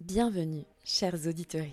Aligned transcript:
Bienvenue, 0.00 0.64
chers 0.82 1.26
auditeurs. 1.26 1.66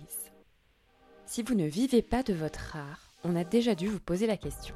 Si 1.26 1.44
vous 1.44 1.54
ne 1.54 1.66
vivez 1.66 2.02
pas 2.02 2.24
de 2.24 2.34
votre 2.34 2.76
art, 2.76 3.00
on 3.24 3.38
a 3.38 3.46
déjà 3.46 3.74
dû 3.74 3.88
vous 3.88 4.02
poser 4.02 4.28
la 4.28 4.36
question. 4.36 4.76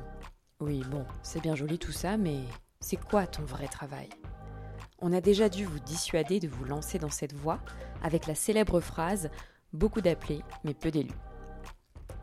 Oui, 0.62 0.82
bon, 0.90 1.06
c'est 1.22 1.42
bien 1.42 1.54
joli 1.54 1.78
tout 1.78 1.92
ça, 1.92 2.16
mais 2.16 2.40
c'est 2.80 2.96
quoi 2.96 3.28
ton 3.28 3.44
vrai 3.44 3.68
travail? 3.68 4.08
On 5.00 5.12
a 5.12 5.20
déjà 5.20 5.50
dû 5.50 5.66
vous 5.66 5.82
dissuader 5.82 6.40
de 6.40 6.48
vous 6.48 6.64
lancer 6.64 6.98
dans 6.98 7.10
cette 7.10 7.34
voie 7.34 7.60
avec 8.02 8.26
la 8.26 8.36
célèbre 8.36 8.80
phrase 8.80 9.30
Beaucoup 9.74 10.00
d'appelés, 10.00 10.44
mais 10.64 10.74
peu 10.74 10.90
d'élus. 10.90 11.12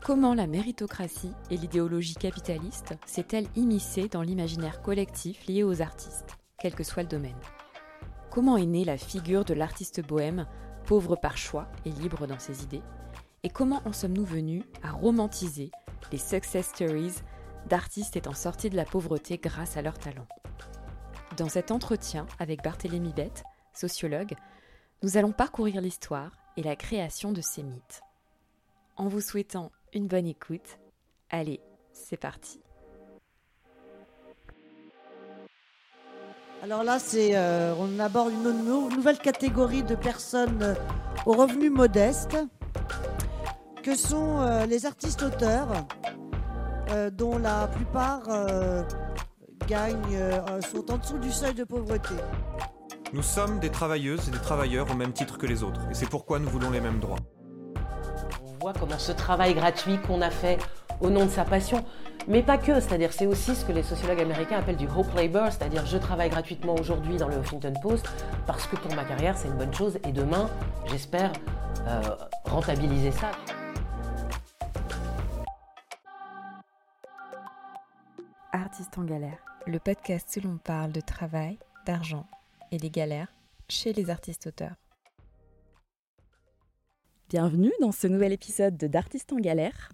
Comment 0.03 0.33
la 0.33 0.47
méritocratie 0.47 1.33
et 1.51 1.57
l'idéologie 1.57 2.15
capitaliste 2.15 2.95
s'est-elle 3.05 3.47
immiscée 3.55 4.07
dans 4.07 4.23
l'imaginaire 4.23 4.81
collectif 4.81 5.45
lié 5.45 5.61
aux 5.61 5.83
artistes, 5.83 6.39
quel 6.59 6.73
que 6.73 6.83
soit 6.83 7.03
le 7.03 7.09
domaine? 7.09 7.39
Comment 8.31 8.57
est 8.57 8.65
née 8.65 8.83
la 8.83 8.97
figure 8.97 9.45
de 9.45 9.53
l'artiste 9.53 10.03
bohème, 10.03 10.47
pauvre 10.85 11.15
par 11.15 11.37
choix 11.37 11.67
et 11.85 11.91
libre 11.91 12.27
dans 12.27 12.39
ses 12.39 12.63
idées 12.63 12.81
Et 13.43 13.49
comment 13.49 13.81
en 13.85 13.93
sommes-nous 13.93 14.25
venus 14.25 14.63
à 14.83 14.91
romantiser 14.91 15.71
les 16.11 16.17
success 16.17 16.67
stories 16.67 17.15
d'artistes 17.67 18.15
étant 18.15 18.33
sortis 18.33 18.69
de 18.69 18.75
la 18.75 18.85
pauvreté 18.85 19.37
grâce 19.37 19.77
à 19.77 19.81
leur 19.81 19.97
talent? 19.97 20.27
Dans 21.37 21.49
cet 21.49 21.71
entretien 21.71 22.25
avec 22.39 22.63
Barthélémy 22.63 23.13
Bette, 23.13 23.43
sociologue, 23.73 24.35
nous 25.03 25.17
allons 25.17 25.31
parcourir 25.31 25.81
l'histoire 25.81 26.31
et 26.57 26.63
la 26.63 26.75
création 26.75 27.31
de 27.31 27.41
ces 27.41 27.63
mythes. 27.63 28.01
En 28.97 29.07
vous 29.07 29.21
souhaitant 29.21 29.71
une 29.93 30.07
bonne 30.07 30.27
écoute. 30.27 30.79
Allez, 31.29 31.61
c'est 31.93 32.17
parti. 32.17 32.59
Alors 36.61 36.83
là, 36.83 36.99
c'est, 36.99 37.31
euh, 37.35 37.73
on 37.79 37.99
aborde 37.99 38.31
une 38.31 38.89
nouvelle 38.89 39.17
catégorie 39.17 39.83
de 39.83 39.95
personnes 39.95 40.61
euh, 40.61 40.75
aux 41.25 41.33
revenus 41.33 41.71
modestes, 41.71 42.37
que 43.81 43.95
sont 43.95 44.41
euh, 44.41 44.65
les 44.65 44.85
artistes-auteurs, 44.85 45.69
dont 47.13 47.37
la 47.37 47.67
plupart 47.67 48.23
gagnent, 49.67 50.19
sont 50.71 50.91
en 50.91 50.97
dessous 50.97 51.19
du 51.19 51.31
seuil 51.31 51.53
de 51.53 51.63
pauvreté. 51.63 52.15
Nous 53.13 53.21
sommes 53.21 53.59
des 53.59 53.69
travailleuses 53.69 54.27
et 54.27 54.31
des 54.31 54.39
travailleurs 54.39 54.89
au 54.89 54.95
même 54.95 55.13
titre 55.13 55.37
que 55.37 55.45
les 55.45 55.61
autres, 55.61 55.81
et 55.91 55.93
c'est 55.93 56.09
pourquoi 56.09 56.39
nous 56.39 56.49
voulons 56.49 56.71
les 56.71 56.81
mêmes 56.81 56.99
droits 56.99 57.19
voit 58.59 58.73
comment 58.73 58.99
ce 58.99 59.11
travail 59.11 59.53
gratuit 59.53 59.97
qu'on 60.05 60.21
a 60.21 60.29
fait 60.29 60.57
au 61.01 61.09
nom 61.09 61.25
de 61.25 61.29
sa 61.29 61.45
passion, 61.45 61.83
mais 62.27 62.43
pas 62.43 62.57
que, 62.57 62.79
c'est-à-dire 62.79 63.13
c'est 63.13 63.25
aussi 63.25 63.55
ce 63.55 63.65
que 63.65 63.71
les 63.71 63.83
sociologues 63.83 64.21
américains 64.21 64.59
appellent 64.59 64.77
du 64.77 64.87
hope 64.87 65.13
labor, 65.15 65.51
c'est-à-dire 65.51 65.85
je 65.85 65.97
travaille 65.97 66.29
gratuitement 66.29 66.75
aujourd'hui 66.75 67.17
dans 67.17 67.27
le 67.27 67.37
Huffington 67.37 67.73
Post 67.81 68.07
parce 68.45 68.67
que 68.67 68.75
pour 68.75 68.93
ma 68.95 69.03
carrière 69.03 69.37
c'est 69.37 69.47
une 69.47 69.57
bonne 69.57 69.73
chose 69.73 69.97
et 70.07 70.11
demain 70.11 70.49
j'espère 70.87 71.31
euh, 71.87 72.01
rentabiliser 72.45 73.11
ça. 73.11 73.31
Artiste 78.51 78.97
en 78.97 79.03
galère, 79.03 79.37
le 79.67 79.79
podcast 79.79 80.37
où 80.37 80.47
l'on 80.47 80.57
parle 80.57 80.91
de 80.91 81.01
travail, 81.01 81.57
d'argent 81.85 82.25
et 82.71 82.77
des 82.77 82.89
galères 82.89 83.33
chez 83.69 83.93
les 83.93 84.09
artistes 84.09 84.47
auteurs. 84.47 84.75
Bienvenue 87.29 87.71
dans 87.79 87.91
ce 87.91 88.07
nouvel 88.07 88.33
épisode 88.33 88.75
de 88.75 88.87
D'artistes 88.87 89.31
en 89.33 89.37
galère. 89.37 89.91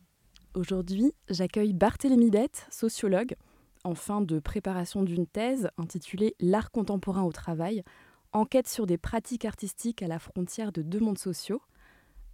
Aujourd'hui, 0.55 1.11
j'accueille 1.29 1.73
Barthélémy 1.73 2.29
Bette, 2.29 2.65
sociologue, 2.71 3.35
en 3.83 3.93
fin 3.93 4.21
de 4.21 4.39
préparation 4.39 5.03
d'une 5.03 5.27
thèse 5.27 5.69
intitulée 5.77 6.33
L'art 6.39 6.71
contemporain 6.71 7.23
au 7.23 7.33
travail, 7.33 7.83
enquête 8.31 8.69
sur 8.69 8.85
des 8.85 8.97
pratiques 8.97 9.43
artistiques 9.43 10.01
à 10.01 10.07
la 10.07 10.17
frontière 10.17 10.71
de 10.71 10.81
deux 10.81 11.01
mondes 11.01 11.17
sociaux. 11.17 11.61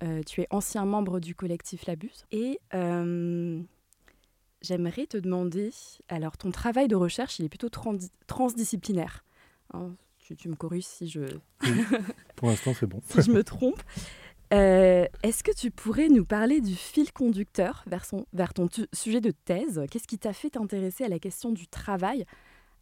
Euh, 0.03 0.21
tu 0.21 0.41
es 0.41 0.47
ancien 0.51 0.85
membre 0.85 1.19
du 1.19 1.33
collectif 1.33 1.87
Labus 1.87 2.25
et 2.31 2.59
euh, 2.75 3.59
j'aimerais 4.61 5.07
te 5.07 5.17
demander, 5.17 5.71
alors 6.07 6.37
ton 6.37 6.51
travail 6.51 6.87
de 6.87 6.95
recherche, 6.95 7.39
il 7.39 7.45
est 7.45 7.49
plutôt 7.49 7.69
transdisciplinaire. 8.27 9.25
Hein, 9.73 9.95
tu, 10.19 10.47
me 10.47 10.55
corriges 10.55 10.85
si 10.85 11.09
je... 11.09 11.21
Pour 12.35 12.49
l'instant, 12.49 12.73
c'est 12.79 12.85
bon. 12.85 13.01
si 13.09 13.23
je 13.23 13.31
me 13.31 13.43
trompe. 13.43 13.81
Euh, 14.53 15.05
est-ce 15.23 15.43
que 15.43 15.51
tu 15.51 15.71
pourrais 15.71 16.09
nous 16.09 16.25
parler 16.25 16.59
du 16.59 16.75
fil 16.75 17.13
conducteur 17.13 17.85
vers, 17.87 18.53
ton 18.53 18.67
sujet 18.93 19.21
de 19.21 19.31
thèse? 19.31 19.81
Qu'est-ce 19.89 20.07
qui 20.07 20.17
t'a 20.17 20.33
fait 20.33 20.51
t'intéresser 20.51 21.05
à 21.05 21.09
la 21.09 21.19
question 21.19 21.51
du 21.51 21.67
travail 21.67 22.25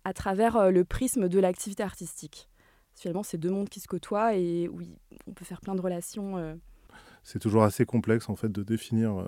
à 0.03 0.13
travers 0.13 0.55
euh, 0.55 0.71
le 0.71 0.83
prisme 0.83 1.29
de 1.29 1.39
l'activité 1.39 1.83
artistique? 1.83 2.49
Finalement, 2.95 3.23
c'est 3.23 3.37
deux 3.37 3.51
mondes 3.51 3.69
qui 3.69 3.79
se 3.79 3.87
côtoient 3.87 4.35
et 4.35 4.67
oui, 4.67 4.97
on 5.27 5.33
peut 5.33 5.45
faire 5.45 5.61
plein 5.61 5.75
de 5.75 5.81
relations. 5.81 6.37
Euh. 6.37 6.55
C'est 7.23 7.39
toujours 7.39 7.63
assez 7.63 7.85
complexe 7.85 8.29
en 8.29 8.35
fait 8.35 8.51
de 8.51 8.63
définir 8.63 9.27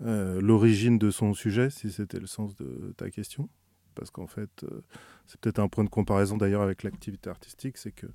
l'origine 0.00 0.98
de 0.98 1.10
son 1.10 1.34
sujet, 1.34 1.70
si 1.70 1.90
c'était 1.90 2.18
le 2.18 2.26
sens 2.26 2.54
de 2.56 2.94
ta 2.96 3.10
question. 3.10 3.48
Parce 3.94 4.10
qu'en 4.10 4.26
fait, 4.26 4.64
c'est 5.26 5.38
peut-être 5.40 5.58
un 5.58 5.68
point 5.68 5.84
de 5.84 5.90
comparaison 5.90 6.36
d'ailleurs 6.36 6.62
avec 6.62 6.82
l'activité 6.82 7.28
artistique, 7.28 7.76
c'est 7.76 7.92
que 7.92 8.06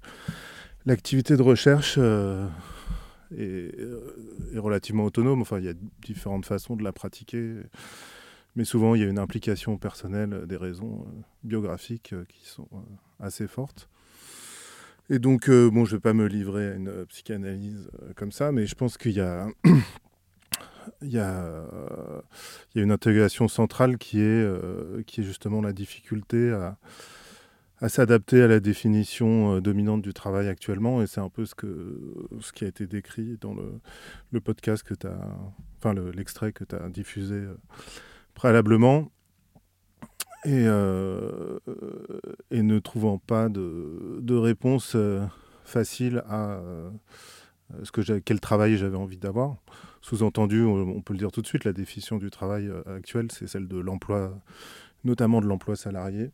L'activité 0.87 1.35
de 1.35 1.41
recherche 1.41 1.95
euh, 1.97 2.47
euh, 3.37 3.99
est, 4.53 4.57
relativement 4.57 5.03
autonome. 5.03 5.41
Enfin, 5.41 5.59
il 5.59 5.65
y 5.65 5.69
a 5.69 5.73
différentes 6.01 6.45
façons 6.45 6.77
de 6.77 6.83
la 6.83 6.93
pratiquer. 6.93 7.55
Mais 8.55 8.63
souvent, 8.63 8.95
il 8.95 9.01
y 9.01 9.03
a 9.03 9.07
une 9.07 9.19
implication 9.19 9.77
personnelle, 9.77 10.45
des 10.47 10.55
raisons 10.55 11.01
euh, 11.01 11.21
biographiques 11.43 12.15
qui 12.29 12.47
sont 12.47 12.69
assez 13.19 13.47
fortes. 13.47 13.89
Et 15.09 15.19
donc, 15.19 15.49
bon, 15.49 15.83
je 15.83 15.91
ne 15.91 15.97
vais 15.97 16.01
pas 16.01 16.13
me 16.13 16.25
livrer 16.25 16.69
à 16.69 16.75
une 16.75 17.05
psychanalyse 17.07 17.89
comme 18.15 18.31
ça, 18.31 18.53
mais 18.53 18.65
je 18.65 18.75
pense 18.75 18.97
qu'il 18.97 19.11
y 19.11 19.19
a 19.19 19.49
une 22.75 22.91
intégration 22.91 23.49
centrale 23.49 23.97
qui 23.97 24.21
est, 24.21 25.05
qui 25.05 25.19
est 25.19 25.23
justement 25.25 25.59
la 25.61 25.73
difficulté 25.73 26.51
à, 26.51 26.77
à 27.79 27.89
s'adapter 27.89 28.41
à 28.41 28.47
la 28.47 28.59
définition 28.59 29.55
euh, 29.55 29.61
dominante 29.61 30.01
du 30.01 30.13
travail 30.13 30.47
actuellement. 30.47 31.01
Et 31.01 31.07
c'est 31.07 31.21
un 31.21 31.29
peu 31.29 31.45
ce, 31.45 31.55
que, 31.55 31.99
ce 32.39 32.51
qui 32.51 32.65
a 32.65 32.67
été 32.67 32.87
décrit 32.87 33.37
dans 33.39 33.53
le, 33.53 34.41
podcast 34.41 34.83
que 34.83 34.93
tu 34.93 35.07
as, 35.07 35.17
enfin 35.77 35.93
l'extrait 36.15 36.51
que 36.51 36.63
tu 36.63 36.75
as 36.75 36.89
diffusé 36.89 37.35
euh, 37.35 37.55
préalablement. 38.33 39.11
Et, 40.45 40.65
euh, 40.67 41.59
et, 42.51 42.61
ne 42.61 42.79
trouvant 42.79 43.17
pas 43.17 43.49
de, 43.49 44.19
de 44.21 44.35
réponse 44.35 44.95
facile 45.65 46.23
à 46.29 46.61
ce 47.83 47.91
que 47.91 48.19
quel 48.19 48.39
travail 48.39 48.77
j'avais 48.77 48.95
envie 48.95 49.17
d'avoir. 49.17 49.57
Sous-entendu, 50.01 50.63
on 50.63 51.01
peut 51.01 51.13
le 51.13 51.19
dire 51.19 51.31
tout 51.31 51.41
de 51.41 51.47
suite, 51.47 51.65
la 51.65 51.73
définition 51.73 52.17
du 52.17 52.29
travail 52.29 52.71
actuel, 52.85 53.29
c'est 53.31 53.47
celle 53.47 53.67
de 53.67 53.77
l'emploi, 53.77 54.39
notamment 55.03 55.41
de 55.41 55.47
l'emploi 55.47 55.75
salarié. 55.75 56.31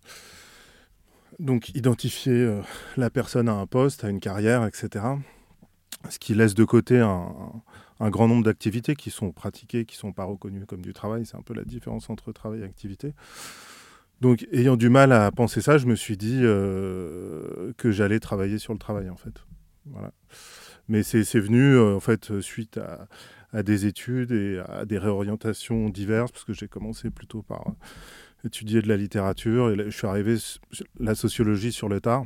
Donc 1.40 1.70
identifier 1.76 2.34
euh, 2.34 2.62
la 2.98 3.10
personne 3.10 3.50
à 3.50 3.54
un 3.54 3.66
poste, 3.66 4.04
à 4.04 4.10
une 4.10 4.20
carrière, 4.20 4.66
etc. 4.66 5.06
Ce 6.10 6.20
qui 6.20 6.36
laisse 6.36 6.54
de 6.54 6.64
côté 6.64 7.00
un, 7.00 8.10
grand 8.10 8.28
nombre 8.28 8.44
d'activités 8.44 8.96
qui 8.96 9.10
sont 9.10 9.32
pratiquées, 9.32 9.86
qui 9.86 9.96
ne 9.96 10.00
sont 10.00 10.12
pas 10.12 10.26
reconnues 10.26 10.66
comme 10.66 10.82
du 10.82 10.94
travail. 10.94 11.26
C'est 11.26 11.38
un 11.38 11.42
peu 11.42 11.54
la 11.54 11.64
différence 11.64 12.10
entre 12.10 12.32
travail 12.32 12.62
et 12.62 12.64
activité. 12.64 13.14
Donc 14.22 14.46
ayant 14.52 14.76
du 14.76 14.90
mal 14.90 15.12
à 15.12 15.32
penser 15.32 15.62
ça, 15.62 15.78
je 15.78 15.86
me 15.86 15.96
suis 15.96 16.18
dit 16.18 16.42
euh, 16.44 17.74
que 17.78 17.92
j'allais 17.92 18.20
travailler 18.20 18.58
sur 18.58 18.74
le 18.74 18.80
travail 18.80 19.10
en 19.10 19.18
fait. 19.18 19.46
Mais 20.88 21.04
c'est 21.04 21.40
venu 21.40 21.76
euh, 21.76 21.96
en 21.96 22.00
fait 22.00 22.40
suite 22.42 22.78
à, 22.78 23.64
des 23.64 23.86
études 23.86 24.32
et 24.32 24.62
à 24.68 24.86
des 24.86 24.98
réorientations 24.98 25.90
diverses, 25.90 26.32
parce 26.32 26.44
que 26.44 26.54
j'ai 26.54 26.68
commencé 26.68 27.10
plutôt 27.10 27.42
par 27.42 27.74
étudier 28.46 28.82
de 28.82 28.88
la 28.88 28.98
littérature. 28.98 29.72
Et 29.72 29.76
je 29.78 29.90
suis 29.90 30.08
arrivé 30.08 30.38
la 31.00 31.16
sociologie 31.16 31.72
sur 31.72 31.90
le 31.90 32.02
tard. 32.02 32.26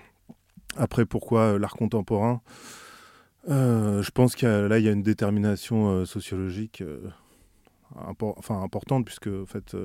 Après, 0.75 1.05
pourquoi 1.05 1.41
euh, 1.41 1.59
l'art 1.59 1.75
contemporain? 1.75 2.41
Euh, 3.49 4.01
Je 4.01 4.11
pense 4.11 4.35
qu'il 4.35 4.47
là, 4.47 4.79
il 4.79 4.85
y 4.85 4.89
a 4.89 4.91
une 4.91 5.03
détermination 5.03 5.89
euh, 5.89 6.05
sociologique 6.05 6.83
enfin, 7.95 8.61
importante, 8.61 9.05
puisque 9.05 9.27
en 9.27 9.45
fait, 9.45 9.75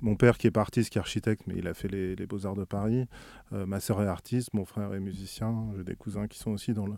mon 0.00 0.14
père 0.14 0.38
qui 0.38 0.46
est 0.46 0.56
artiste, 0.56 0.90
qui 0.90 0.98
est 0.98 1.00
architecte, 1.00 1.42
mais 1.46 1.54
il 1.56 1.66
a 1.66 1.74
fait 1.74 1.88
les, 1.88 2.26
Beaux-Arts 2.26 2.54
de 2.54 2.64
Paris. 2.64 3.06
ma 3.50 3.80
sœur 3.80 4.00
est 4.02 4.06
artiste, 4.06 4.54
mon 4.54 4.64
frère 4.64 4.94
est 4.94 5.00
musicien. 5.00 5.68
J'ai 5.76 5.82
des 5.82 5.96
cousins 5.96 6.28
qui 6.28 6.38
sont 6.38 6.52
aussi 6.52 6.72
dans, 6.72 6.86
le, 6.86 6.94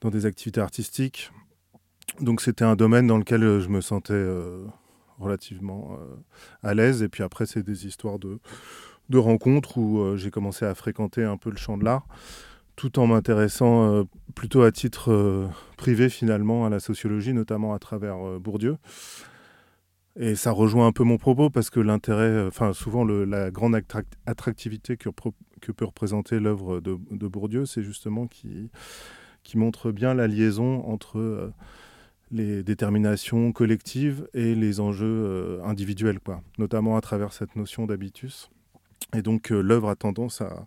dans 0.00 0.08
des 0.08 0.24
activités 0.24 0.62
artistiques. 0.62 1.30
Donc 2.20 2.40
c'était 2.40 2.64
un 2.64 2.76
domaine 2.76 3.06
dans 3.06 3.18
lequel 3.18 3.60
je 3.60 3.68
me 3.68 3.82
sentais 3.82 4.24
relativement 5.18 5.98
euh, 6.00 6.16
à 6.62 6.74
l'aise. 6.74 7.02
Et 7.02 7.08
puis 7.08 7.22
après, 7.22 7.46
c'est 7.46 7.62
des 7.62 7.86
histoires 7.86 8.18
de, 8.18 8.38
de 9.08 9.18
rencontres 9.18 9.78
où 9.78 10.00
euh, 10.00 10.16
j'ai 10.16 10.30
commencé 10.30 10.64
à 10.64 10.74
fréquenter 10.74 11.24
un 11.24 11.36
peu 11.36 11.50
le 11.50 11.56
champ 11.56 11.76
de 11.76 11.84
l'art 11.84 12.06
tout 12.76 13.00
en 13.00 13.08
m'intéressant 13.08 13.92
euh, 13.92 14.04
plutôt 14.36 14.62
à 14.62 14.70
titre 14.70 15.50
privé 15.76 16.08
finalement 16.08 16.64
à 16.64 16.70
la 16.70 16.78
sociologie, 16.78 17.32
notamment 17.32 17.74
à 17.74 17.80
travers 17.80 18.38
Bourdieu. 18.38 18.76
Et 20.14 20.36
ça 20.36 20.52
rejoint 20.52 20.86
un 20.86 20.92
peu 20.92 21.02
mon 21.02 21.18
propos 21.18 21.50
parce 21.50 21.70
que 21.70 21.80
l'intérêt, 21.80 22.46
enfin 22.46 22.72
souvent 22.72 23.04
la 23.04 23.50
grande 23.50 23.80
attractivité 24.26 24.96
que, 24.96 25.10
peut 25.10 25.84
représenter 25.84 26.38
l'œuvre 26.38 26.78
de, 26.78 26.96
de, 27.10 27.26
Bourdieu, 27.26 27.66
c'est 27.66 27.82
justement 27.82 28.28
qu'il 28.28 28.68
qui 29.42 29.58
montre 29.58 29.90
bien 29.90 30.14
la 30.14 30.28
liaison 30.28 30.84
entre 30.86 31.52
les 32.30 32.62
déterminations 32.62 33.52
collectives 33.52 34.28
et 34.34 34.54
les 34.54 34.80
enjeux 34.80 35.60
individuels, 35.64 36.20
quoi, 36.20 36.42
notamment 36.58 36.96
à 36.96 37.00
travers 37.00 37.32
cette 37.32 37.56
notion 37.56 37.86
d'habitus. 37.86 38.50
Et 39.16 39.22
donc 39.22 39.50
l'œuvre 39.50 39.88
a 39.88 39.96
tendance 39.96 40.42
à, 40.42 40.66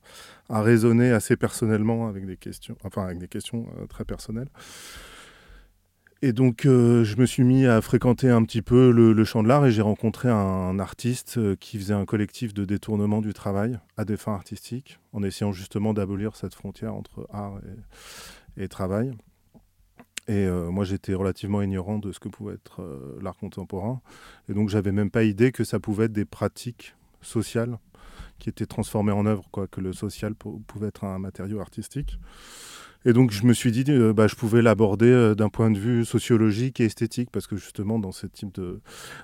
à, 0.50 0.62
raisonner 0.62 1.12
assez 1.12 1.36
personnellement 1.36 2.08
avec 2.08 2.26
des 2.26 2.38
questions, 2.38 2.76
enfin 2.84 3.06
avec 3.06 3.20
des 3.20 3.28
questions 3.28 3.68
très 3.90 4.06
personnelles. 4.06 4.50
Et 6.24 6.34
donc, 6.34 6.68
euh, 6.68 7.04
je 7.04 7.18
me 7.18 7.26
suis 7.26 7.44
mis 7.44 7.66
à 7.66 7.82
fréquenter 7.82 8.30
un 8.30 8.44
petit 8.44 8.62
peu 8.62 8.92
le, 8.92 9.24
champ 9.24 9.42
de 9.42 9.48
l'art 9.48 9.66
et 9.66 9.72
j'ai 9.72 9.82
rencontré 9.82 10.30
un, 10.30 10.78
artiste 10.78 11.40
euh, 11.40 11.56
qui 11.56 11.80
faisait 11.80 11.96
un 11.96 12.06
collectif 12.06 12.54
de 12.54 12.64
détournement 12.64 13.22
du 13.22 13.34
travail 13.34 13.80
à 13.98 14.06
des 14.06 14.18
fins 14.18 14.36
artistiques, 14.36 15.00
en 15.14 15.24
essayant 15.24 15.52
justement 15.52 15.96
d'abolir 15.96 16.36
cette 16.36 16.54
frontière 16.54 16.94
entre 16.94 17.28
art 17.32 17.60
et, 18.56 18.68
travail. 18.68 19.14
Et 20.28 20.46
euh, 20.46 20.70
moi, 20.70 20.86
j'étais 20.86 21.14
relativement 21.14 21.62
ignorant 21.62 21.98
de 21.98 22.12
ce 22.12 22.20
que 22.20 22.30
pouvait 22.30 22.54
être 22.54 22.82
l'art 23.22 23.38
contemporain. 23.38 24.02
Et 24.50 24.54
donc, 24.54 24.70
j'avais 24.70 24.92
même 24.92 25.12
pas 25.12 25.24
idée 25.24 25.52
que 25.52 25.64
ça 25.64 25.80
pouvait 25.80 26.06
être 26.06 26.14
des 26.14 26.26
pratiques 26.26 26.96
sociales 27.22 27.78
qui 28.40 28.50
étaient 28.50 28.66
transformées 28.66 29.12
en 29.12 29.26
œuvre, 29.26 29.48
quoi, 29.52 29.68
que 29.68 29.82
le 29.82 29.94
social 29.94 30.34
pouvait 30.36 30.88
être 30.88 31.04
un 31.04 31.20
matériau 31.20 31.60
artistique. 31.60 32.18
Et 33.04 33.14
donc 33.14 33.32
je 33.32 33.46
me 33.46 33.54
suis 33.54 33.72
dit, 33.72 33.84
euh, 33.90 34.14
bah, 34.14 34.28
je 34.28 34.36
pouvais 34.36 34.62
l'aborder 34.62 35.08
euh, 35.08 35.34
d'un 35.34 35.50
point 35.50 35.72
de 35.72 35.80
vue 35.80 36.06
sociologique 36.06 36.80
et 36.80 36.86
esthétique, 36.86 37.32
parce 37.32 37.48
que 37.48 37.56
justement 37.56 37.98
dans 37.98 38.12
ce 38.12 38.28
type 38.28 38.54
de, 38.54 38.80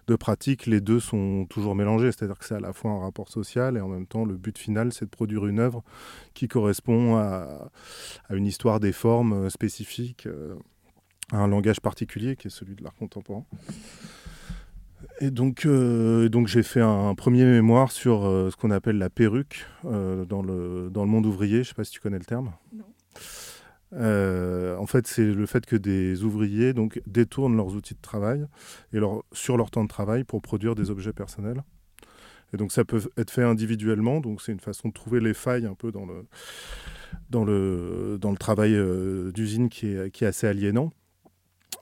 de 0.07 0.15
pratique, 0.15 0.65
les 0.65 0.81
deux 0.81 0.99
sont 0.99 1.45
toujours 1.47 1.75
mélangés, 1.75 2.11
c'est-à-dire 2.11 2.39
que 2.39 2.45
c'est 2.45 2.55
à 2.55 2.59
la 2.59 2.73
fois 2.73 2.91
un 2.91 2.99
rapport 3.01 3.29
social 3.29 3.77
et 3.77 3.81
en 3.81 3.87
même 3.87 4.07
temps 4.07 4.25
le 4.25 4.35
but 4.35 4.57
final, 4.57 4.93
c'est 4.93 5.05
de 5.05 5.11
produire 5.11 5.45
une 5.45 5.59
œuvre 5.59 5.83
qui 6.33 6.47
correspond 6.47 7.17
à, 7.17 7.69
à 8.29 8.35
une 8.35 8.47
histoire 8.47 8.79
des 8.79 8.93
formes 8.93 9.33
euh, 9.33 9.49
spécifiques, 9.49 10.27
à 11.31 11.37
un 11.37 11.47
langage 11.47 11.79
particulier 11.81 12.35
qui 12.35 12.47
est 12.47 12.51
celui 12.51 12.75
de 12.75 12.83
l'art 12.83 12.95
contemporain. 12.95 13.45
Et 15.19 15.31
donc, 15.31 15.67
donc 15.67 16.47
j'ai 16.47 16.63
fait 16.63 16.81
un, 16.81 17.15
premier 17.15 17.43
mémoire 17.45 17.91
sur 17.91 18.21
ce 18.23 18.55
qu'on 18.55 18.71
appelle 18.71 18.97
la 18.97 19.09
perruque 19.09 19.65
dans, 19.83 20.41
le, 20.41 20.89
dans 20.91 21.03
le 21.03 21.09
monde 21.09 21.25
ouvrier. 21.25 21.55
Je 21.55 21.59
ne 21.59 21.63
sais 21.63 21.73
pas 21.73 21.83
si 21.83 21.91
tu 21.91 21.99
connais 21.99 22.19
le 22.19 22.25
terme. 22.25 22.53
Non. 22.73 22.85
Euh, 23.93 24.75
en 24.77 24.85
fait, 24.85 25.07
c'est 25.07 25.25
le 25.25 25.45
fait 25.45 25.65
que 25.65 25.75
des 25.75 26.23
ouvriers 26.23 26.73
donc, 26.73 27.01
détournent 27.07 27.55
leurs 27.55 27.75
outils 27.75 27.93
de 27.93 28.01
travail 28.01 28.45
et 28.93 28.99
leur, 28.99 29.23
sur 29.31 29.57
leur 29.57 29.71
temps 29.71 29.83
de 29.83 29.89
travail 29.89 30.23
pour 30.23 30.41
produire 30.41 30.75
des 30.75 30.89
objets 30.89 31.13
personnels. 31.13 31.63
Et 32.53 32.57
donc 32.57 32.71
ça 32.71 32.85
peut 32.85 33.01
être 33.17 33.31
fait 33.31 33.43
individuellement, 33.43 34.21
donc 34.21 34.41
c'est 34.41 34.53
une 34.53 34.61
façon 34.61 34.87
de 34.87 34.93
trouver 34.93 35.19
les 35.19 35.33
failles 35.33 35.65
un 35.65 35.73
peu 35.73 35.91
dans 35.91 36.05
le, 36.05 36.25
dans 37.29 37.43
le, 37.43 38.17
dans 38.21 38.31
le 38.31 38.37
travail 38.37 38.73
euh, 38.73 39.31
d'usine 39.33 39.67
qui 39.67 39.87
est, 39.87 40.11
qui 40.11 40.23
est 40.23 40.27
assez 40.27 40.47
aliénant. 40.47 40.93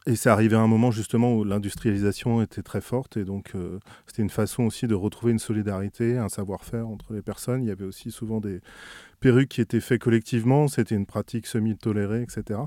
Et 0.07 0.15
c'est 0.15 0.29
arrivé 0.29 0.55
à 0.55 0.59
un 0.59 0.67
moment 0.67 0.91
justement 0.91 1.33
où 1.35 1.43
l'industrialisation 1.43 2.41
était 2.41 2.61
très 2.61 2.81
forte 2.81 3.17
et 3.17 3.25
donc 3.25 3.53
euh, 3.55 3.79
c'était 4.05 4.21
une 4.21 4.29
façon 4.29 4.63
aussi 4.63 4.87
de 4.87 4.93
retrouver 4.93 5.31
une 5.31 5.39
solidarité, 5.39 6.17
un 6.17 6.29
savoir-faire 6.29 6.87
entre 6.87 7.13
les 7.13 7.23
personnes. 7.23 7.63
Il 7.63 7.67
y 7.67 7.71
avait 7.71 7.85
aussi 7.85 8.11
souvent 8.11 8.39
des 8.39 8.61
perruques 9.19 9.49
qui 9.49 9.61
étaient 9.61 9.79
faites 9.79 10.01
collectivement, 10.01 10.67
c'était 10.67 10.93
une 10.93 11.07
pratique 11.07 11.47
semi-tolérée, 11.47 12.21
etc. 12.21 12.59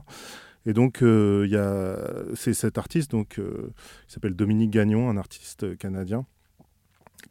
Et 0.66 0.72
donc 0.72 1.02
euh, 1.02 1.44
il 1.46 1.52
y 1.52 1.56
a 1.56 1.96
c'est 2.34 2.54
cet 2.54 2.76
artiste 2.76 3.12
donc 3.12 3.38
euh, 3.38 3.72
qui 4.08 4.14
s'appelle 4.14 4.34
Dominique 4.34 4.70
Gagnon, 4.70 5.08
un 5.08 5.16
artiste 5.16 5.78
canadien, 5.78 6.26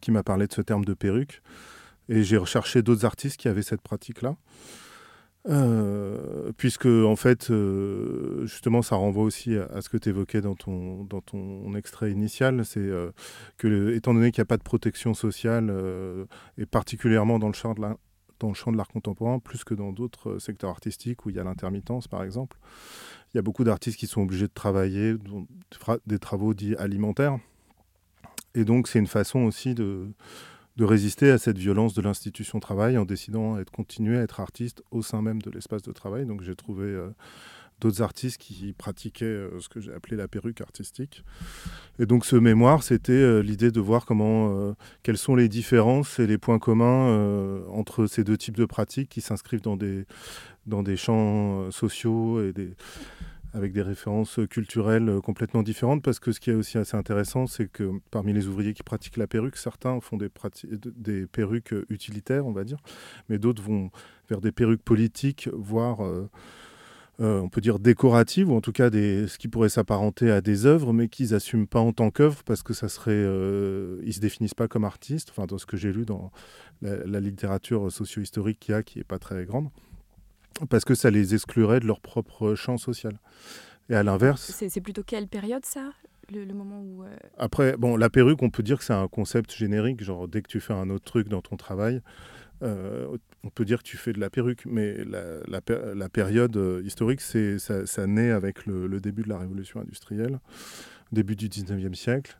qui 0.00 0.10
m'a 0.10 0.22
parlé 0.22 0.46
de 0.46 0.52
ce 0.54 0.62
terme 0.62 0.86
de 0.86 0.94
perruque. 0.94 1.42
Et 2.08 2.22
j'ai 2.22 2.38
recherché 2.38 2.80
d'autres 2.80 3.04
artistes 3.04 3.36
qui 3.36 3.48
avaient 3.48 3.60
cette 3.60 3.82
pratique-là. 3.82 4.36
Euh, 5.48 6.52
puisque 6.58 6.86
en 6.86 7.16
fait, 7.16 7.50
euh, 7.50 8.44
justement, 8.46 8.82
ça 8.82 8.96
renvoie 8.96 9.24
aussi 9.24 9.56
à, 9.56 9.80
ce 9.80 9.88
que 9.88 9.96
tu 9.96 10.10
évoquais 10.10 10.42
dans 10.42 10.54
ton, 10.54 11.04
dans 11.04 11.22
ton 11.22 11.74
extrait 11.74 12.10
initial, 12.12 12.64
c'est 12.66 12.80
euh, 12.80 13.12
que 13.56 13.94
étant 13.94 14.12
donné 14.12 14.30
qu'il 14.30 14.42
n'y 14.42 14.46
a 14.46 14.46
pas 14.46 14.58
de 14.58 14.62
protection 14.62 15.14
sociale, 15.14 15.72
et 16.58 16.66
particulièrement 16.66 17.38
dans 17.38 17.48
le 17.48 17.54
champ 17.54 17.74
de 17.74 17.80
la, 17.80 17.96
dans 18.40 18.48
le 18.48 18.54
champ 18.54 18.72
de 18.72 18.76
l'art 18.76 18.88
contemporain, 18.88 19.38
plus 19.38 19.64
que 19.64 19.74
dans 19.74 19.92
d'autres 19.92 20.38
secteurs 20.38 20.70
artistiques 20.70 21.24
où 21.24 21.30
il 21.30 21.36
y 21.36 21.38
a 21.38 21.44
l'intermittence, 21.44 22.08
par 22.08 22.22
exemple, 22.22 22.58
il 23.32 23.36
y 23.36 23.40
a 23.40 23.42
beaucoup 23.42 23.64
d'artistes 23.64 23.98
qui 23.98 24.06
sont 24.06 24.22
obligés 24.22 24.48
de 24.48 24.52
travailler 24.52 25.14
des 26.06 26.18
travaux 26.18 26.54
dits 26.54 26.76
alimentaires. 26.76 27.38
Et 28.54 28.64
donc, 28.64 28.88
c'est 28.88 28.98
une 28.98 29.06
façon 29.06 29.40
aussi 29.40 29.74
de, 29.74 30.08
de 30.78 30.84
résister 30.84 31.30
à 31.32 31.38
cette 31.38 31.58
violence 31.58 31.92
de 31.92 32.00
l'institution 32.00 32.60
travail 32.60 32.96
en 32.98 33.04
décidant 33.04 33.56
de 33.56 33.64
continuer 33.64 34.16
à 34.16 34.22
être 34.22 34.38
artiste 34.38 34.84
au 34.92 35.02
sein 35.02 35.22
même 35.22 35.42
de 35.42 35.50
l'espace 35.50 35.82
de 35.82 35.90
travail. 35.90 36.24
Donc 36.24 36.42
j'ai 36.42 36.54
trouvé 36.54 36.84
euh, 36.84 37.10
d'autres 37.80 38.00
artistes 38.00 38.40
qui 38.40 38.74
pratiquaient 38.74 39.24
euh, 39.24 39.58
ce 39.58 39.68
que 39.68 39.80
j'ai 39.80 39.92
appelé 39.92 40.16
la 40.16 40.28
perruque 40.28 40.60
artistique. 40.60 41.24
Et 41.98 42.06
donc 42.06 42.24
ce 42.24 42.36
mémoire, 42.36 42.84
c'était 42.84 43.10
euh, 43.10 43.42
l'idée 43.42 43.72
de 43.72 43.80
voir 43.80 44.06
comment, 44.06 44.76
quelles 45.02 45.18
sont 45.18 45.34
les 45.34 45.48
différences 45.48 46.20
et 46.20 46.28
les 46.28 46.38
points 46.38 46.60
communs 46.60 47.64
entre 47.72 48.06
ces 48.06 48.22
deux 48.22 48.36
types 48.36 48.56
de 48.56 48.64
pratiques 48.64 49.08
qui 49.08 49.20
s'inscrivent 49.20 49.62
dans 49.62 49.76
des, 49.76 50.06
dans 50.66 50.84
des 50.84 50.96
champs 50.96 51.72
sociaux 51.72 52.40
et 52.40 52.52
des 52.52 52.76
avec 53.54 53.72
des 53.72 53.82
références 53.82 54.40
culturelles 54.50 55.08
euh, 55.08 55.20
complètement 55.20 55.62
différentes, 55.62 56.02
parce 56.02 56.18
que 56.18 56.32
ce 56.32 56.40
qui 56.40 56.50
est 56.50 56.54
aussi 56.54 56.78
assez 56.78 56.96
intéressant, 56.96 57.46
c'est 57.46 57.70
que 57.70 57.90
parmi 58.10 58.32
les 58.32 58.46
ouvriers 58.46 58.74
qui 58.74 58.82
pratiquent 58.82 59.16
la 59.16 59.26
perruque, 59.26 59.56
certains 59.56 60.00
font 60.00 60.16
des, 60.16 60.28
des 60.96 61.26
perruques 61.26 61.72
euh, 61.72 61.86
utilitaires, 61.88 62.46
on 62.46 62.52
va 62.52 62.64
dire, 62.64 62.78
mais 63.28 63.38
d'autres 63.38 63.62
vont 63.62 63.90
vers 64.28 64.40
des 64.40 64.52
perruques 64.52 64.82
politiques, 64.82 65.48
voire, 65.52 66.04
euh, 66.04 66.28
on 67.18 67.48
peut 67.48 67.60
dire, 67.60 67.78
décoratives, 67.78 68.50
ou 68.50 68.54
en 68.54 68.60
tout 68.60 68.72
cas 68.72 68.90
des, 68.90 69.26
ce 69.26 69.38
qui 69.38 69.48
pourrait 69.48 69.70
s'apparenter 69.70 70.30
à 70.30 70.40
des 70.40 70.66
œuvres, 70.66 70.92
mais 70.92 71.08
qu'ils 71.08 71.30
n'assument 71.30 71.66
pas 71.66 71.80
en 71.80 71.92
tant 71.92 72.10
qu'œuvre, 72.10 72.44
parce 72.44 72.62
que 72.62 72.74
ça 72.74 72.88
serait... 72.88 73.24
ils 74.04 74.12
se 74.12 74.20
définissent 74.20 74.54
pas 74.54 74.68
comme 74.68 74.84
artistes, 74.84 75.30
enfin, 75.30 75.46
dans 75.46 75.58
ce 75.58 75.66
que 75.66 75.76
j'ai 75.76 75.92
lu 75.92 76.04
dans 76.04 76.30
la, 76.82 77.04
la 77.06 77.20
littérature 77.20 77.90
socio-historique 77.90 78.60
qu'il 78.60 78.72
y 78.72 78.76
a, 78.76 78.82
qui 78.82 78.98
n'est 78.98 79.04
pas 79.04 79.18
très 79.18 79.46
grande 79.46 79.70
parce 80.66 80.84
que 80.84 80.94
ça 80.94 81.10
les 81.10 81.34
exclurait 81.34 81.80
de 81.80 81.86
leur 81.86 82.00
propre 82.00 82.54
champ 82.54 82.78
social. 82.78 83.18
Et 83.90 83.94
à 83.94 84.02
l'inverse. 84.02 84.52
C'est 84.68 84.80
plutôt 84.80 85.02
quelle 85.02 85.28
période 85.28 85.64
ça? 85.64 85.92
Le, 86.30 86.44
moment 86.52 86.82
où. 86.82 87.04
Euh, 87.04 87.16
Après, 87.38 87.76
bon, 87.78 87.96
la 87.96 88.10
perruque, 88.10 88.42
on 88.42 88.50
peut 88.50 88.62
dire 88.62 88.78
que 88.78 88.84
c'est 88.84 88.92
un 88.92 89.08
concept 89.08 89.54
générique. 89.54 90.02
Genre, 90.04 90.28
dès 90.28 90.42
que 90.42 90.48
tu 90.48 90.60
fais 90.60 90.74
un 90.74 90.90
autre 90.90 91.06
truc 91.06 91.28
dans 91.28 91.40
ton 91.40 91.56
travail, 91.56 92.02
euh, 92.62 93.16
on 93.44 93.48
peut 93.48 93.64
dire 93.64 93.78
que 93.78 93.88
tu 93.88 93.96
fais 93.96 94.12
de 94.12 94.20
la 94.20 94.28
perruque. 94.28 94.66
Mais 94.66 95.04
la, 95.04 95.60
la, 95.94 96.08
période 96.10 96.54
euh, 96.58 96.82
historique, 96.84 97.22
ça, 97.22 97.86
ça 97.86 98.06
naît 98.06 98.30
avec 98.30 98.66
le, 98.66 98.86
le, 98.86 99.00
début 99.00 99.22
de 99.22 99.30
la 99.30 99.38
révolution 99.38 99.80
industrielle, 99.80 100.38
début 101.12 101.34
du 101.34 101.48
19e 101.48 101.94
siècle. 101.94 102.38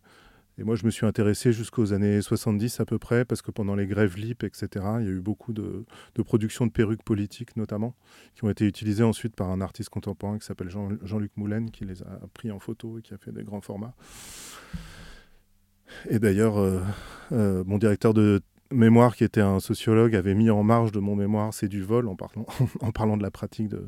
Et 0.58 0.64
moi, 0.64 0.74
je 0.74 0.84
me 0.84 0.90
suis 0.90 1.06
intéressé 1.06 1.52
jusqu'aux 1.52 1.92
années 1.92 2.20
70 2.20 2.80
à 2.80 2.84
peu 2.84 2.98
près, 2.98 3.24
parce 3.24 3.42
que 3.42 3.52
pendant 3.52 3.76
les 3.76 3.86
grèves 3.86 4.16
LIP, 4.16 4.42
etc., 4.42 4.68
il 4.98 5.06
y 5.06 5.08
a 5.08 5.12
eu 5.12 5.20
beaucoup 5.20 5.52
de, 5.52 5.84
productions 6.24 6.66
de 6.66 6.72
perruques 6.72 7.04
politiques, 7.04 7.56
notamment, 7.56 7.94
qui 8.34 8.44
ont 8.44 8.50
été 8.50 8.66
utilisées 8.66 9.04
ensuite 9.04 9.36
par 9.36 9.50
un 9.50 9.60
artiste 9.60 9.88
contemporain 9.90 10.36
qui 10.36 10.44
s'appelle 10.44 10.68
Jean-Luc 10.68 11.30
Moulin, 11.36 11.66
qui 11.66 11.84
les 11.84 12.02
a 12.02 12.20
pris 12.34 12.50
en 12.50 12.58
photo 12.58 12.98
et 12.98 13.02
qui 13.02 13.14
a 13.14 13.18
fait 13.18 13.30
des 13.30 13.44
grands 13.44 13.60
formats. 13.60 13.94
Et 16.10 16.18
d'ailleurs, 16.18 16.58
euh, 16.58 16.80
euh, 17.30 17.62
mon 17.64 17.78
directeur 17.78 18.12
de 18.12 18.42
mémoire, 18.72 19.14
qui 19.14 19.22
était 19.22 19.40
un 19.40 19.60
sociologue, 19.60 20.16
avait 20.16 20.34
mis 20.34 20.50
en 20.50 20.64
marge 20.64 20.90
de 20.90 20.98
mon 20.98 21.14
mémoire 21.14 21.54
C'est 21.54 21.68
du 21.68 21.82
vol, 21.82 22.08
en 22.08 22.16
parlant, 22.16 22.46
en 22.80 22.90
parlant 22.90 23.16
de 23.16 23.22
la 23.22 23.30
pratique 23.30 23.68
de, 23.68 23.86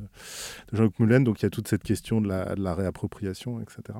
Jean-Luc 0.72 1.00
Moulin. 1.00 1.20
Donc 1.20 1.40
il 1.40 1.42
y 1.42 1.46
a 1.46 1.50
toute 1.50 1.66
cette 1.66 1.82
question 1.82 2.20
de 2.20 2.28
la 2.28 2.74
réappropriation, 2.76 3.60
etc. 3.60 3.98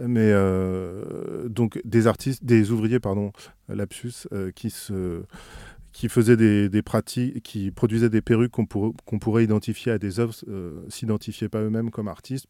Mais 0.00 0.30
euh, 0.32 1.48
donc 1.48 1.80
des 1.84 2.06
artistes, 2.06 2.44
des 2.44 2.70
ouvriers, 2.70 3.00
pardon, 3.00 3.32
lapsus, 3.68 4.28
euh, 4.32 4.50
qui 4.52 4.70
se 4.70 5.22
qui 5.92 6.10
faisaient 6.10 6.36
des, 6.36 6.82
pratiques, 6.82 7.42
qui 7.42 7.70
produisaient 7.70 8.10
des 8.10 8.20
perruques 8.20 8.52
qu'on 8.52 9.18
pourrait 9.18 9.44
identifier 9.44 9.92
à 9.92 9.98
des 9.98 10.20
œuvres, 10.20 10.34
euh, 10.46 10.84
s'identifiaient 10.90 11.48
pas 11.48 11.62
eux-mêmes 11.62 11.90
comme 11.90 12.06
artistes 12.06 12.48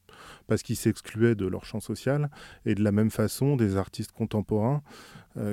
parce 0.48 0.64
qu'ils 0.64 0.74
s'excluaient 0.74 1.36
de 1.36 1.46
leur 1.46 1.64
champ 1.64 1.78
social. 1.78 2.28
Et 2.64 2.74
de 2.74 2.82
la 2.82 2.90
même 2.90 3.12
façon, 3.12 3.54
des 3.54 3.76
artistes 3.76 4.10
contemporains 4.10 4.82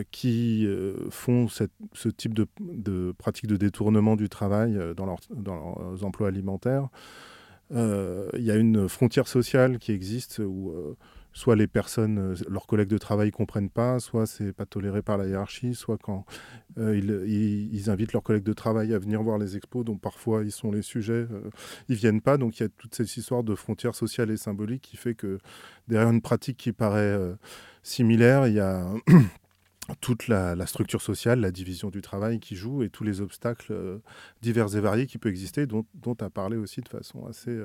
qui 0.09 0.67
font 1.11 1.47
ce 1.49 2.09
type 2.09 2.33
de, 2.33 2.47
de 2.61 3.13
pratique 3.15 3.45
de 3.45 3.57
détournement 3.57 4.15
du 4.15 4.27
travail 4.27 4.79
dans, 4.95 5.15
dans 5.35 5.55
leurs 5.55 6.03
emplois 6.03 6.29
alimentaires. 6.29 6.87
Il 7.69 8.31
y 8.39 8.49
a 8.49 8.55
une 8.55 8.89
frontière 8.89 9.27
sociale 9.27 9.77
qui 9.77 9.91
existe 9.91 10.39
où 10.39 10.73
soit 11.33 11.55
les 11.55 11.67
personnes, 11.67 12.19
euh, 12.19 12.35
leurs 12.47 12.67
collègues 12.67 12.89
de 12.89 12.97
travail 12.97 13.31
comprennent 13.31 13.69
pas, 13.69 13.99
soit 13.99 14.27
c'est 14.27 14.53
pas 14.53 14.65
toléré 14.65 15.01
par 15.01 15.17
la 15.17 15.27
hiérarchie, 15.27 15.73
soit 15.73 15.97
quand 15.97 16.25
euh, 16.77 16.97
ils, 16.97 17.89
invitent 17.89 18.13
leurs 18.13 18.23
collègues 18.23 18.43
de 18.43 18.53
travail 18.53 18.93
à 18.93 18.99
venir 18.99 19.21
voir 19.23 19.39
les 19.39 19.57
expos, 19.57 19.83
dont 19.83 19.97
parfois 19.97 20.43
ils 20.43 20.51
sont 20.51 20.71
les 20.71 20.83
sujets, 20.83 21.27
euh, 21.31 21.49
ils 21.89 21.95
viennent 21.95 22.21
pas. 22.21 22.37
Donc 22.37 22.59
il 22.59 22.63
y 22.63 22.65
a 22.65 22.69
toute 22.69 22.95
cette 22.95 23.17
histoire 23.17 23.43
de 23.43 23.55
frontières 23.55 23.95
sociales 23.95 24.29
et 24.29 24.37
symboliques 24.37 24.83
qui 24.83 24.95
fait 24.95 25.15
que 25.15 25.39
derrière 25.87 26.09
une 26.09 26.21
pratique 26.21 26.57
qui 26.57 26.71
paraît 26.71 27.19
similaire, 27.81 28.47
il 28.47 28.53
y 28.53 28.59
a 28.59 28.87
toute 30.01 30.27
la, 30.27 30.65
structure 30.67 31.01
sociale, 31.01 31.39
la 31.39 31.51
division 31.51 31.89
du 31.89 32.01
travail 32.01 32.39
qui 32.39 32.55
joue 32.55 32.83
et 32.83 32.89
tous 32.89 33.03
les 33.03 33.21
obstacles 33.21 34.01
divers 34.41 34.75
et 34.75 34.79
variés 34.79 35.07
qui 35.07 35.17
peuvent 35.17 35.31
exister, 35.31 35.65
dont 35.65 35.85
tu 36.03 36.23
as 36.23 36.29
parlé 36.29 36.57
aussi 36.57 36.81
de 36.81 36.89
façon 36.89 37.25
assez, 37.25 37.59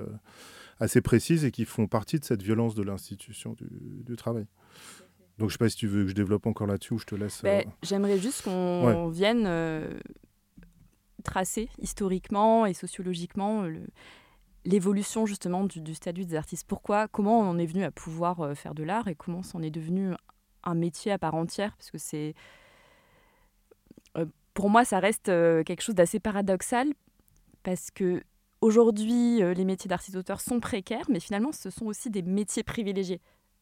assez 0.80 1.00
précise 1.00 1.44
et 1.44 1.50
qui 1.50 1.64
font 1.64 1.86
partie 1.86 2.18
de 2.18 2.24
cette 2.24 2.42
violence 2.42 2.74
de 2.74 2.82
l'institution 2.82 3.56
du, 3.58 4.16
travail. 4.16 4.46
Donc 5.38 5.50
je 5.50 5.54
ne 5.54 5.58
sais 5.58 5.58
pas 5.58 5.68
si 5.68 5.76
tu 5.76 5.86
veux 5.86 6.04
que 6.04 6.10
je 6.10 6.14
développe 6.14 6.46
encore 6.46 6.66
là-dessus 6.66 6.94
ou 6.94 6.98
je 6.98 7.06
te 7.06 7.14
laisse. 7.14 7.42
Ben, 7.42 7.64
j'aimerais 7.82 8.18
juste 8.18 8.42
qu'on 8.42 9.08
vienne 9.08 9.46
tracer 11.24 11.68
historiquement 11.78 12.66
et 12.66 12.74
sociologiquement 12.74 13.66
l'évolution 14.64 15.26
justement 15.26 15.64
du, 15.64 15.94
statut 15.94 16.24
des 16.24 16.34
artistes. 16.34 16.66
Pourquoi, 16.66 17.08
comment 17.08 17.40
on 17.40 17.48
en 17.48 17.58
est 17.58 17.66
venu 17.66 17.84
à 17.84 17.90
pouvoir 17.90 18.40
euh, 18.40 18.54
faire 18.54 18.74
de 18.74 18.82
l'art 18.82 19.08
et 19.08 19.14
comment 19.14 19.42
c'en 19.42 19.62
est 19.62 19.70
devenu 19.70 20.12
un 20.64 20.74
métier 20.74 21.12
à 21.12 21.18
part 21.18 21.34
entière? 21.34 21.74
Parce 21.76 21.90
que 21.90 21.98
c'est, 21.98 22.34
euh, 24.16 24.26
pour 24.54 24.68
moi, 24.68 24.84
ça 24.84 24.98
reste 24.98 25.28
euh, 25.28 25.62
quelque 25.62 25.82
chose 25.82 25.94
d'assez 25.94 26.20
paradoxal 26.20 26.92
parce 27.62 27.90
que 27.90 28.22
aujourd'hui, 28.60 29.40
les 29.40 29.64
métiers 29.64 29.88
d'artiste-auteur 29.88 30.40
sont 30.40 30.60
précaires, 30.60 31.06
mais 31.08 31.20
finalement, 31.20 31.52
ce 31.52 31.70
sont 31.70 31.86
aussi 31.86 32.10
des 32.10 32.22
métiers 32.22 32.62
privilégiés. 32.62 33.20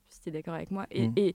Si 0.09 0.21
tu 0.21 0.29
es 0.29 0.33
d'accord 0.33 0.55
avec 0.55 0.71
moi. 0.71 0.87
Et, 0.91 1.09
mmh. 1.09 1.13
et, 1.17 1.35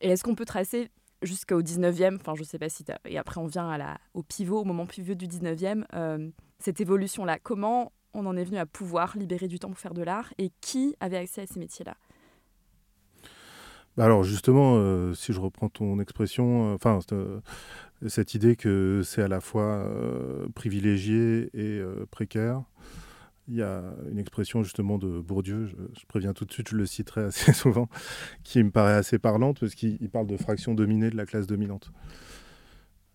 et 0.00 0.10
est-ce 0.10 0.22
qu'on 0.22 0.34
peut 0.34 0.44
tracer 0.44 0.90
jusqu'au 1.22 1.62
19e, 1.62 2.16
enfin 2.16 2.34
je 2.34 2.44
sais 2.44 2.58
pas 2.58 2.68
si 2.68 2.84
et 3.04 3.18
après 3.18 3.40
on 3.40 3.46
vient 3.46 3.68
à 3.68 3.78
la, 3.78 3.98
au 4.14 4.22
pivot, 4.22 4.60
au 4.60 4.64
moment 4.64 4.86
pivot 4.86 5.14
du 5.14 5.26
19e, 5.26 5.84
euh, 5.94 6.30
cette 6.58 6.80
évolution-là, 6.80 7.38
comment 7.42 7.92
on 8.14 8.26
en 8.26 8.36
est 8.36 8.44
venu 8.44 8.58
à 8.58 8.66
pouvoir 8.66 9.16
libérer 9.16 9.48
du 9.48 9.58
temps 9.58 9.68
pour 9.68 9.78
faire 9.78 9.94
de 9.94 10.02
l'art 10.02 10.32
et 10.38 10.50
qui 10.60 10.94
avait 11.00 11.18
accès 11.18 11.42
à 11.42 11.46
ces 11.46 11.58
métiers-là? 11.58 11.96
Bah 13.96 14.04
alors 14.04 14.24
justement, 14.24 14.74
euh, 14.76 15.14
si 15.14 15.32
je 15.32 15.40
reprends 15.40 15.70
ton 15.70 15.98
expression, 16.00 16.72
euh, 16.72 16.74
enfin 16.74 16.98
cette 18.06 18.34
idée 18.34 18.56
que 18.56 19.02
c'est 19.04 19.22
à 19.22 19.28
la 19.28 19.40
fois 19.40 19.90
privilégié 20.54 21.50
et 21.54 21.82
précaire, 22.10 22.62
il 23.48 23.54
y 23.54 23.62
a 23.62 23.82
une 24.10 24.18
expression 24.18 24.62
justement 24.62 24.98
de 24.98 25.20
Bourdieu, 25.20 25.66
je, 25.66 26.06
préviens 26.08 26.32
tout 26.32 26.44
de 26.44 26.52
suite, 26.52 26.68
je 26.70 26.76
le 26.76 26.86
citerai 26.86 27.22
assez 27.24 27.52
souvent, 27.52 27.88
qui 28.42 28.62
me 28.62 28.70
paraît 28.70 28.94
assez 28.94 29.18
parlante 29.18 29.60
parce 29.60 29.74
qu'il 29.74 30.10
parle 30.10 30.26
de 30.26 30.36
fraction 30.36 30.74
dominée 30.74 31.10
de 31.10 31.16
la 31.16 31.26
classe 31.26 31.46
dominante. 31.46 31.92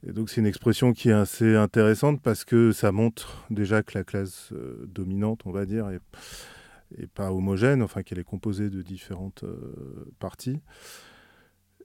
Et 0.08 0.14
donc 0.14 0.30
c'est 0.30 0.42
une 0.42 0.48
expression 0.48 0.94
qui 0.94 1.10
est 1.10 1.14
assez 1.14 1.56
intéressante 1.56 2.22
parce 2.22 2.44
que 2.44 2.72
ça 2.72 2.92
montre 2.92 3.46
déjà 3.52 3.84
que 3.84 3.98
la 3.98 4.04
classe 4.04 4.52
euh, 4.52 4.86
dominante, 4.88 5.42
on 5.46 5.52
va 5.52 5.66
dire, 5.66 5.90
est, 5.90 6.02
pas 7.14 7.32
homogène, 7.32 7.82
enfin 7.84 8.02
qu'elle 8.02 8.20
est 8.20 8.24
composée 8.24 8.70
de 8.70 8.82
différentes 8.82 9.44
euh, 9.44 10.12
parties 10.20 10.60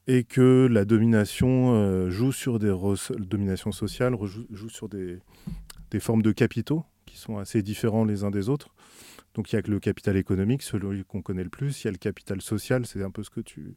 et 0.07 0.25
que 0.25 0.69
la 0.71 0.85
domination 0.85 1.75
euh, 1.75 2.11
joue 2.11 2.33
sur 2.33 2.59
des 2.59 2.75
domination 3.19 3.73
sociale 3.73 4.17
joue, 4.23 4.69
sur 4.69 4.89
des, 4.89 5.19
des 5.91 6.01
formes 6.01 6.23
de 6.23 6.33
capitaux 6.33 6.85
qui 7.07 7.17
sont 7.17 7.39
assez 7.39 7.63
différents 7.63 8.05
les 8.05 8.25
uns 8.25 8.31
des 8.31 8.49
autres. 8.49 8.69
Donc 9.35 9.53
il 9.53 9.57
y 9.57 9.59
a 9.59 9.63
le 9.67 9.81
capital 9.81 10.17
économique, 10.17 10.63
celui 10.63 11.05
qu'on 11.05 11.21
connaît 11.21 11.45
le 11.45 11.51
plus. 11.51 11.83
Il 11.83 11.87
y 11.87 11.89
a 11.89 11.91
le 11.91 11.99
capital 11.99 12.41
social, 12.41 12.87
c'est 12.87 13.03
un 13.03 13.11
peu 13.11 13.23
ce 13.23 13.31
que 13.31 13.41
tu 13.41 13.75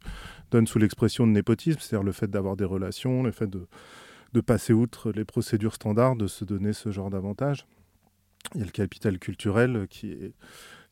donnes 0.51 0.67
sous 0.67 0.79
l'expression 0.79 1.27
de 1.27 1.31
népotisme, 1.31 1.79
c'est-à-dire 1.81 2.05
le 2.05 2.13
fait 2.13 2.29
d'avoir 2.29 2.55
des 2.55 2.63
relations, 2.63 3.23
le 3.23 3.31
fait 3.31 3.47
de, 3.47 3.67
de, 4.31 4.41
passer 4.41 4.71
outre 4.71 5.11
les 5.11 5.25
procédures 5.25 5.75
standards, 5.75 6.15
de 6.15 6.27
se 6.27 6.45
donner 6.45 6.71
ce 6.71 6.91
genre 6.91 7.09
d'avantages. 7.09 7.65
Il 8.55 8.59
y 8.59 8.63
a 8.63 8.65
le 8.65 8.71
capital 8.71 9.19
culturel 9.19 9.87
qui 9.89 10.11
est 10.11 10.33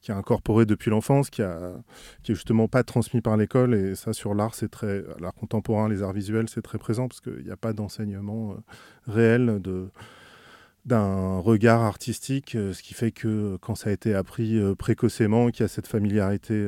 qui 0.01 0.11
a 0.11 0.17
incorporé 0.17 0.65
depuis 0.65 0.89
l'enfance, 0.89 1.29
qui 1.29 1.41
a 1.41 1.73
qui 2.23 2.31
est 2.31 2.35
justement 2.35 2.67
pas 2.67 2.83
transmis 2.83 3.21
par 3.21 3.37
l'école 3.37 3.73
et 3.73 3.95
ça 3.95 4.13
sur 4.13 4.33
l'art 4.33 4.55
c'est 4.55 4.69
très 4.69 5.03
l'art 5.19 5.33
contemporain, 5.33 5.89
les 5.89 6.03
arts 6.03 6.13
visuels 6.13 6.49
c'est 6.49 6.61
très 6.61 6.77
présent 6.77 7.07
parce 7.07 7.21
qu'il 7.21 7.43
n'y 7.43 7.51
a 7.51 7.57
pas 7.57 7.73
d'enseignement 7.73 8.51
euh, 8.51 8.55
réel 9.07 9.61
de 9.61 9.89
d'un 10.85 11.39
regard 11.39 11.81
artistique, 11.81 12.55
euh, 12.55 12.71
ce 12.71 12.81
qui 12.81 12.93
fait 12.93 13.11
que 13.11 13.27
euh, 13.27 13.57
quand 13.59 13.75
ça 13.75 13.89
a 13.89 13.93
été 13.93 14.13
appris 14.15 14.57
précocement, 14.75 15.49
qu'il 15.49 15.61
y 15.61 15.65
a 15.65 15.67
cette 15.67 15.87
familiarité 15.87 16.65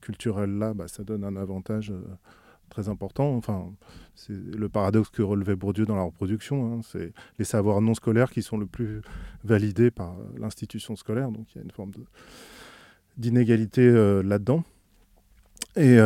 culturelle-là, 0.00 0.72
bah, 0.74 0.86
ça 0.86 1.02
donne 1.02 1.24
un 1.24 1.36
avantage 1.36 1.92
très 2.68 2.88
important. 2.88 3.34
Enfin, 3.36 3.72
c'est 4.14 4.32
le 4.32 4.68
paradoxe 4.68 5.10
que 5.10 5.22
relevait 5.22 5.56
Bourdieu 5.56 5.84
dans 5.84 5.96
la 5.96 6.02
reproduction. 6.02 6.72
Hein. 6.72 6.80
c'est 6.84 7.12
les 7.38 7.44
savoirs 7.44 7.80
non 7.80 7.94
scolaires 7.94 8.30
qui 8.30 8.42
sont 8.42 8.58
le 8.58 8.66
plus 8.66 9.02
validés 9.44 9.90
par 9.90 10.14
l'institution 10.38 10.94
scolaire. 10.94 11.30
Donc 11.30 11.46
il 11.54 11.58
y 11.58 11.60
a 11.60 11.64
une 11.64 11.70
forme 11.72 11.90
d'inégalité 13.16 13.90
là-dedans. 14.22 14.64
Et 15.76 15.98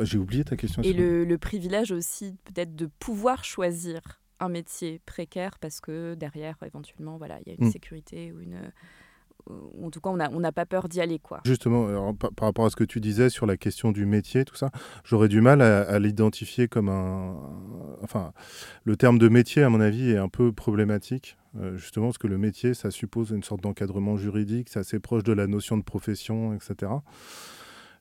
j'ai 0.00 0.18
oublié 0.18 0.44
ta 0.44 0.56
question. 0.56 0.82
Et 0.82 0.92
le 0.92 1.38
privilège 1.38 1.92
aussi 1.92 2.36
peut-être 2.44 2.74
de 2.74 2.86
pouvoir 2.98 3.44
choisir 3.44 4.20
un 4.40 4.48
métier 4.48 5.00
précaire 5.04 5.58
parce 5.58 5.80
que 5.80 6.14
derrière, 6.14 6.56
éventuellement, 6.64 7.16
voilà, 7.18 7.38
il 7.44 7.48
y 7.48 7.52
a 7.52 7.56
une 7.58 7.68
mm. 7.68 7.72
sécurité 7.72 8.32
ou 8.32 8.40
une 8.40 8.70
en 9.82 9.90
tout 9.90 10.00
cas, 10.00 10.10
on 10.10 10.40
n'a 10.40 10.52
pas 10.52 10.66
peur 10.66 10.90
d'y 10.90 11.00
aller. 11.00 11.18
quoi. 11.18 11.40
Justement, 11.46 12.12
par, 12.12 12.30
rapport 12.40 12.66
à 12.66 12.70
ce 12.70 12.76
que 12.76 12.84
tu 12.84 13.00
disais 13.00 13.30
sur 13.30 13.46
la 13.46 13.56
question 13.56 13.92
du 13.92 14.04
métier, 14.04 14.44
tout 14.44 14.56
ça, 14.56 14.70
j'aurais 15.04 15.28
du 15.28 15.40
mal 15.40 15.62
à, 15.62 15.98
l'identifier 15.98 16.68
comme 16.68 16.90
un, 16.90 17.34
Enfin, 18.02 18.32
le 18.84 18.96
terme 18.96 19.18
de 19.18 19.28
métier, 19.28 19.62
à 19.62 19.70
mon 19.70 19.80
avis, 19.80 20.10
est 20.10 20.18
un 20.18 20.28
peu 20.28 20.52
problématique, 20.52 21.37
euh, 21.37 21.37
justement, 21.76 22.06
parce 22.06 22.18
que 22.18 22.26
le 22.26 22.38
métier, 22.38 22.74
ça 22.74 22.90
suppose 22.90 23.30
une 23.30 23.42
sorte 23.42 23.62
d'encadrement 23.62 24.16
juridique, 24.16 24.68
c'est 24.70 24.80
assez 24.80 25.00
proche 25.00 25.24
de 25.24 25.32
la 25.32 25.46
notion 25.46 25.76
de 25.76 25.82
profession, 25.82 26.54
etc. 26.54 26.92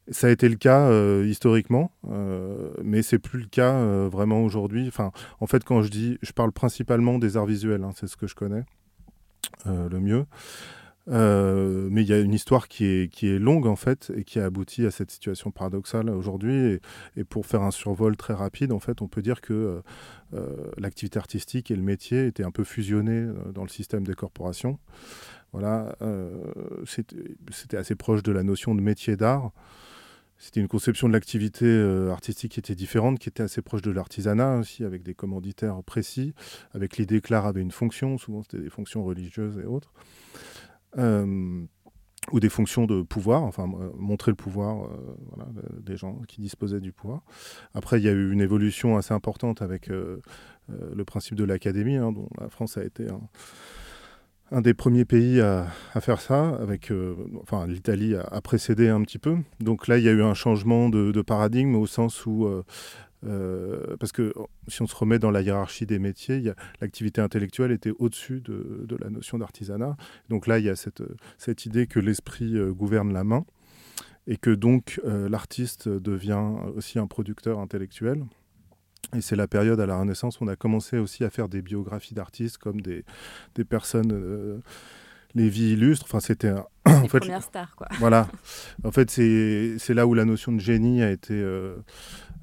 Ça 0.09 0.27
a 0.27 0.29
été 0.29 0.47
le 0.47 0.55
cas 0.55 0.87
euh, 0.87 1.25
historiquement, 1.27 1.91
euh, 2.09 2.71
mais 2.81 3.01
c'est 3.01 3.19
plus 3.19 3.39
le 3.39 3.47
cas 3.47 3.73
euh, 3.73 4.07
vraiment 4.09 4.41
aujourd'hui. 4.41 4.87
Enfin, 4.87 5.11
en 5.41 5.47
fait, 5.47 5.65
quand 5.65 5.81
je 5.81 5.89
dis, 5.89 6.17
je 6.21 6.31
parle 6.31 6.53
principalement 6.53 7.19
des 7.19 7.35
arts 7.35 7.45
visuels, 7.45 7.83
hein, 7.83 7.91
c'est 7.93 8.07
ce 8.07 8.15
que 8.15 8.27
je 8.27 8.35
connais 8.35 8.63
le 9.65 9.99
mieux. 9.99 10.25
Mais 11.07 12.01
il 12.01 12.07
y 12.07 12.13
a 12.13 12.19
une 12.19 12.33
histoire 12.33 12.67
qui 12.67 12.85
est, 12.85 13.11
qui 13.11 13.27
est 13.27 13.39
longue 13.39 13.65
en 13.65 13.75
fait 13.75 14.11
et 14.15 14.23
qui 14.23 14.39
a 14.39 14.45
abouti 14.45 14.85
à 14.85 14.91
cette 14.91 15.11
situation 15.11 15.51
paradoxale 15.51 16.09
aujourd'hui. 16.09 16.79
Et, 17.15 17.23
pour 17.23 17.45
faire 17.45 17.61
un 17.61 17.71
survol 17.71 18.15
très 18.17 18.33
rapide, 18.33 18.71
en 18.71 18.79
fait, 18.79 19.01
on 19.01 19.07
peut 19.07 19.21
dire 19.21 19.41
que 19.41 19.81
l'activité 20.77 21.17
artistique 21.19 21.71
et 21.71 21.75
le 21.75 21.81
métier 21.81 22.27
étaient 22.27 22.43
un 22.43 22.51
peu 22.51 22.63
fusionnés 22.63 23.27
dans 23.53 23.63
le 23.63 23.69
système 23.69 24.05
des 24.05 24.13
corporations. 24.13 24.79
Voilà, 25.53 25.95
c'était 26.85 27.77
assez 27.77 27.95
proche 27.95 28.23
de 28.23 28.31
la 28.31 28.43
notion 28.43 28.75
de 28.75 28.81
métier 28.81 29.15
d'art. 29.15 29.51
C'était 30.39 30.59
une 30.59 30.67
conception 30.67 31.07
de 31.07 31.13
l'activité 31.13 31.65
euh, 31.65 32.11
artistique 32.11 32.53
qui 32.53 32.59
était 32.59 32.75
différente, 32.75 33.17
qui 33.17 33.27
était 33.27 33.41
assez 33.41 33.63
proche 33.63 33.81
de 33.81 33.89
l'artisanat 33.89 34.57
aussi, 34.57 34.83
avec 34.83 35.01
des 35.01 35.15
commanditaires 35.15 35.81
précis, 35.83 36.33
avec 36.73 36.97
l'idée 36.97 37.21
que 37.21 37.33
l'art 37.33 37.47
avait 37.47 37.61
une 37.61 37.71
fonction, 37.71 38.17
souvent 38.19 38.43
c'était 38.43 38.59
des 38.59 38.69
fonctions 38.69 39.03
religieuses 39.03 39.57
et 39.57 39.65
autres, 39.65 39.91
euh, 39.95 40.39
ou 40.95 42.39
des 42.39 42.49
fonctions 42.49 42.85
de 42.85 43.03
pouvoir, 43.03 43.43
enfin 43.43 43.69
euh, 43.79 43.89
montrer 43.95 44.31
le 44.31 44.35
pouvoir 44.35 44.89
voilà, 45.29 45.49
des 45.81 45.95
gens 45.95 46.21
qui 46.27 46.41
disposaient 46.41 46.81
du 46.81 46.91
pouvoir. 46.91 47.21
Après, 47.73 47.99
il 47.99 48.03
y 48.03 48.09
a 48.09 48.11
eu 48.11 48.31
une 48.31 48.41
évolution 48.41 48.97
assez 48.97 49.13
importante 49.13 49.61
avec 49.61 49.87
le 49.87 51.05
principe 51.05 51.35
de 51.35 51.43
l'académie, 51.43 51.95
hein, 51.95 52.11
dont 52.11 52.29
la 52.39 52.49
France 52.49 52.77
a 52.77 52.83
été 52.83 53.07
un 54.51 54.61
des 54.61 54.73
premiers 54.73 55.05
pays 55.05 55.41
à, 55.41 55.67
faire 55.99 56.21
ça, 56.21 56.49
avec, 56.61 56.91
euh, 56.91 57.15
enfin 57.41 57.67
l'Italie 57.67 58.15
a, 58.15 58.41
précédé 58.41 58.87
un 58.87 59.01
petit 59.01 59.19
peu. 59.19 59.37
Donc 59.59 59.87
là, 59.87 59.97
il 59.97 60.05
y 60.05 60.09
a 60.09 60.11
eu 60.11 60.23
un 60.23 60.33
changement 60.33 60.89
de, 60.89 61.21
paradigme 61.21 61.75
au 61.75 61.85
sens 61.85 62.25
où, 62.25 62.47
euh, 63.25 63.83
euh, 63.89 63.97
parce 63.97 64.11
que 64.11 64.33
si 64.67 64.81
on 64.81 64.87
se 64.87 64.95
remet 64.95 65.19
dans 65.19 65.31
la 65.31 65.41
hiérarchie 65.41 65.85
des 65.85 65.99
métiers, 65.99 66.53
l'activité 66.81 67.21
intellectuelle 67.21 67.71
était 67.71 67.91
au-dessus 67.97 68.41
de, 68.41 68.85
de, 68.87 68.95
la 68.97 69.09
notion 69.09 69.37
d'artisanat. 69.37 69.97
Donc 70.29 70.47
là, 70.47 70.59
il 70.59 70.65
y 70.65 70.69
a 70.69 70.75
cette, 70.75 71.03
cette 71.37 71.65
idée 71.65 71.87
que 71.87 71.99
l'esprit 71.99 72.55
gouverne 72.71 73.13
la 73.13 73.23
main 73.23 73.45
et 74.27 74.37
que 74.37 74.51
donc 74.51 75.01
l'artiste 75.05 75.87
devient 75.89 76.43
aussi 76.75 76.99
un 76.99 77.07
producteur 77.07 77.59
intellectuel. 77.59 78.23
Et 79.15 79.21
c'est 79.21 79.35
la 79.35 79.47
période 79.47 79.79
à 79.79 79.85
la 79.85 79.97
Renaissance 79.97 80.39
où 80.39 80.43
on 80.43 80.47
a 80.47 80.55
commencé 80.55 80.97
aussi 80.97 81.23
à 81.23 81.29
faire 81.29 81.47
des 81.47 81.61
biographies 81.61 82.13
d'artistes 82.13 82.57
comme 82.57 82.81
des, 82.81 83.05
des 83.55 83.63
personnes, 83.63 84.11
euh, 84.11 84.59
les 85.33 85.47
vies 85.47 85.73
illustres. 85.73 86.05
Enfin, 86.05 86.19
c'était 86.19 86.51
en 86.85 87.07
fait, 87.07 87.23
stars, 87.39 87.75
quoi. 87.75 87.87
Voilà. 87.99 88.27
En 88.83 88.91
fait, 88.91 89.09
c'est 89.09 89.93
là 89.93 90.05
où 90.07 90.13
la 90.13 90.25
notion 90.25 90.51
de 90.51 90.59
génie 90.59 91.01
a 91.03 91.09
été, 91.09 91.33
euh, 91.33 91.77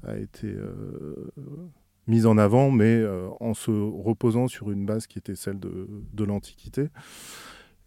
a 0.07 0.17
été 0.17 0.47
euh, 0.47 1.31
mise 2.07 2.25
en 2.25 2.37
avant, 2.37 2.71
mais 2.71 3.03
en 3.39 3.53
se 3.53 3.71
reposant 3.71 4.47
sur 4.47 4.71
une 4.71 4.85
base 4.85 5.07
qui 5.07 5.17
était 5.17 5.35
celle 5.35 5.59
de, 5.59 6.23
l'Antiquité. 6.23 6.89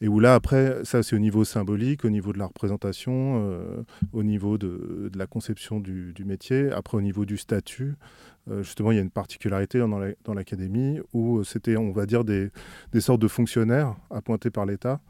Et 0.00 0.06
où 0.06 0.20
là, 0.20 0.34
après, 0.34 0.84
ça 0.84 1.02
c'est 1.02 1.16
au 1.16 1.18
niveau 1.18 1.44
symbolique, 1.44 2.04
au 2.04 2.10
niveau 2.10 2.32
de 2.32 2.38
la 2.38 2.46
représentation, 2.46 3.48
au 4.12 4.22
niveau 4.22 4.58
de, 4.58 5.10
la 5.14 5.26
conception 5.26 5.80
du, 5.80 6.25
métier, 6.25 6.70
après 6.72 6.96
au 6.96 7.00
niveau 7.00 7.25
du 7.25 7.37
statut, 7.37 7.94
euh, 8.50 8.62
justement, 8.62 8.92
il 8.92 8.96
y 8.96 8.98
a 8.98 9.02
une 9.02 9.10
particularité 9.10 9.78
dans 9.78 10.34
l'académie 10.34 11.00
où 11.12 11.44
c'était, 11.44 11.76
on 11.76 11.92
va 11.92 12.06
dire, 12.06 12.25
des, 12.25 12.50
sortes 13.00 13.20
de 13.20 13.28
fonctionnaires 13.28 13.96
appointés 14.10 14.50
par 14.50 14.66
l'État. 14.66 15.00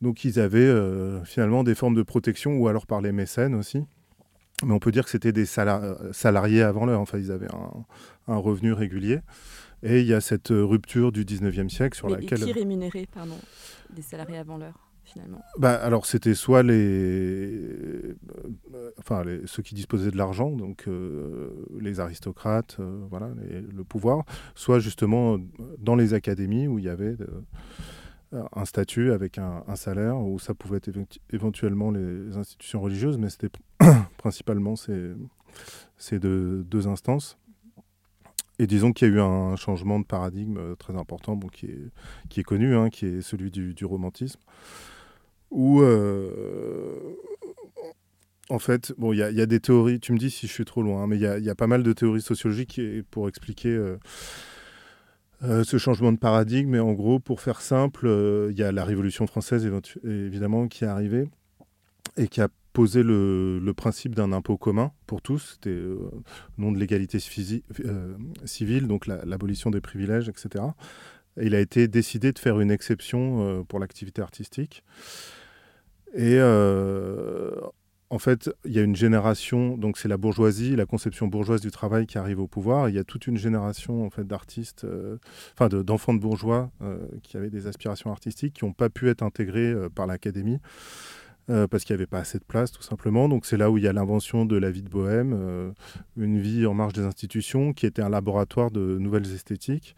Donc, 0.00 0.24
ils 0.24 0.38
avaient 0.38 0.60
euh, 0.60 1.24
finalement 1.24 1.64
des 1.64 1.74
formes 1.74 1.94
de 1.94 2.02
protection 2.02 2.56
ou 2.56 2.68
alors 2.68 2.86
par 2.86 3.00
les 3.00 3.12
mécènes 3.12 3.54
aussi. 3.54 3.84
Mais 4.64 4.72
on 4.72 4.78
peut 4.78 4.90
dire 4.90 5.04
que 5.04 5.10
c'était 5.10 5.32
des 5.32 5.46
salariés 5.46 6.62
avant 6.62 6.86
l'heure. 6.86 7.00
Enfin, 7.00 7.18
ils 7.18 7.30
avaient 7.30 7.48
un, 8.26 8.36
revenu 8.36 8.72
régulier. 8.72 9.20
Et 9.82 10.00
il 10.00 10.06
y 10.06 10.14
a 10.14 10.20
cette 10.20 10.48
rupture 10.48 11.12
du 11.12 11.24
19e 11.24 11.68
siècle 11.68 11.96
sur 11.96 12.08
laquelle. 12.08 12.42
Qui 12.42 12.52
rémunérait, 12.52 13.06
pardon, 13.12 13.36
des 13.94 14.02
salariés 14.02 14.38
avant 14.38 14.58
l'heure 14.58 14.88
Finalement? 15.04 15.40
Bah, 15.56 15.72
alors 15.72 16.04
c'était 16.04 16.34
soit 16.34 16.62
les, 16.62 18.14
enfin 18.98 19.22
ceux 19.46 19.62
qui 19.62 19.74
disposaient 19.74 20.10
de 20.10 20.18
l'argent, 20.18 20.50
donc 20.50 20.86
euh, 20.86 21.48
les 21.80 21.98
aristocrates, 21.98 22.76
euh, 22.78 23.06
voilà, 23.08 23.30
le 23.50 23.84
pouvoir, 23.84 24.26
soit 24.54 24.80
justement 24.80 25.38
dans 25.78 25.96
les 25.96 26.12
académies 26.12 26.68
où 26.68 26.78
il 26.78 26.84
y 26.84 26.90
avait 26.90 27.16
un 28.32 28.64
statut 28.64 29.12
avec 29.12 29.38
un, 29.38 29.62
salaire, 29.76 30.18
où 30.18 30.38
ça 30.38 30.54
pouvait 30.54 30.76
être 30.78 30.90
éventuellement 31.30 31.90
les 31.90 32.36
institutions 32.36 32.80
religieuses, 32.80 33.18
mais 33.18 33.30
c'était 33.30 33.50
principalement 34.18 34.76
ces, 34.76 35.12
ces 35.96 36.18
deux, 36.18 36.86
instances. 36.86 37.38
Et 38.58 38.66
disons 38.66 38.92
qu'il 38.92 39.08
y 39.08 39.10
a 39.12 39.14
eu 39.14 39.20
un 39.20 39.54
changement 39.56 40.00
de 40.00 40.04
paradigme 40.04 40.58
euh, 40.58 40.74
très 40.74 40.96
important, 40.96 41.38
qui, 41.52 41.66
est, 41.66 41.90
qui 42.28 42.40
est 42.40 42.44
connu, 42.44 42.74
hein, 42.74 42.90
qui 42.90 43.06
est 43.06 43.22
celui 43.22 43.50
du, 43.50 43.84
romantisme, 43.84 44.40
où 45.50 45.80
euh, 45.80 46.98
en 48.50 48.58
fait, 48.58 48.92
bon, 48.98 49.12
il 49.12 49.18
y, 49.18 49.22
a 49.22 49.46
des 49.46 49.60
théories, 49.60 50.00
tu 50.00 50.12
me 50.12 50.18
dis 50.18 50.30
si 50.30 50.48
je 50.48 50.52
suis 50.52 50.64
trop 50.64 50.82
loin, 50.82 51.04
hein, 51.04 51.06
mais 51.06 51.16
il 51.16 51.20
y, 51.20 51.44
y, 51.44 51.50
a 51.50 51.54
pas 51.54 51.68
mal 51.68 51.82
de 51.82 51.92
théories 51.92 52.20
sociologiques 52.20 52.80
pour 53.10 53.28
expliquer 53.28 53.70
euh, 53.70 53.96
euh, 55.42 55.64
ce 55.64 55.78
changement 55.78 56.12
de 56.12 56.18
paradigme. 56.18 56.70
Mais 56.70 56.78
en 56.78 56.92
gros, 56.92 57.18
pour 57.18 57.40
faire 57.40 57.60
simple, 57.60 58.06
il 58.50 58.58
y 58.58 58.62
a 58.62 58.72
la 58.72 58.84
Révolution 58.84 59.26
française 59.26 59.70
évidemment 60.04 60.68
qui 60.68 60.84
est 60.84 60.88
arrivée 60.88 61.28
et 62.16 62.28
qui 62.28 62.40
a 62.40 62.48
posé 62.72 63.02
le, 63.02 63.72
principe 63.76 64.14
d'un 64.14 64.32
impôt 64.32 64.56
commun 64.56 64.92
pour 65.06 65.20
tous, 65.20 65.54
c'était 65.54 65.70
euh, 65.70 66.10
nom 66.58 66.70
de 66.70 66.78
l'égalité 66.78 67.18
civile, 67.18 68.86
donc 68.86 69.06
l'abolition 69.06 69.70
des 69.70 69.80
privilèges, 69.80 70.28
etc. 70.28 70.64
Et 71.40 71.46
il 71.46 71.54
a 71.54 71.60
été 71.60 71.88
décidé 71.88 72.32
de 72.32 72.38
faire 72.38 72.60
une 72.60 72.70
exception 72.70 73.64
pour 73.68 73.78
l'activité 73.78 74.22
artistique. 74.22 74.84
Et 76.14 76.36
euh, 76.38 77.50
en 78.10 78.18
fait, 78.18 78.50
il 78.64 78.72
y 78.72 78.78
a 78.78 78.82
une 78.82 78.96
génération, 78.96 79.76
donc 79.76 79.98
c'est 79.98 80.08
la 80.08 80.16
bourgeoisie, 80.16 80.76
la 80.76 80.86
conception 80.86 81.26
bourgeoise 81.26 81.60
du 81.60 81.70
travail 81.70 82.06
qui 82.06 82.16
arrive 82.16 82.40
au 82.40 82.46
pouvoir. 82.46 82.88
il 82.88 82.94
y 82.94 82.98
a 82.98 83.04
toute 83.04 83.26
une 83.26 83.36
génération 83.36 84.04
en 84.04 84.10
fait 84.10 84.26
d'artistes, 84.26 84.84
euh, 84.84 85.18
enfin 85.54 85.68
d'enfants 85.68 86.14
de, 86.14 86.18
bourgeois 86.18 86.70
euh, 86.82 86.98
qui 87.22 87.36
avaient 87.36 87.50
des 87.50 87.66
aspirations 87.66 88.10
artistiques, 88.10 88.54
qui 88.54 88.64
n'ont 88.64 88.72
pas 88.72 88.88
pu 88.88 89.08
être 89.08 89.22
intégrés 89.22 89.74
par 89.94 90.06
l'académie. 90.06 90.58
parce 91.70 91.84
qu'il 91.84 91.94
n'y 91.94 92.00
avait 92.00 92.06
pas 92.06 92.18
assez 92.18 92.38
de 92.38 92.44
place, 92.44 92.72
tout 92.72 92.82
simplement. 92.82 93.28
Donc 93.28 93.46
c'est 93.46 93.56
là 93.56 93.70
où 93.70 93.78
il 93.78 93.84
y 93.84 93.88
a 93.88 93.92
l'invention 93.92 94.44
de 94.44 94.56
la 94.56 94.70
vie 94.70 94.82
de 94.82 94.90
bohème, 94.90 95.74
une 96.16 96.38
vie 96.38 96.66
en 96.66 96.74
marge 96.74 96.92
des 96.92 97.04
institutions, 97.04 97.72
qui 97.72 97.86
était 97.86 98.02
un 98.02 98.10
laboratoire 98.10 98.70
de 98.70 98.98
nouvelles 98.98 99.32
esthétiques 99.32 99.96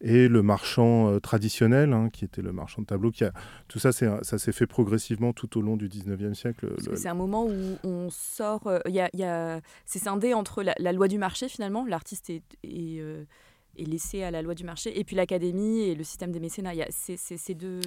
et 0.00 0.28
le 0.28 0.42
marchand 0.42 1.10
euh, 1.10 1.20
traditionnel, 1.20 1.92
hein, 1.92 2.10
qui 2.12 2.24
était 2.24 2.42
le 2.42 2.52
marchand 2.52 2.82
de 2.82 2.86
tableaux. 2.86 3.10
Qui 3.10 3.24
a, 3.24 3.32
tout 3.68 3.78
ça, 3.78 3.92
ça 3.92 4.38
s'est 4.38 4.52
fait 4.52 4.66
progressivement 4.66 5.32
tout 5.32 5.58
au 5.58 5.62
long 5.62 5.76
du 5.76 5.88
19e 5.88 6.34
siècle. 6.34 6.74
C'est 6.94 7.08
un 7.08 7.14
moment 7.14 7.46
où 7.46 7.78
on 7.84 8.08
sort, 8.10 8.66
euh, 8.66 8.80
y 8.86 9.00
a, 9.00 9.60
c'est 9.84 9.98
scindé 9.98 10.34
entre 10.34 10.62
la, 10.62 10.92
loi 10.92 11.08
du 11.08 11.18
marché 11.18 11.48
finalement, 11.48 11.84
l'artiste 11.86 12.30
est, 12.30 12.42
est, 12.62 13.00
euh, 13.00 13.24
est, 13.78 13.84
laissé 13.84 14.22
à 14.22 14.30
la 14.30 14.42
loi 14.42 14.54
du 14.54 14.64
marché, 14.64 14.98
et 14.98 15.04
puis 15.04 15.16
l'académie 15.16 15.80
et 15.80 15.94
le 15.94 16.04
système 16.04 16.32
des 16.32 16.40
mécénats. 16.40 16.72
C'est 16.90 17.16
ces 17.16 17.54
deux... 17.54 17.80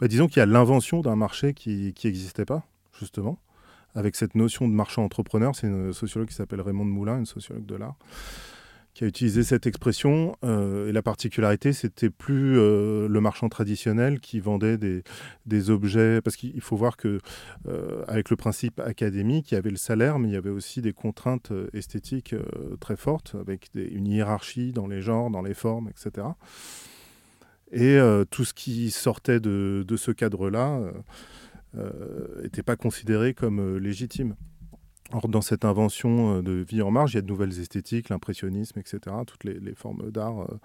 Bah, 0.00 0.08
disons 0.08 0.28
qu'il 0.28 0.38
y 0.38 0.42
a 0.42 0.46
l'invention 0.46 1.00
d'un 1.00 1.16
marché 1.16 1.54
qui 1.54 1.92
n'existait 2.04 2.44
pas, 2.44 2.64
justement 2.98 3.38
avec 3.94 4.16
cette 4.16 4.34
notion 4.34 4.68
de 4.68 4.72
marchand 4.74 5.02
entrepreneur. 5.02 5.54
C'est 5.56 5.66
une 5.66 5.92
sociologue 5.92 6.28
qui 6.28 6.34
s'appelle 6.34 6.60
Raymond 6.60 6.84
Moulin, 6.84 7.18
une 7.18 7.26
sociologue 7.26 7.66
de 7.66 7.74
l'art, 7.74 7.96
qui 8.98 9.04
a 9.04 9.06
utilisé 9.06 9.44
cette 9.44 9.68
expression. 9.68 10.36
Euh, 10.42 10.88
et 10.88 10.92
la 10.92 11.02
particularité, 11.02 11.72
c'était 11.72 12.10
plus 12.10 12.58
euh, 12.58 13.06
le 13.06 13.20
marchand 13.20 13.48
traditionnel 13.48 14.18
qui 14.18 14.40
vendait 14.40 14.76
des, 14.76 15.04
des 15.46 15.70
objets. 15.70 16.20
Parce 16.20 16.34
qu'il 16.34 16.60
faut 16.60 16.74
voir 16.74 16.96
que 16.96 17.20
euh, 17.68 18.02
avec 18.08 18.28
le 18.28 18.34
principe 18.34 18.80
académique, 18.80 19.52
il 19.52 19.54
y 19.54 19.56
avait 19.56 19.70
le 19.70 19.76
salaire, 19.76 20.18
mais 20.18 20.26
il 20.26 20.34
y 20.34 20.36
avait 20.36 20.50
aussi 20.50 20.82
des 20.82 20.92
contraintes 20.92 21.52
esthétiques 21.74 22.34
très 22.80 22.96
fortes, 22.96 23.36
avec 23.40 23.70
une 23.76 24.08
hiérarchie 24.08 24.72
dans 24.72 24.88
les 24.88 25.00
genres, 25.00 25.30
dans 25.30 25.42
les 25.42 25.54
formes, 25.54 25.88
etc. 25.88 26.26
Et 27.70 27.98
tout 28.30 28.44
ce 28.44 28.52
qui 28.52 28.90
sortait 28.90 29.38
de, 29.38 29.84
de 29.86 29.96
ce 29.96 30.10
cadre-là 30.10 30.80
n'était 32.42 32.64
pas 32.64 32.76
considéré 32.76 33.32
comme 33.32 33.76
légitime. 33.76 34.34
Or, 35.12 35.28
dans 35.28 35.40
cette 35.40 35.64
invention 35.64 36.36
euh, 36.36 36.42
de 36.42 36.52
vie 36.52 36.82
en 36.82 36.90
marge, 36.90 37.12
il 37.12 37.16
y 37.16 37.18
a 37.18 37.22
de 37.22 37.26
nouvelles 37.26 37.58
esthétiques, 37.58 38.10
l'impressionnisme, 38.10 38.78
etc., 38.78 39.00
toutes 39.26 39.44
les, 39.44 39.74
formes 39.74 40.10
d'art 40.10 40.42
euh, 40.42 40.58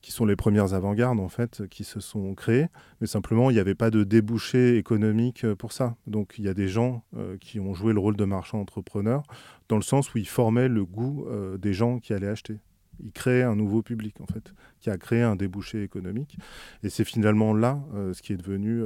qui 0.00 0.10
sont 0.10 0.26
les 0.26 0.34
premières 0.34 0.74
avant-gardes, 0.74 1.20
en 1.20 1.28
fait, 1.28 1.68
qui 1.68 1.84
se 1.84 2.00
sont 2.00 2.34
créées. 2.34 2.66
Mais 3.00 3.06
simplement, 3.06 3.50
il 3.50 3.54
n'y 3.54 3.60
avait 3.60 3.76
pas 3.76 3.90
de 3.90 4.02
débouché 4.02 4.76
économique 4.78 5.44
euh, 5.44 5.54
pour 5.54 5.72
ça. 5.72 5.94
Donc, 6.08 6.34
il 6.38 6.44
y 6.44 6.48
a 6.48 6.54
des 6.54 6.66
gens 6.66 7.04
qui 7.40 7.60
ont 7.60 7.72
joué 7.72 7.92
le 7.92 8.00
rôle 8.00 8.16
de 8.16 8.24
marchand 8.24 8.60
entrepreneur, 8.60 9.22
dans 9.68 9.76
le 9.76 9.82
sens 9.82 10.12
où 10.12 10.18
ils 10.18 10.28
formaient 10.28 10.68
le 10.68 10.84
goût 10.84 11.26
des 11.58 11.72
gens 11.72 11.98
qui 11.98 12.12
allaient 12.12 12.28
acheter. 12.28 12.58
Ils 13.02 13.12
créaient 13.12 13.42
un 13.42 13.54
nouveau 13.54 13.82
public, 13.82 14.20
en 14.20 14.26
fait, 14.26 14.52
qui 14.80 14.90
a 14.90 14.96
créé 14.96 15.22
un 15.22 15.36
débouché 15.36 15.82
économique. 15.82 16.36
Et 16.82 16.90
c'est 16.90 17.04
finalement 17.04 17.54
là 17.54 17.78
ce 18.12 18.20
qui 18.22 18.32
est 18.32 18.36
devenu 18.36 18.82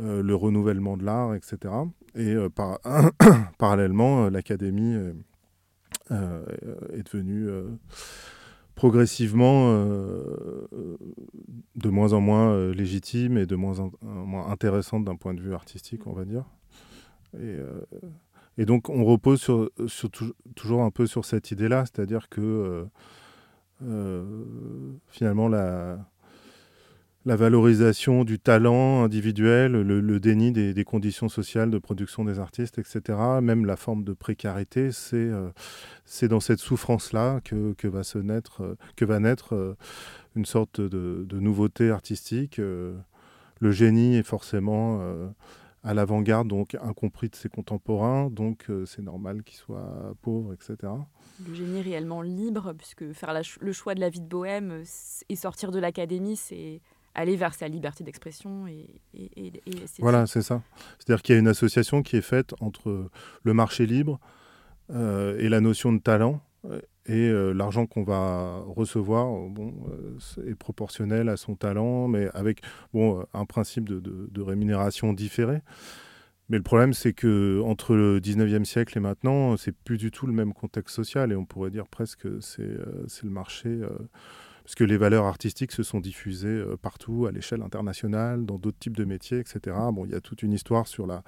le 0.00 0.34
renouvellement 0.34 0.96
de 0.96 1.04
l'art, 1.04 1.34
etc. 1.34 1.74
Et 2.14 2.34
euh, 2.34 2.48
par 2.48 2.80
parallèlement, 3.58 4.24
euh, 4.24 4.30
l'académie 4.30 4.96
est 6.10 7.02
devenue 7.12 7.48
progressivement 8.74 9.72
de 11.76 11.88
moins 11.88 12.12
en 12.14 12.20
moins 12.20 12.72
légitime 12.72 13.38
et 13.38 13.46
de 13.46 13.54
moins 13.54 13.78
en 13.78 13.92
moins 14.02 14.48
intéressante 14.50 15.04
d'un 15.04 15.14
point 15.14 15.34
de 15.34 15.40
vue 15.40 15.54
artistique, 15.54 16.08
on 16.08 16.12
va 16.12 16.24
dire. 16.24 16.44
Et, 18.58 18.64
donc 18.64 18.88
on 18.88 19.04
repose 19.04 19.48
toujours 20.56 20.82
un 20.82 20.90
peu 20.90 21.06
sur 21.06 21.24
cette 21.24 21.52
idée-là, 21.52 21.84
c'est-à-dire 21.86 22.28
que 22.28 22.86
finalement 25.06 25.46
la, 25.46 25.98
la 27.26 27.36
valorisation 27.36 28.24
du 28.24 28.38
talent 28.38 29.04
individuel, 29.04 29.72
le, 29.72 30.20
déni 30.20 30.52
des, 30.52 30.84
conditions 30.84 31.28
sociales 31.28 31.70
de 31.70 31.78
production 31.78 32.24
des 32.24 32.38
artistes, 32.38 32.78
etc., 32.78 33.18
même 33.42 33.66
la 33.66 33.76
forme 33.76 34.04
de 34.04 34.14
précarité, 34.14 34.90
c'est 34.90 35.16
euh, 35.16 35.50
dans 36.28 36.40
cette 36.40 36.60
souffrance-là 36.60 37.40
que, 37.44 37.74
que, 37.74 37.88
va 37.88 38.04
se 38.04 38.18
naître, 38.18 38.62
euh, 38.62 38.74
que 38.96 39.04
va 39.04 39.20
naître 39.20 39.54
euh, 39.54 39.76
une 40.34 40.46
sorte 40.46 40.80
de, 40.80 41.26
nouveauté 41.38 41.90
artistique. 41.90 42.58
le 42.58 43.70
génie 43.72 44.16
est 44.16 44.22
forcément 44.22 45.00
à 45.82 45.92
l'avant-garde, 45.92 46.48
donc 46.48 46.76
incompris 46.80 47.28
de 47.28 47.34
ses 47.34 47.48
contemporains, 47.48 48.30
donc 48.30 48.68
c'est 48.86 49.02
normal 49.02 49.42
qu'il 49.42 49.56
soit 49.56 50.14
pauvre, 50.22 50.52
etc. 50.52 50.92
Le 51.46 51.54
génie 51.54 51.82
réellement 51.82 52.22
libre, 52.22 52.74
puisque 52.74 53.12
faire 53.12 53.34
le 53.60 53.72
choix 53.72 53.94
de 53.94 54.00
la 54.00 54.08
vie 54.08 54.20
de 54.20 54.28
bohème 54.28 54.84
et 55.28 55.36
sortir 55.36 55.72
de 55.72 55.80
l'académie, 55.80 56.36
c'est 56.36 56.80
aller 57.14 57.36
vers 57.36 57.54
sa 57.54 57.68
liberté 57.68 58.04
d'expression 58.04 58.66
et, 58.66 58.88
Voilà, 59.98 60.26
c'est 60.26 60.42
ça. 60.42 60.62
C'est-à-dire 60.98 61.22
qu'il 61.22 61.34
y 61.34 61.36
a 61.36 61.40
une 61.40 61.48
association 61.48 62.02
qui 62.02 62.16
est 62.16 62.22
faite 62.22 62.54
entre 62.60 63.10
le 63.42 63.54
marché 63.54 63.86
libre 63.86 64.20
euh, 64.92 65.38
et 65.38 65.48
la 65.48 65.60
notion 65.60 65.92
de 65.92 66.00
talent. 66.00 66.40
Euh, 66.68 66.80
et 67.06 67.28
euh, 67.28 67.52
l'argent 67.52 67.86
qu'on 67.86 68.04
va 68.04 68.62
recevoir 68.66 69.26
bon, 69.48 69.72
est 70.46 70.54
proportionnel 70.54 71.28
à 71.28 71.36
son 71.36 71.56
talent, 71.56 72.06
mais 72.06 72.28
avec 72.34 72.60
bon, 72.92 73.24
un 73.34 73.46
principe 73.46 73.88
de, 73.88 73.98
de, 74.00 74.42
rémunération 74.42 75.12
différé. 75.12 75.60
Mais 76.50 76.58
le 76.58 76.62
problème, 76.62 76.92
c'est 76.92 77.12
que 77.12 77.62
entre 77.64 77.94
le 77.94 78.20
19e 78.20 78.64
siècle 78.64 78.98
et 78.98 79.00
maintenant, 79.00 79.56
c'est 79.56 79.72
plus 79.72 79.96
du 79.96 80.10
tout 80.10 80.26
le 80.26 80.32
même 80.32 80.52
contexte 80.52 80.94
social. 80.94 81.32
Et 81.32 81.36
on 81.36 81.46
pourrait 81.46 81.70
dire 81.70 81.88
presque 81.88 82.20
que 82.20 82.40
c'est 82.40 83.24
le 83.24 83.30
marché 83.30 83.80
parce 84.70 84.76
que 84.76 84.84
les 84.84 84.98
valeurs 84.98 85.24
artistiques 85.24 85.72
se 85.72 85.82
sont 85.82 85.98
diffusées 85.98 86.46
euh, 86.46 86.76
partout, 86.76 87.26
à 87.26 87.32
l'échelle 87.32 87.60
internationale, 87.62 88.46
dans 88.46 88.56
d'autres 88.56 88.78
types 88.78 88.96
de 88.96 89.04
métiers, 89.04 89.38
etc. 89.38 89.76
Bon, 89.92 90.04
il 90.04 90.12
y 90.12 90.14
a 90.14 90.20
toute 90.20 90.44
une 90.44 90.52
histoire 90.52 90.86
sur 90.86 91.08
la, 91.08 91.24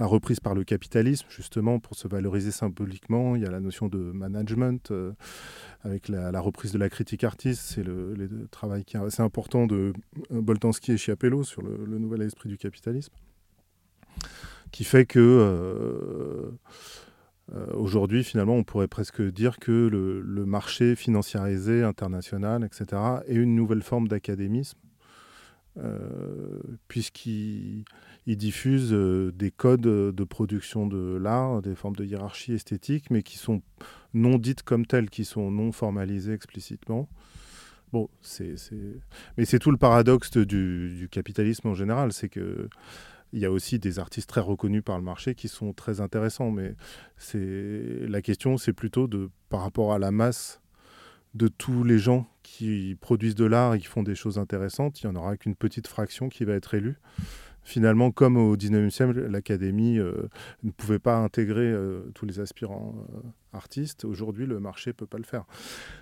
reprise 0.00 0.40
par 0.40 0.54
le 0.54 0.64
capitalisme, 0.64 1.24
justement, 1.30 1.78
pour 1.78 1.96
se 1.96 2.08
valoriser 2.08 2.50
symboliquement. 2.50 3.36
Il 3.36 3.42
y 3.42 3.46
a 3.46 3.50
la 3.52 3.60
notion 3.60 3.86
de 3.86 3.98
management, 3.98 4.90
euh, 4.90 5.12
avec 5.82 6.08
la, 6.08 6.40
reprise 6.40 6.72
de 6.72 6.78
la 6.78 6.88
critique 6.88 7.22
artiste. 7.22 7.62
C'est 7.62 7.84
le, 7.84 8.48
travail 8.50 8.84
qui 8.84 8.96
est 8.96 9.00
assez 9.00 9.22
important 9.22 9.68
de 9.68 9.92
euh, 10.32 10.40
Boltanski 10.40 10.90
et 10.90 10.96
Chiapello 10.96 11.44
sur 11.44 11.62
le, 11.62 11.98
nouvel 11.98 12.22
esprit 12.22 12.48
du 12.48 12.58
capitalisme, 12.58 13.12
qui 14.70 14.84
fait 14.84 15.06
que... 15.06 16.52
Euh, 17.54 17.66
aujourd'hui, 17.74 18.22
finalement, 18.22 18.54
on 18.54 18.64
pourrait 18.64 18.88
presque 18.88 19.22
dire 19.22 19.58
que 19.58 19.72
le, 19.72 20.46
marché 20.46 20.94
financiarisé, 20.96 21.82
international, 21.82 22.64
etc., 22.64 23.02
est 23.26 23.34
une 23.34 23.54
nouvelle 23.54 23.82
forme 23.82 24.08
d'académisme 24.08 24.78
euh, 25.78 25.98
puisqu'ils 26.88 27.84
diffusent 28.26 28.92
des 28.92 29.50
codes 29.50 29.80
de 29.80 30.24
production 30.24 30.86
de 30.86 31.16
l'art, 31.16 31.62
des 31.62 31.74
formes 31.74 31.96
de 31.96 32.04
hiérarchie 32.04 32.52
esthétique, 32.52 33.10
mais 33.10 33.22
qui 33.22 33.38
sont 33.38 33.62
non 34.14 34.38
dites 34.38 34.62
comme 34.62 34.86
telles, 34.86 35.10
qui 35.10 35.24
sont 35.24 35.50
non 35.50 35.72
formalisées 35.72 36.32
explicitement. 36.32 37.08
Bon, 37.92 38.08
c'est, 38.20 38.54
mais 39.36 39.44
c'est 39.44 39.58
tout 39.58 39.72
le 39.72 39.76
paradoxe 39.76 40.36
du 40.36 41.08
capitalisme 41.10 41.68
en 41.68 41.74
général, 41.74 42.12
c'est 42.12 42.28
que 42.28 42.68
il 43.32 43.40
y 43.40 43.44
a 43.44 43.50
aussi 43.50 43.78
des 43.78 43.98
artistes 43.98 44.28
très 44.28 44.40
reconnus 44.40 44.82
par 44.84 44.98
le 44.98 45.04
marché 45.04 45.34
qui 45.34 45.48
sont 45.48 45.72
très 45.72 46.00
intéressants, 46.00 46.50
mais 46.50 46.74
c'est 47.16 48.06
la 48.08 48.22
question, 48.22 48.56
c'est 48.56 48.72
plutôt 48.72 49.06
de 49.06 49.30
par 49.48 49.60
rapport 49.62 49.92
à 49.92 49.98
la 49.98 50.10
masse 50.10 50.60
de 51.34 51.48
tous 51.48 51.84
les 51.84 51.98
gens 51.98 52.26
qui 52.42 52.96
produisent 53.00 53.36
de 53.36 53.44
l'art 53.44 53.74
et 53.74 53.78
qui 53.78 53.86
font 53.86 54.02
des 54.02 54.14
choses 54.14 54.38
intéressantes, 54.38 55.00
il 55.02 55.08
n'y 55.08 55.16
en 55.16 55.20
aura 55.20 55.36
qu'une 55.36 55.54
petite 55.54 55.86
fraction 55.86 56.28
qui 56.28 56.44
va 56.44 56.54
être 56.54 56.74
élue. 56.74 56.98
Finalement, 57.62 58.10
comme 58.10 58.36
au 58.36 58.56
19e 58.56 58.90
siècle, 58.90 59.26
l'Académie 59.26 59.98
euh, 59.98 60.28
ne 60.62 60.70
pouvait 60.70 60.98
pas 60.98 61.16
intégrer 61.16 61.70
euh, 61.70 62.10
tous 62.14 62.24
les 62.24 62.40
aspirants 62.40 62.94
euh, 63.14 63.20
artistes, 63.52 64.04
aujourd'hui, 64.04 64.46
le 64.46 64.60
marché 64.60 64.90
ne 64.90 64.94
peut 64.94 65.06
pas 65.06 65.18
le 65.18 65.24
faire. 65.24 65.44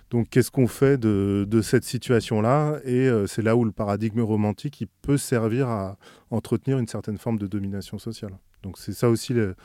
Donc, 0.09 0.29
qu'est-ce 0.29 0.51
qu'on 0.51 0.67
fait 0.67 0.97
de, 0.97 1.45
de 1.47 1.61
cette 1.61 1.83
situation-là? 1.83 2.79
Et 2.85 3.09
c'est 3.27 3.41
là 3.41 3.55
où 3.55 3.65
le 3.65 3.71
paradigme 3.71 4.21
romantique 4.21 4.81
il 4.81 4.87
peut 4.87 5.17
servir 5.17 5.69
à 5.69 5.97
entretenir 6.31 6.79
une 6.79 6.87
certaine 6.87 7.17
forme 7.17 7.37
de 7.37 7.47
domination 7.47 7.97
sociale. 7.97 8.37
Donc, 8.63 8.77
c'est 8.77 8.93
ça 8.93 9.09
aussi 9.09 9.33
le, 9.33 9.55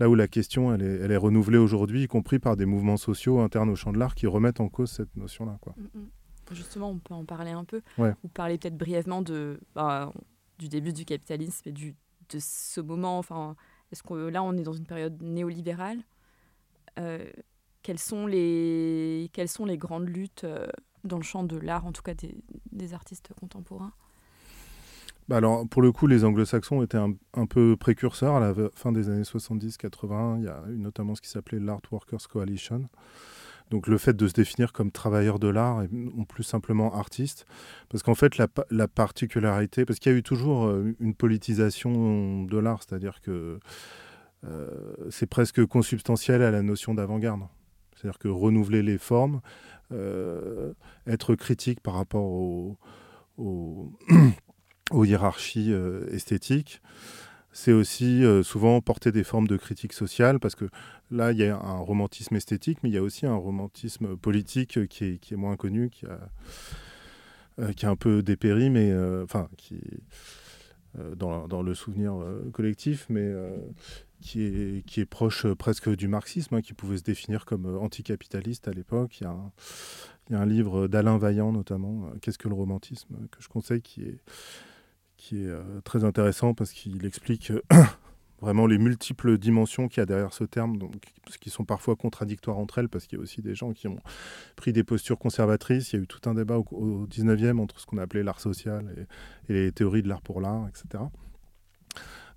là 0.00 0.08
où 0.08 0.14
la 0.14 0.28
question 0.28 0.74
elle 0.74 0.82
est, 0.82 0.96
elle 1.02 1.12
est 1.12 1.16
renouvelée 1.16 1.58
aujourd'hui, 1.58 2.02
y 2.02 2.08
compris 2.08 2.38
par 2.38 2.56
des 2.56 2.66
mouvements 2.66 2.96
sociaux 2.96 3.40
internes 3.40 3.70
au 3.70 3.76
champ 3.76 3.92
de 3.92 3.98
l'art 3.98 4.14
qui 4.14 4.26
remettent 4.26 4.60
en 4.60 4.68
cause 4.68 4.90
cette 4.90 5.14
notion-là. 5.16 5.58
Quoi. 5.60 5.74
Mm, 5.76 6.00
mm. 6.00 6.08
Justement, 6.52 6.90
on 6.90 6.98
peut 6.98 7.14
en 7.14 7.24
parler 7.24 7.52
un 7.52 7.64
peu, 7.64 7.80
ou 7.98 8.28
parler 8.28 8.58
peut-être 8.58 8.76
brièvement 8.76 9.22
de, 9.22 9.60
bah, 9.74 10.12
du 10.58 10.68
début 10.68 10.92
du 10.92 11.04
capitalisme 11.04 11.68
et 11.68 11.72
du, 11.72 11.94
de 12.28 12.38
ce 12.40 12.80
moment. 12.80 13.18
Enfin, 13.18 13.56
est-ce 13.90 14.02
que 14.02 14.28
là, 14.28 14.42
on 14.42 14.52
est 14.56 14.62
dans 14.62 14.72
une 14.72 14.84
période 14.84 15.22
néolibérale? 15.22 15.98
euh, 15.98 16.11
quelles, 17.82 17.98
sont 17.98 18.26
les, 18.26 19.30
quelles 19.32 19.48
sont 19.48 19.64
les 19.64 19.78
grandes 19.78 20.08
luttes 20.08 20.44
euh, 20.44 20.66
dans 21.04 21.16
le 21.16 21.22
champ 21.22 21.44
de 21.44 21.56
l'art, 21.56 21.86
en 21.86 21.92
tout 21.92 22.02
cas 22.02 22.14
des, 22.14 22.34
des 22.70 22.94
artistes 22.94 23.32
contemporains? 23.38 23.92
Bah 25.28 25.36
alors, 25.36 25.66
pour 25.68 25.82
le 25.82 25.92
coup, 25.92 26.06
les 26.06 26.24
anglo-saxons 26.24 26.82
étaient 26.82 26.98
un, 26.98 27.46
peu 27.46 27.76
précurseurs. 27.76 28.34
À 28.36 28.40
la 28.40 28.54
fin 28.74 28.92
des 28.92 29.08
années 29.08 29.22
70-80, 29.22 30.38
il 30.38 30.44
y 30.44 30.48
a 30.48 30.62
eu 30.68 30.78
notamment 30.78 31.14
ce 31.14 31.20
qui 31.20 31.28
s'appelait 31.28 31.60
l'Art 31.60 31.80
Workers 31.90 32.26
Coalition. 32.28 32.88
Donc 33.70 33.86
le 33.86 33.96
fait 33.96 34.14
de 34.14 34.28
se 34.28 34.34
définir 34.34 34.72
comme 34.72 34.90
travailleur 34.90 35.38
de 35.38 35.48
l'art 35.48 35.82
et 35.82 35.88
non 35.90 36.24
plus 36.24 36.42
simplement 36.42 36.94
artiste. 36.94 37.46
Parce 37.88 38.02
qu'en 38.02 38.14
fait, 38.14 38.36
la, 38.36 38.88
particularité, 38.88 39.86
parce 39.86 39.98
qu'il 39.98 40.12
y 40.12 40.14
a 40.14 40.18
eu 40.18 40.22
toujours 40.22 40.66
euh, 40.66 40.94
une 41.00 41.14
politisation 41.14 42.42
de 42.44 42.58
l'art, 42.58 42.82
c'est-à-dire 42.82 43.20
que 43.22 43.30
euh, 43.30 43.58
c'est 45.10 45.26
presque 45.26 45.64
consubstantiel 45.66 46.42
à 46.42 46.50
la 46.50 46.62
notion 46.62 46.94
d'avant-garde. 46.94 47.42
C'est-à-dire 47.94 48.18
que 48.18 48.28
renouveler 48.28 48.82
les 48.82 48.98
formes, 48.98 49.40
euh, 49.92 50.72
être 51.06 51.34
critique 51.34 51.80
par 51.80 51.94
rapport 51.94 52.24
au, 52.24 52.76
aux 54.90 55.04
hiérarchies 55.04 55.72
euh, 55.72 56.06
esthétiques. 56.10 56.80
C'est 57.52 57.72
aussi 57.72 58.24
euh, 58.24 58.42
souvent 58.42 58.80
porter 58.80 59.12
des 59.12 59.24
formes 59.24 59.46
de 59.46 59.56
critique 59.56 59.92
sociale, 59.92 60.40
parce 60.40 60.54
que 60.54 60.66
là, 61.10 61.32
il 61.32 61.38
y 61.38 61.44
a 61.44 61.56
un 61.56 61.78
romantisme 61.78 62.34
esthétique, 62.36 62.78
mais 62.82 62.88
il 62.88 62.94
y 62.94 62.98
a 62.98 63.02
aussi 63.02 63.26
un 63.26 63.34
romantisme 63.34 64.16
politique 64.16 64.86
qui 64.88 65.04
est, 65.04 65.32
moins 65.32 65.56
connu, 65.56 65.90
qui 65.90 66.06
a, 66.06 66.18
euh, 67.58 67.72
qui 67.72 67.84
a 67.84 67.90
un 67.90 67.96
peu 67.96 68.22
dépéri, 68.22 68.70
mais 68.70 68.94
enfin, 69.22 69.48
qui 69.56 69.80
dans, 71.16 71.48
dans, 71.48 71.62
le 71.62 71.74
souvenir 71.74 72.14
collectif, 72.52 73.06
mais 73.08 73.32
qui 74.22 74.42
est, 74.42 74.86
qui 74.86 75.00
est 75.00 75.06
proche 75.06 75.46
presque 75.54 75.90
du 75.90 76.08
marxisme, 76.08 76.54
hein, 76.54 76.62
qui 76.62 76.72
pouvait 76.72 76.96
se 76.96 77.02
définir 77.02 77.44
comme 77.44 77.66
anticapitaliste 77.66 78.68
à 78.68 78.72
l'époque. 78.72 79.20
Il, 79.20 79.24
y 80.30 80.34
a 80.34 80.40
un 80.40 80.46
livre 80.46 80.88
d'Alain 80.88 81.18
Vaillant, 81.18 81.52
notamment, 81.52 82.10
Qu'est-ce 82.22 82.38
que 82.38 82.48
le 82.48 82.54
romantisme, 82.54 83.14
que 83.30 83.42
je 83.42 83.48
conseille, 83.48 83.82
qui 83.82 84.02
est 84.02 84.20
qui 85.22 85.44
est 85.44 85.48
euh, 85.48 85.80
très 85.84 86.02
intéressant 86.02 86.52
parce 86.52 86.72
qu'il 86.72 87.06
explique 87.06 87.52
euh, 87.52 87.62
vraiment 88.40 88.66
les 88.66 88.76
multiples 88.76 89.38
dimensions 89.38 89.86
qu'il 89.86 90.00
y 90.00 90.02
a 90.02 90.06
derrière 90.06 90.32
ce 90.32 90.42
terme, 90.42 90.78
donc, 90.78 90.96
qui 91.40 91.48
sont 91.48 91.64
parfois 91.64 91.94
contradictoires 91.94 92.58
entre 92.58 92.78
elles, 92.78 92.88
parce 92.88 93.06
qu'il 93.06 93.18
y 93.18 93.20
a 93.20 93.22
aussi 93.22 93.40
des 93.40 93.54
gens 93.54 93.72
qui 93.72 93.86
ont 93.86 94.00
pris 94.56 94.72
des 94.72 94.82
postures 94.82 95.18
conservatrices. 95.18 95.92
Il 95.92 95.96
y 95.96 95.98
a 96.00 96.02
eu 96.02 96.06
tout 96.08 96.28
un 96.28 96.34
débat 96.34 96.58
au, 96.58 97.06
19e 97.06 97.60
entre 97.60 97.78
ce 97.78 97.86
qu'on 97.86 97.98
appelait 97.98 98.24
l'art 98.24 98.40
social 98.40 99.06
et, 99.48 99.52
les 99.52 99.70
théories 99.70 100.02
de 100.02 100.08
l'art 100.08 100.22
pour 100.22 100.40
l'art, 100.40 100.66
etc. 100.68 101.04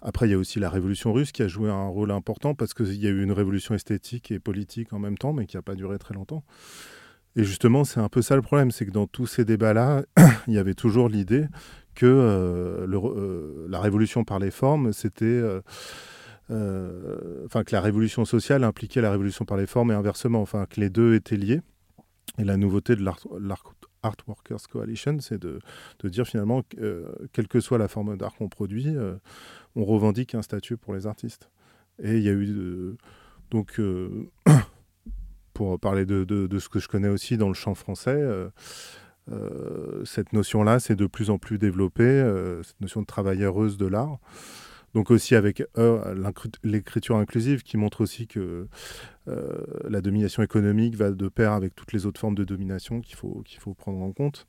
Après, 0.08 0.28
il 0.28 0.32
y 0.32 0.36
a 0.36 0.38
aussi 0.38 0.60
la 0.60 0.70
révolution 0.70 1.14
russe 1.14 1.32
qui 1.32 1.42
a 1.42 1.48
joué 1.48 1.68
un 1.68 1.88
rôle 1.88 2.12
important 2.12 2.54
parce 2.54 2.76
qu'il 2.76 2.94
y 2.94 3.08
a 3.08 3.10
eu 3.10 3.24
une 3.24 3.32
révolution 3.32 3.74
esthétique 3.74 4.30
et 4.30 4.38
politique 4.38 4.94
en 4.94 5.00
même 5.00 5.18
temps, 5.18 5.34
mais 5.34 5.48
qui 5.48 5.58
n'a 5.58 5.64
pas 5.64 5.74
duré 5.74 5.98
très 5.98 6.14
longtemps. 6.14 6.44
Et 7.36 7.44
justement, 7.44 7.84
c'est 7.84 8.00
un 8.00 8.08
peu 8.08 8.22
ça 8.22 8.36
le 8.36 8.44
problème, 8.44 8.70
c'est 8.70 8.86
que 8.86 8.92
dans 8.92 9.08
tous 9.08 9.26
ces 9.26 9.46
débats-là, 9.46 10.04
il 10.48 10.54
y 10.54 10.60
avait 10.60 10.76
toujours 10.76 11.10
l'idée 11.10 11.48
que 11.96 12.06
euh, 12.06 12.86
euh, 12.88 13.66
la 13.68 13.80
révolution 13.80 14.24
par 14.24 14.38
les 14.38 14.52
formes, 14.52 14.94
c'était... 14.94 15.26
Euh, 16.52 17.46
enfin, 17.48 17.64
que 17.64 17.74
la 17.74 17.82
révolution 17.82 18.26
sociale 18.26 18.64
impliquait 18.64 19.02
la 19.02 19.10
révolution 19.10 19.44
par 19.44 19.58
les 19.58 19.66
formes 19.66 19.90
et 19.90 19.96
inversement, 19.96 20.40
enfin, 20.40 20.68
que 20.70 20.80
les 20.80 20.92
deux 20.92 21.16
étaient 21.16 21.36
liés. 21.36 21.62
Et 22.38 22.44
la 22.44 22.58
nouveauté 22.58 22.96
de 22.96 23.04
l'Art 24.06 24.18
Workers 24.28 24.68
Coalition, 24.72 25.18
c'est 25.20 25.40
de, 25.40 25.60
de, 26.00 26.10
dire 26.10 26.26
finalement, 26.28 26.64
quelle 27.34 27.48
que 27.48 27.60
soit 27.60 27.78
la 27.78 27.88
forme 27.88 28.18
d'art 28.18 28.36
qu'on 28.36 28.50
produit, 28.50 28.88
on 29.76 29.84
revendique 29.84 30.36
un 30.36 30.42
statut 30.42 30.78
pour 30.78 30.94
les 30.94 31.08
artistes. 31.08 31.50
Et 32.02 32.18
il 32.18 32.24
y 32.24 32.30
a 32.30 32.34
eu. 32.34 32.96
donc, 33.52 33.82
pour 35.54 35.80
parler 35.80 36.06
de, 36.06 36.24
de, 36.24 36.60
ce 36.60 36.70
que 36.70 36.80
je 36.80 36.88
connais 36.88 37.10
aussi 37.10 37.38
dans 37.38 37.48
le 37.48 37.54
champ 37.54 37.74
français, 37.74 38.22
euh, 39.32 40.06
cette 40.06 40.34
notion-là 40.34 40.80
s'est 40.80 40.96
de 40.96 41.08
plus 41.08 41.30
en 41.30 41.38
plus 41.38 41.58
développée, 41.58 42.04
euh, 42.04 42.62
cette 42.64 42.80
notion 42.82 43.02
de 43.02 43.06
travailleuse 43.06 43.78
de 43.78 43.88
l'art. 43.88 44.20
Donc 44.96 45.12
aussi 45.12 45.36
avec 45.36 45.64
euh, 45.78 46.34
l'écriture 46.64 47.18
inclusive 47.18 47.62
qui 47.62 47.78
montre 47.78 48.02
aussi 48.02 48.26
que 48.26 48.68
la 49.88 50.02
domination 50.02 50.42
économique 50.42 50.96
va 50.96 51.12
de 51.12 51.28
pair 51.28 51.52
avec 51.52 51.76
toutes 51.76 51.94
les 51.94 52.06
autres 52.06 52.20
formes 52.20 52.36
de 52.36 52.44
domination 52.44 53.02
qu'il 53.02 53.16
faut, 53.16 53.44
faut 53.60 53.74
prendre 53.74 54.02
en 54.02 54.12
compte. 54.12 54.48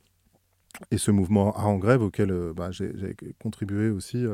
Et 0.91 0.99
ce 0.99 1.11
mouvement 1.11 1.55
Art 1.55 1.69
en 1.69 1.79
grève 1.79 2.03
auquel 2.03 2.33
bah, 2.55 2.71
j'ai 2.71 3.17
contribué 3.39 3.91
aussi 3.91 4.25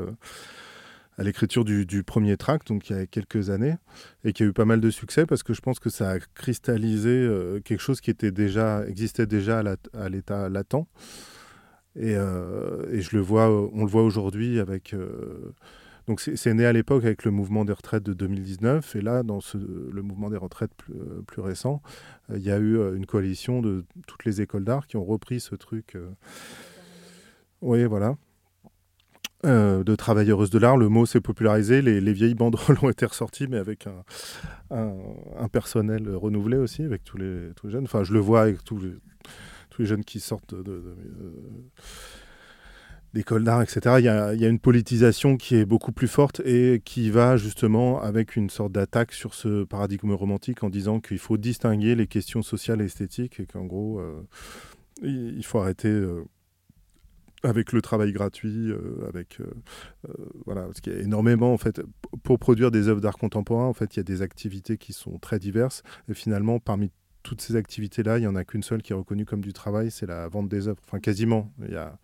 à 1.18 1.22
l'écriture 1.22 1.64
du, 1.64 2.02
premier 2.02 2.36
tract, 2.36 2.68
donc 2.68 2.88
il 2.88 2.96
y 2.96 2.98
a 2.98 3.06
quelques 3.06 3.50
années, 3.50 3.76
et 4.24 4.32
qui 4.32 4.42
a 4.42 4.46
eu 4.46 4.52
pas 4.52 4.64
mal 4.64 4.80
de 4.80 4.90
succès 4.90 5.26
parce 5.26 5.42
que 5.42 5.52
je 5.52 5.60
pense 5.60 5.78
que 5.78 5.90
ça 5.90 6.10
a 6.10 6.18
cristallisé 6.18 7.10
euh, 7.10 7.60
quelque 7.60 7.80
chose 7.80 8.00
qui 8.00 8.10
était 8.10 8.30
déjà, 8.30 8.86
existait 8.86 9.26
déjà 9.26 9.62
à 9.94 10.08
l'état 10.08 10.48
latent. 10.48 10.86
Et, 11.94 12.16
euh, 12.16 12.86
et, 12.90 13.02
je 13.02 13.14
le 13.14 13.22
vois, 13.22 13.50
on 13.50 13.84
le 13.84 13.90
voit 13.90 14.02
aujourd'hui 14.02 14.58
avec. 14.58 14.94
Euh, 16.02 16.06
donc 16.06 16.20
c'est 16.20 16.54
né 16.54 16.66
à 16.66 16.72
l'époque 16.72 17.04
avec 17.04 17.24
le 17.24 17.30
mouvement 17.30 17.64
des 17.64 17.72
retraites 17.72 18.02
de 18.02 18.12
2019, 18.12 18.96
et 18.96 19.00
là, 19.00 19.22
dans 19.22 19.40
le 19.54 20.02
mouvement 20.02 20.30
des 20.30 20.36
retraites 20.36 20.74
plus, 20.74 20.94
plus 21.26 21.42
récent, 21.42 21.82
il 22.34 22.42
y 22.42 22.50
a 22.50 22.58
eu 22.58 22.76
une 22.94 23.06
coalition 23.06 23.62
de 23.62 23.84
toutes 24.06 24.24
les 24.24 24.40
écoles 24.40 24.64
d'art 24.64 24.86
qui 24.86 24.96
ont 24.96 25.04
repris 25.04 25.40
ce 25.40 25.54
truc. 25.54 25.96
Oui, 27.60 27.84
voilà. 27.84 28.16
Euh, 29.44 29.82
de 29.82 29.96
travailleuses 29.96 30.50
de 30.50 30.58
l'art. 30.60 30.76
Le 30.76 30.88
mot 30.88 31.04
s'est 31.04 31.20
popularisé, 31.20 31.82
les, 31.82 32.12
vieilles 32.12 32.34
banderoles 32.34 32.78
ont 32.82 32.90
été 32.90 33.06
ressorties, 33.06 33.48
mais 33.48 33.56
avec 33.56 33.88
un, 34.70 35.48
personnel 35.48 36.08
renouvelé 36.14 36.56
aussi, 36.58 36.82
avec 36.84 37.02
tous 37.02 37.16
les, 37.16 37.50
jeunes. 37.64 37.84
Enfin, 37.84 38.04
je 38.04 38.12
le 38.12 38.20
vois 38.20 38.42
avec 38.42 38.62
tous 38.62 38.78
les, 38.78 38.92
tous 39.70 39.82
les 39.82 39.88
jeunes 39.88 40.04
qui 40.04 40.20
sortent 40.20 40.54
de, 40.54 40.70
euh, 40.70 40.94
d'école 43.14 43.44
d'art, 43.44 43.62
etc. 43.62 43.96
Il 43.98 44.04
y, 44.04 44.08
a, 44.08 44.48
une 44.48 44.58
politisation 44.58 45.36
qui 45.36 45.56
est 45.56 45.64
beaucoup 45.64 45.92
plus 45.92 46.08
forte 46.08 46.40
et 46.44 46.80
qui 46.84 47.10
va 47.10 47.36
justement 47.36 48.00
avec 48.00 48.36
une 48.36 48.50
sorte 48.50 48.72
d'attaque 48.72 49.12
sur 49.12 49.34
ce 49.34 49.64
paradigme 49.64 50.12
romantique 50.12 50.62
en 50.62 50.70
disant 50.70 51.00
qu'il 51.00 51.18
faut 51.18 51.36
distinguer 51.36 51.94
les 51.94 52.06
questions 52.06 52.42
sociales 52.42 52.80
et 52.80 52.86
esthétiques 52.86 53.40
et 53.40 53.46
qu'en 53.46 53.64
gros, 53.64 54.00
euh, 54.00 54.22
il 55.02 55.44
faut 55.44 55.58
arrêter 55.58 55.90
avec 57.42 57.72
le 57.72 57.82
travail 57.82 58.12
gratuit, 58.12 58.70
euh, 58.70 59.06
avec 59.08 59.40
euh, 59.40 59.44
euh, 60.08 60.12
voilà, 60.46 60.62
parce 60.62 60.80
qu'il 60.80 60.92
y 60.92 60.96
a 60.96 61.00
énormément 61.00 61.52
en 61.52 61.58
fait 61.58 61.80
pour 62.22 62.38
produire 62.38 62.70
des 62.70 62.88
œuvres 62.88 63.00
d'art 63.00 63.18
contemporain. 63.18 63.66
En 63.66 63.72
fait, 63.72 63.96
il 63.96 63.98
y 63.98 64.00
a 64.00 64.04
des 64.04 64.22
activités 64.22 64.78
qui 64.78 64.92
sont 64.92 65.18
très 65.18 65.38
diverses 65.38 65.82
et 66.08 66.14
finalement 66.14 66.60
parmi 66.60 66.90
toutes 67.22 67.40
ces 67.40 67.54
activités-là, 67.54 68.18
il 68.18 68.24
y 68.24 68.26
en 68.26 68.34
a 68.34 68.44
qu'une 68.44 68.64
seule 68.64 68.82
qui 68.82 68.92
est 68.92 68.96
reconnue 68.96 69.24
comme 69.24 69.42
du 69.42 69.52
travail, 69.52 69.92
c'est 69.92 70.06
la 70.06 70.26
vente 70.28 70.48
des 70.48 70.66
œuvres. 70.66 70.80
Enfin, 70.84 70.98
quasiment. 70.98 71.52
Il 71.60 71.72
y 71.72 71.76
a 71.76 71.96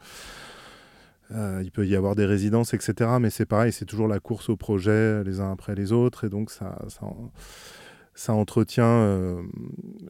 il 1.31 1.71
peut 1.73 1.87
y 1.87 1.97
avoir 1.97 2.15
des 2.15 2.27
résidences, 2.27 2.75
etc. 2.75 3.11
Mais 3.21 3.31
c'est 3.31 3.47
pareil, 3.47 3.73
c'est 3.73 3.85
toujours 3.85 4.09
la 4.09 4.21
course 4.21 4.49
au 4.49 4.57
projet 4.57 5.23
les 5.25 5.41
uns 5.41 5.53
après 5.53 5.75
les 5.75 5.93
autres. 5.93 6.25
Et 6.25 6.29
donc, 6.29 6.51
ça, 6.51 6.79
ça, 6.89 7.07
ça 8.15 8.33
entretient 8.33 9.39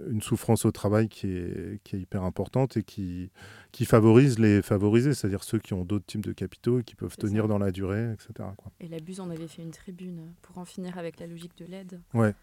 une 0.08 0.22
souffrance 0.22 0.64
au 0.64 0.70
travail 0.70 1.08
qui 1.08 1.26
est, 1.26 1.80
qui 1.84 1.96
est 1.96 2.00
hyper 2.00 2.22
importante 2.22 2.78
et 2.78 2.82
qui, 2.82 3.30
qui 3.70 3.84
favorise 3.84 4.38
les 4.38 4.62
favorisés, 4.62 5.12
c'est-à-dire 5.12 5.44
ceux 5.44 5.58
qui 5.58 5.74
ont 5.74 5.84
d'autres 5.84 6.06
types 6.06 6.24
de 6.24 6.32
capitaux 6.32 6.80
et 6.80 6.84
qui 6.84 6.94
peuvent 6.94 7.16
tenir 7.16 7.48
dans 7.48 7.58
la 7.58 7.70
durée, 7.70 8.12
etc. 8.12 8.48
Et 8.80 8.88
la 8.88 9.00
Buse 9.00 9.20
en 9.20 9.28
avait 9.28 9.46
fait 9.46 9.62
une 9.62 9.72
tribune 9.72 10.32
pour 10.40 10.56
en 10.56 10.64
finir 10.64 10.96
avec 10.96 11.20
la 11.20 11.26
logique 11.26 11.56
de 11.58 11.66
l'aide. 11.66 12.00
Ouais. 12.14 12.34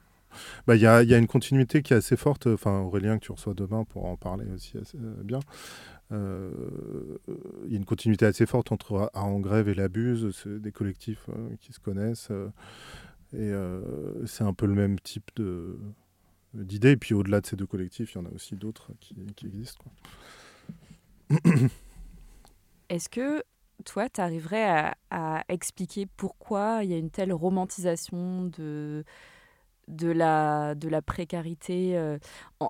Bah, 0.68 0.76
il 0.76 0.82
y, 0.82 0.86
a, 0.86 1.02
y, 1.02 1.14
a, 1.14 1.18
une 1.18 1.28
continuité 1.28 1.82
qui 1.82 1.94
est 1.94 1.98
assez 1.98 2.18
forte. 2.18 2.48
Enfin, 2.48 2.82
Aurélien, 2.82 3.18
que 3.18 3.26
tu 3.26 3.32
reçois 3.32 3.54
demain 3.54 3.86
pour 3.86 4.06
en 4.06 4.18
parler 4.18 4.46
aussi 4.54 4.78
assez, 4.78 4.98
bien. 5.24 5.40
Il 6.12 7.72
y 7.72 7.74
a 7.74 7.78
une 7.78 7.86
continuité 7.86 8.26
assez 8.26 8.46
forte 8.46 8.72
entre 8.72 9.10
en 9.14 9.40
grève 9.40 9.68
et 9.68 9.74
la 9.74 9.88
Buse, 9.88 10.36
c'est 10.36 10.62
des 10.62 10.72
collectifs 10.72 11.28
qui 11.60 11.74
se 11.74 11.80
connaissent. 11.80 12.32
et 13.34 13.52
c'est 14.26 14.44
un 14.44 14.54
peu 14.54 14.66
le 14.66 14.76
même 14.76 15.00
type 15.00 15.32
de, 15.36 15.78
d'idées. 16.54 16.92
Et 16.92 16.98
puis 16.98 17.14
au-delà 17.14 17.42
de 17.42 17.46
ces 17.46 17.56
deux 17.56 17.66
collectifs, 17.66 18.14
il 18.14 18.18
y 18.20 18.22
en 18.22 18.26
a 18.26 18.32
aussi 18.34 18.56
d'autres 18.56 18.92
qui, 19.00 19.16
qui 19.36 19.48
existent. 19.48 19.86
Est-ce 22.90 23.10
que 23.10 23.44
toi, 23.84 24.10
tu 24.10 24.22
arriverais 24.22 24.94
à, 25.10 25.44
expliquer 25.50 26.06
pourquoi 26.18 26.84
il 26.84 26.92
y 26.92 26.94
a 26.94 26.98
une 26.98 27.10
telle 27.10 27.34
romantisation 27.34 28.46
de, 28.46 29.04
de, 29.88 30.08
la, 30.10 30.76
de 30.76 30.88
la 30.88 31.02
précarité 31.02 31.98
euh, 31.98 32.18
en, 32.60 32.70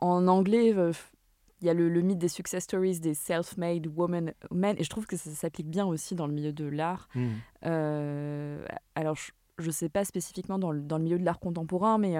en, 0.00 0.28
anglais, 0.28 0.74
euh, 0.76 0.92
il 1.60 1.66
y 1.66 1.70
a 1.70 1.74
le, 1.74 1.88
mythe 2.00 2.18
des 2.18 2.28
success 2.28 2.64
stories, 2.64 3.00
des 3.00 3.14
self-made 3.14 3.86
women, 3.86 4.32
men, 4.50 4.76
et 4.78 4.84
je 4.84 4.90
trouve 4.90 5.06
que 5.06 5.16
ça, 5.16 5.30
s'applique 5.30 5.68
bien 5.68 5.86
aussi 5.86 6.14
dans 6.14 6.26
le 6.26 6.32
milieu 6.32 6.52
de 6.52 6.64
l'art. 6.64 7.08
Mmh. 7.14 7.28
Euh, 7.66 8.64
alors, 8.94 9.16
je 9.58 9.66
ne 9.66 9.72
sais 9.72 9.88
pas 9.88 10.04
spécifiquement 10.04 10.58
dans 10.58 10.72
le, 10.72 10.80
dans 10.80 10.98
le 10.98 11.04
milieu 11.04 11.18
de 11.18 11.24
l'art 11.24 11.38
contemporain, 11.38 11.98
mais 11.98 12.16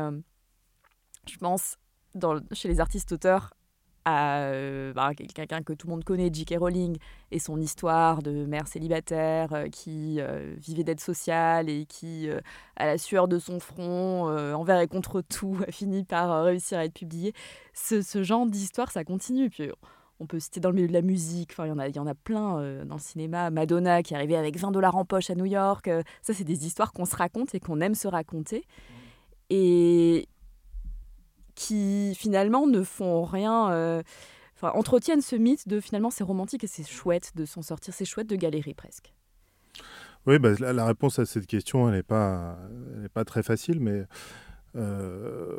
je 1.26 1.36
pense 1.38 1.76
dans, 2.14 2.40
chez 2.52 2.68
les 2.68 2.80
artistes-auteurs 2.80 3.54
à 4.04 4.40
euh, 4.40 4.92
bah, 4.92 5.12
quelqu'un 5.14 5.62
que 5.62 5.72
tout 5.72 5.86
le 5.86 5.92
monde 5.92 6.04
connaît, 6.04 6.30
J.K. 6.32 6.56
Rowling, 6.58 6.96
et 7.30 7.38
son 7.38 7.60
histoire 7.60 8.22
de 8.22 8.44
mère 8.46 8.66
célibataire 8.66 9.52
euh, 9.52 9.68
qui 9.68 10.16
euh, 10.20 10.54
vivait 10.58 10.84
d'aide 10.84 11.00
sociale 11.00 11.68
et 11.68 11.86
qui, 11.86 12.28
à 12.76 12.86
la 12.86 12.98
sueur 12.98 13.28
de 13.28 13.38
son 13.38 13.60
front, 13.60 14.28
envers 14.54 14.80
et 14.80 14.86
contre 14.86 15.20
tout, 15.20 15.58
a 15.68 15.70
fini 15.70 16.04
par 16.04 16.44
réussir 16.44 16.78
à 16.78 16.84
être 16.84 16.94
publiée. 16.94 17.32
Ce, 17.74 18.02
ce 18.02 18.22
genre 18.22 18.46
d'histoire, 18.46 18.90
ça 18.90 19.04
continue. 19.04 19.50
Puis, 19.50 19.70
on 20.18 20.26
peut 20.26 20.38
citer 20.38 20.60
dans 20.60 20.68
le 20.68 20.76
milieu 20.76 20.88
de 20.88 20.92
la 20.92 21.02
musique, 21.02 21.50
enfin, 21.52 21.64
il 21.64 21.70
y 21.70 21.72
en 21.72 21.78
a, 21.78 21.88
il 21.88 21.96
y 21.96 21.98
en 21.98 22.06
a 22.06 22.14
plein 22.14 22.84
dans 22.84 22.96
le 22.96 23.00
cinéma. 23.00 23.50
Madonna 23.50 24.02
qui 24.02 24.12
est 24.12 24.16
arrivée 24.16 24.36
avec 24.36 24.58
20 24.58 24.70
dollars 24.70 24.96
en 24.96 25.06
poche 25.06 25.30
à 25.30 25.34
New 25.34 25.46
York. 25.46 25.88
ça, 26.20 26.34
c'est 26.34 26.44
des 26.44 26.66
histoires 26.66 26.92
qu'on 26.92 27.06
se 27.06 27.16
raconte 27.16 27.54
et 27.54 27.60
qu'on 27.60 27.80
aime 27.80 27.94
se 27.94 28.06
raconter. 28.06 28.66
Et 29.48 30.28
qui 31.60 32.14
finalement 32.16 32.66
ne 32.66 32.82
font 32.82 33.22
rien. 33.22 33.70
Euh, 33.70 34.02
enfin, 34.56 34.70
entretiennent 34.74 35.20
ce 35.20 35.36
mythe 35.36 35.68
de 35.68 35.78
finalement 35.78 36.10
c'est 36.10 36.24
romantique 36.24 36.64
et 36.64 36.66
c'est 36.66 36.88
chouette 36.88 37.32
de 37.36 37.44
s'en 37.44 37.60
sortir, 37.60 37.92
c'est 37.92 38.06
chouette 38.06 38.28
de 38.28 38.36
galérer 38.36 38.72
presque. 38.72 39.12
Oui, 40.26 40.38
bah, 40.38 40.52
la, 40.58 40.86
réponse 40.86 41.18
à 41.18 41.26
cette 41.26 41.46
question, 41.46 41.88
elle 41.88 41.96
n'est 41.96 42.02
pas, 42.02 42.58
pas 43.12 43.24
très 43.24 43.42
facile, 43.42 43.80
mais 43.80 44.04
euh, 44.76 45.58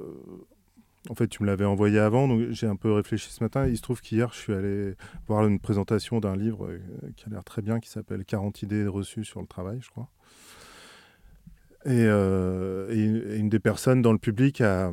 en 1.10 1.16
fait, 1.16 1.28
tu 1.28 1.44
me 1.44 1.48
l'avais 1.48 1.66
envoyé 1.66 2.00
avant, 2.00 2.28
donc 2.28 2.50
j'ai 2.50 2.68
un 2.68 2.76
peu 2.76 2.92
réfléchi 2.92 3.32
ce 3.32 3.44
matin. 3.44 3.68
Il 3.68 3.78
se 3.78 3.82
trouve 3.82 4.02
qu'hier, 4.02 4.34
je 4.34 4.40
suis 4.40 4.54
allé 4.54 4.96
voir 5.28 5.46
une 5.46 5.60
présentation 5.60 6.20
d'un 6.20 6.36
livre 6.36 6.68
euh, 6.68 6.80
qui 7.16 7.26
a 7.26 7.30
l'air 7.30 7.44
très 7.44 7.62
bien, 7.62 7.80
qui 7.80 7.90
s'appelle 7.90 8.26
40 8.26 8.64
idées 8.64 8.88
reçues 8.88 9.26
sur 9.26 9.42
le 9.42 9.48
travail, 9.48 9.80
je 9.82 9.90
crois. 9.90 10.10
Et, 11.86 12.04
et, 12.04 13.38
une 13.38 13.50
des 13.50 13.60
personnes 13.60 14.04
dans 14.04 14.12
le 14.12 14.20
public 14.20 14.62
a, 14.62 14.92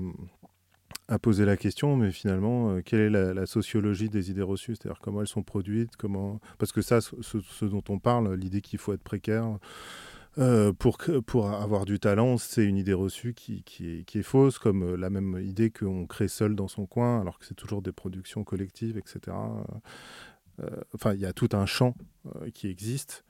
à 1.08 1.18
poser 1.18 1.46
la 1.46 1.56
question, 1.56 1.96
mais 1.96 2.10
finalement, 2.10 2.70
euh, 2.70 2.82
quelle 2.84 3.00
est 3.00 3.34
la, 3.34 3.46
sociologie 3.46 4.10
des 4.10 4.30
idées 4.30 4.42
reçues? 4.42 4.76
C'est-à-dire 4.76 5.00
comment 5.00 5.22
elles 5.22 5.26
sont 5.26 5.42
produites 5.42 5.96
comment... 5.96 6.38
Parce 6.58 6.70
que 6.70 6.82
ça, 6.82 7.00
ce, 7.00 7.64
dont 7.64 7.82
on 7.88 7.98
parle, 7.98 8.34
l'idée 8.34 8.60
qu'il 8.60 8.78
faut 8.78 8.92
être 8.92 9.02
précaire 9.02 9.58
euh, 10.36 10.72
pour, 10.74 10.98
pour 11.26 11.50
avoir 11.50 11.86
du 11.86 11.98
talent, 11.98 12.36
c'est 12.36 12.64
une 12.64 12.76
idée 12.76 12.92
reçue 12.92 13.32
qui, 13.32 13.62
qui, 13.62 13.88
est, 13.88 14.04
qui, 14.04 14.18
est, 14.18 14.22
fausse, 14.22 14.58
comme 14.58 14.82
euh, 14.82 14.96
la 14.96 15.08
même 15.08 15.40
idée 15.42 15.70
qu'on 15.70 16.06
crée 16.06 16.28
seul 16.28 16.54
dans 16.54 16.68
son 16.68 16.84
coin, 16.84 17.22
alors 17.22 17.38
que 17.38 17.46
c'est 17.46 17.56
toujours 17.56 17.80
des 17.80 17.92
productions 17.92 18.44
collectives, 18.44 18.98
etc. 18.98 19.36
enfin, 20.94 21.14
il 21.14 21.20
y 21.20 21.26
a 21.26 21.32
tout 21.32 21.48
un 21.52 21.66
champ 21.66 21.94
qui 22.52 22.68
existe 22.68 23.24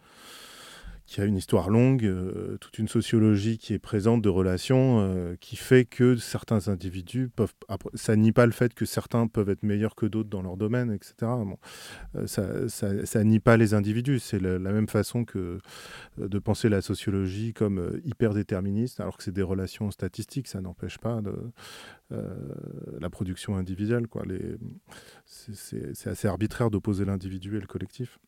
qui 1.08 1.22
a 1.22 1.24
une 1.24 1.38
histoire 1.38 1.70
longue, 1.70 2.04
euh, 2.04 2.58
toute 2.58 2.78
une 2.78 2.86
sociologie 2.86 3.56
qui 3.56 3.72
est 3.72 3.78
présente 3.78 4.20
de 4.20 4.28
relations, 4.28 5.00
euh, 5.00 5.36
qui 5.40 5.56
fait 5.56 5.86
que 5.86 6.16
certains 6.16 6.68
individus 6.68 7.30
peuvent. 7.34 7.54
Ça 7.94 8.14
nie 8.14 8.30
pas 8.30 8.44
le 8.44 8.52
fait 8.52 8.74
que 8.74 8.84
certains 8.84 9.26
peuvent 9.26 9.48
être 9.48 9.62
meilleurs 9.62 9.94
que 9.94 10.04
d'autres 10.04 10.28
dans 10.28 10.42
leur 10.42 10.58
domaine, 10.58 10.92
etc. 10.92 11.14
Bon, 11.20 11.56
euh, 12.14 12.26
ça, 12.26 12.68
ça, 12.68 13.24
nie 13.24 13.40
pas 13.40 13.56
les 13.56 13.72
individus. 13.72 14.18
C'est 14.18 14.38
la, 14.38 14.58
même 14.58 14.86
façon 14.86 15.24
que 15.24 15.60
de 16.18 16.38
penser 16.38 16.68
la 16.68 16.82
sociologie 16.82 17.54
comme 17.54 17.98
hyper 18.04 18.34
déterministe, 18.34 19.00
alors 19.00 19.16
que 19.16 19.22
c'est 19.22 19.32
des 19.32 19.42
relations 19.42 19.90
statistiques. 19.90 20.46
Ça 20.46 20.60
n'empêche 20.60 20.98
pas 20.98 21.22
la 22.10 23.08
production 23.08 23.56
individuelle. 23.56 24.06
C'est 25.24 26.06
assez 26.06 26.28
arbitraire 26.28 26.70
d'opposer 26.70 27.06
l'individu 27.06 27.56
et 27.56 27.60
le 27.60 27.66
collectif. 27.66 28.18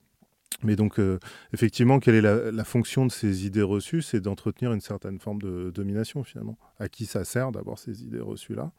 Mais 0.63 0.77
donc, 0.77 0.99
euh, 0.99 1.19
effectivement, 1.53 2.01
quelle 2.01 2.17
est 2.17 2.53
la, 2.53 2.65
fonction 2.65 3.07
de 3.07 3.11
ces 3.11 3.47
idées 3.47 3.63
reçues? 3.63 4.03
C'est 4.03 4.21
d'entretenir 4.21 4.73
une 4.73 4.81
certaine 4.81 5.19
forme 5.19 5.41
de 5.41 5.71
domination, 5.71 6.23
finalement. 6.23 6.59
À 6.79 6.89
qui 6.89 7.07
ça 7.07 7.25
sert 7.25 7.51
d'avoir 7.53 7.79
ces 7.79 8.03
idées 8.03 8.21
reçues-là? 8.21 8.73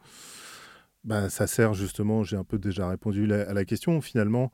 Ben, 1.03 1.29
Ça 1.29 1.47
sert 1.47 1.73
justement, 1.73 2.23
j'ai 2.23 2.38
un 2.38 2.43
peu 2.43 2.60
déjà 2.60 2.88
répondu 2.88 3.31
à 3.34 3.53
la 3.53 3.65
question, 3.65 3.99
finalement, 4.01 4.51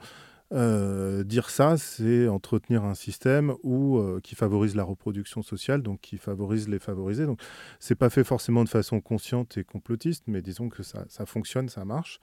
euh, 0.54 1.26
dire 1.26 1.50
ça, 1.50 1.76
c'est 1.76 2.30
entretenir 2.30 2.86
un 2.86 2.96
système 2.96 3.54
euh, 3.66 4.22
qui 4.22 4.36
favorise 4.36 4.76
la 4.76 4.84
reproduction 4.84 5.42
sociale, 5.42 5.82
donc 5.82 6.00
qui 6.00 6.18
favorise 6.18 6.70
les 6.70 6.80
favorisés. 6.80 7.26
Donc, 7.26 7.42
c'est 7.80 7.96
pas 7.96 8.10
fait 8.10 8.24
forcément 8.24 8.64
de 8.64 8.70
façon 8.70 9.02
consciente 9.02 9.58
et 9.58 9.66
complotiste, 9.66 10.24
mais 10.28 10.42
disons 10.42 10.70
que 10.70 10.84
ça, 10.84 11.04
ça 11.10 11.26
fonctionne, 11.26 11.68
ça 11.68 11.84
marche. 11.84 12.22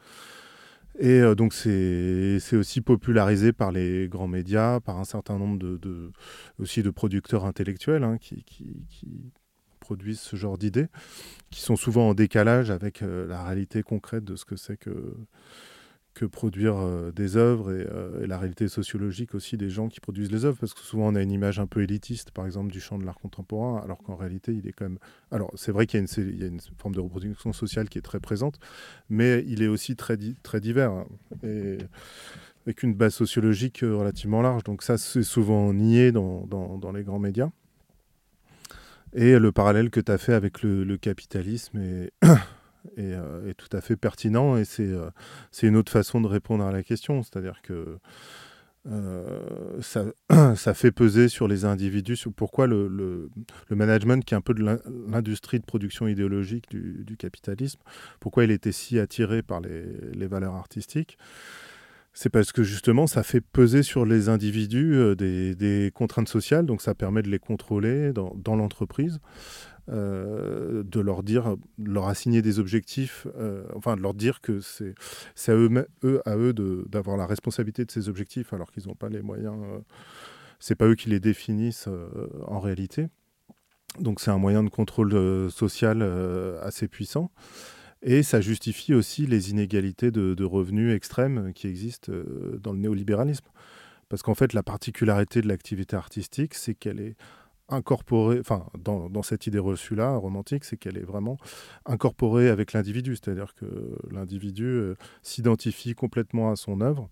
Et 0.98 1.20
euh, 1.20 1.34
donc 1.34 1.52
c'est 1.54 2.56
aussi 2.56 2.80
popularisé 2.80 3.52
par 3.52 3.72
les 3.72 4.08
grands 4.08 4.28
médias, 4.28 4.80
par 4.80 4.98
un 4.98 5.04
certain 5.04 5.38
nombre 5.38 5.58
de, 5.58 6.12
aussi 6.58 6.82
de 6.82 6.90
producteurs 6.90 7.44
intellectuels 7.44 8.04
hein, 8.04 8.18
qui, 8.18 8.44
qui, 8.44 9.32
produisent 9.80 10.20
ce 10.20 10.36
genre 10.36 10.56
d'idées, 10.56 10.86
qui 11.50 11.60
sont 11.60 11.76
souvent 11.76 12.08
en 12.08 12.14
décalage 12.14 12.70
avec 12.70 13.02
euh, 13.02 13.26
la 13.26 13.44
réalité 13.44 13.82
concrète 13.82 14.24
de 14.24 14.34
ce 14.34 14.46
que 14.46 14.56
c'est 14.56 14.78
que, 14.78 15.14
que 16.14 16.24
produire 16.24 16.76
euh, 16.76 17.10
des 17.10 17.36
œuvres 17.36 17.70
euh, 17.70 18.22
et, 18.22 18.26
la 18.26 18.38
réalité 18.38 18.68
sociologique 18.68 19.34
aussi 19.34 19.56
des 19.56 19.68
gens 19.68 19.88
qui 19.88 20.00
produisent 20.00 20.30
les 20.30 20.44
œuvres, 20.44 20.56
parce 20.58 20.72
que 20.72 20.80
souvent 20.80 21.08
on 21.08 21.14
a 21.14 21.22
une 21.22 21.32
image 21.32 21.58
un 21.58 21.66
peu 21.66 21.82
élitiste, 21.82 22.30
par 22.30 22.46
exemple, 22.46 22.70
du 22.70 22.80
champ 22.80 22.98
de 22.98 23.04
l'art 23.04 23.18
contemporain, 23.18 23.80
alors 23.82 23.98
qu'en 23.98 24.14
réalité, 24.14 24.52
il 24.52 24.66
est 24.68 24.72
quand 24.72 24.84
même... 24.84 24.98
Alors, 25.30 25.50
c'est 25.56 25.72
vrai 25.72 25.86
qu'il 25.86 25.98
y, 25.98 26.44
a 26.44 26.46
une 26.46 26.60
forme 26.78 26.94
de 26.94 27.00
reproduction 27.00 27.52
sociale 27.52 27.88
qui 27.88 27.98
est 27.98 28.02
très 28.02 28.20
présente, 28.20 28.58
mais 29.10 29.44
il 29.46 29.62
est 29.62 29.66
aussi 29.66 29.96
très, 29.96 30.16
très 30.42 30.60
divers, 30.60 30.92
hein, 30.92 31.06
et 31.42 31.78
avec 32.66 32.82
une 32.82 32.94
base 32.94 33.14
sociologique 33.14 33.82
euh, 33.82 33.96
relativement 33.96 34.40
large. 34.40 34.62
Donc 34.64 34.82
ça, 34.82 34.96
c'est 34.96 35.22
souvent 35.22 35.74
nié 35.74 36.12
dans, 36.12 36.46
dans, 36.46 36.78
dans, 36.78 36.92
les 36.92 37.02
grands 37.02 37.18
médias. 37.18 37.50
Et 39.12 39.38
le 39.38 39.52
parallèle 39.52 39.90
que 39.90 40.00
tu 40.00 40.10
as 40.10 40.18
fait 40.18 40.32
avec 40.32 40.62
le, 40.62 40.84
le 40.84 40.96
capitalisme 40.96 41.78
et 41.78 42.10
euh, 42.98 43.50
est, 43.50 43.54
tout 43.54 43.74
à 43.76 43.80
fait 43.80 43.96
pertinent 43.96 44.56
et 44.56 44.64
euh, 44.80 45.10
c'est 45.50 45.66
une 45.66 45.76
autre 45.76 45.90
façon 45.90 46.20
de 46.20 46.26
répondre 46.26 46.64
à 46.64 46.72
la 46.72 46.82
question. 46.82 47.22
C'est-à-dire 47.22 47.60
que 47.62 47.98
euh, 48.86 49.80
ça, 49.80 50.04
ça, 50.56 50.74
fait 50.74 50.92
peser 50.92 51.28
sur 51.28 51.48
les 51.48 51.64
individus 51.64 52.18
pourquoi 52.36 52.66
le, 52.66 52.88
le, 52.88 53.76
management, 53.76 54.24
qui 54.24 54.34
est 54.34 54.36
un 54.36 54.42
peu 54.42 54.54
de 54.54 54.62
l'industrie 55.08 55.58
de 55.58 55.64
production 55.64 56.06
idéologique 56.06 56.68
du, 56.70 57.04
du, 57.04 57.16
capitalisme, 57.16 57.80
pourquoi 58.20 58.44
il 58.44 58.50
était 58.50 58.72
si 58.72 58.98
attiré 58.98 59.42
par 59.42 59.60
les, 59.60 59.84
les 60.12 60.26
valeurs 60.26 60.54
artistiques. 60.54 61.16
C'est 62.16 62.30
parce 62.30 62.52
que 62.52 62.62
justement, 62.62 63.08
ça 63.08 63.24
fait 63.24 63.40
peser 63.40 63.82
sur 63.82 64.04
les 64.04 64.28
individus 64.28 65.16
des, 65.16 65.56
des, 65.56 65.90
contraintes 65.92 66.28
sociales, 66.28 66.64
donc 66.64 66.80
ça 66.80 66.94
permet 66.94 67.22
de 67.22 67.28
les 67.28 67.40
contrôler 67.40 68.12
dans, 68.12 68.36
dans 68.36 68.54
l'entreprise. 68.54 69.18
Euh, 69.90 70.82
de 70.82 70.98
leur 70.98 71.22
dire, 71.22 71.56
leur 71.76 72.08
assigner 72.08 72.40
des 72.40 72.58
objectifs, 72.58 73.26
euh, 73.36 73.64
enfin 73.74 73.96
de 73.96 74.00
leur 74.00 74.14
dire 74.14 74.40
que 74.40 74.60
c'est 74.60 74.94
à 75.48 75.54
eux, 75.54 75.86
à 76.24 76.36
eux 76.36 76.54
d'avoir 76.88 77.18
la 77.18 77.26
responsabilité 77.26 77.84
de 77.84 77.90
ces 77.90 78.08
objectifs 78.08 78.54
alors 78.54 78.72
qu'ils 78.72 78.86
n'ont 78.86 78.94
pas 78.94 79.10
les 79.10 79.20
moyens. 79.20 79.56
Euh, 79.62 79.80
c'est 80.58 80.74
pas 80.74 80.86
eux 80.86 80.94
qui 80.94 81.10
les 81.10 81.20
définissent 81.20 81.88
en 82.46 82.60
réalité. 82.60 83.08
Donc 84.00 84.20
c'est 84.20 84.30
un 84.30 84.38
moyen 84.38 84.64
de 84.64 84.70
contrôle 84.70 85.50
social 85.50 86.02
assez 86.62 86.88
puissant. 86.88 87.30
Et 88.00 88.22
ça 88.22 88.40
justifie 88.40 88.94
aussi 88.94 89.26
les 89.26 89.50
inégalités 89.50 90.10
de 90.10 90.44
revenus 90.44 90.94
extrêmes 90.94 91.52
qui 91.52 91.66
existent 91.66 92.12
dans 92.62 92.72
le 92.72 92.78
néolibéralisme. 92.78 93.44
Parce 94.08 94.22
qu'en 94.22 94.34
fait, 94.34 94.54
la 94.54 94.62
particularité 94.62 95.42
de 95.42 95.48
l'activité 95.48 95.96
artistique, 95.96 96.54
c'est 96.54 96.74
qu'elle 96.74 97.00
est 97.00 97.16
incorporée, 97.68 98.40
enfin, 98.40 98.66
dans, 98.78 99.08
dans, 99.08 99.22
cette 99.22 99.46
idée 99.46 99.58
reçue-là, 99.58 100.16
romantique, 100.16 100.64
c'est 100.64 100.76
qu'elle 100.76 100.98
est 100.98 101.04
vraiment 101.04 101.38
incorporée 101.86 102.48
avec 102.48 102.72
l'individu, 102.72 103.16
c'est-à-dire 103.16 103.54
que 103.54 103.66
l'individu 104.10 104.64
euh, 104.64 104.94
s'identifie 105.22 105.94
complètement 105.94 106.50
à 106.50 106.56
son 106.56 106.80
œuvre. 106.80 107.08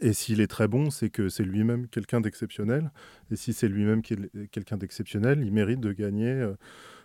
Et 0.00 0.12
s'il 0.12 0.40
est 0.40 0.46
très 0.46 0.68
bon, 0.68 0.90
c'est 0.90 1.10
que 1.10 1.28
c'est 1.28 1.44
lui-même 1.44 1.88
quelqu'un 1.88 2.20
d'exceptionnel. 2.20 2.90
Et 3.30 3.36
si 3.36 3.52
c'est 3.52 3.68
lui-même 3.68 4.02
quelqu'un 4.02 4.76
d'exceptionnel, 4.76 5.40
il 5.42 5.52
mérite 5.52 5.80
de 5.80 5.92
gagner 5.92 6.44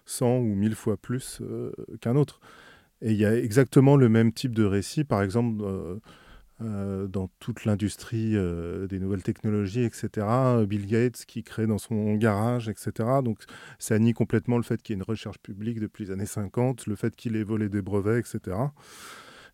100 0.05 0.25
euh, 0.25 0.37
ou 0.39 0.55
1000 0.55 0.75
fois 0.75 0.97
plus 0.97 1.39
euh, 1.41 1.71
qu'un 2.01 2.15
autre. 2.15 2.39
Et 3.01 3.11
il 3.11 3.17
y 3.17 3.25
a 3.25 3.35
exactement 3.35 3.95
le 3.95 4.09
même 4.09 4.33
type 4.33 4.53
de 4.53 4.63
récit, 4.63 5.03
par 5.03 5.21
exemple, 5.21 5.63
dans 6.61 7.29
toute 7.39 7.63
l'industrie 7.63 8.35
euh, 8.35 8.85
des 8.87 8.99
nouvelles 8.99 9.23
technologies, 9.23 9.83
etc. 9.83 10.27
Bill 10.67 10.87
Gates 10.87 11.25
qui 11.25 11.41
crée 11.43 11.67
dans 11.67 11.77
son 11.77 12.15
garage, 12.15 12.67
etc. 12.67 12.91
Donc 13.23 13.39
ça 13.77 13.97
nie 13.97 14.13
complètement 14.13 14.57
le 14.57 14.63
fait 14.63 14.81
qu'il 14.81 14.93
y 14.93 14.95
ait 14.95 15.01
une 15.01 15.07
recherche 15.07 15.37
publique 15.39 15.79
depuis 15.79 16.05
les 16.05 16.11
années 16.11 16.25
50, 16.25 16.87
le 16.87 16.95
fait 16.95 17.15
qu'il 17.15 17.37
ait 17.37 17.43
volé 17.43 17.69
des 17.69 17.81
brevets, 17.81 18.19
etc. 18.19 18.57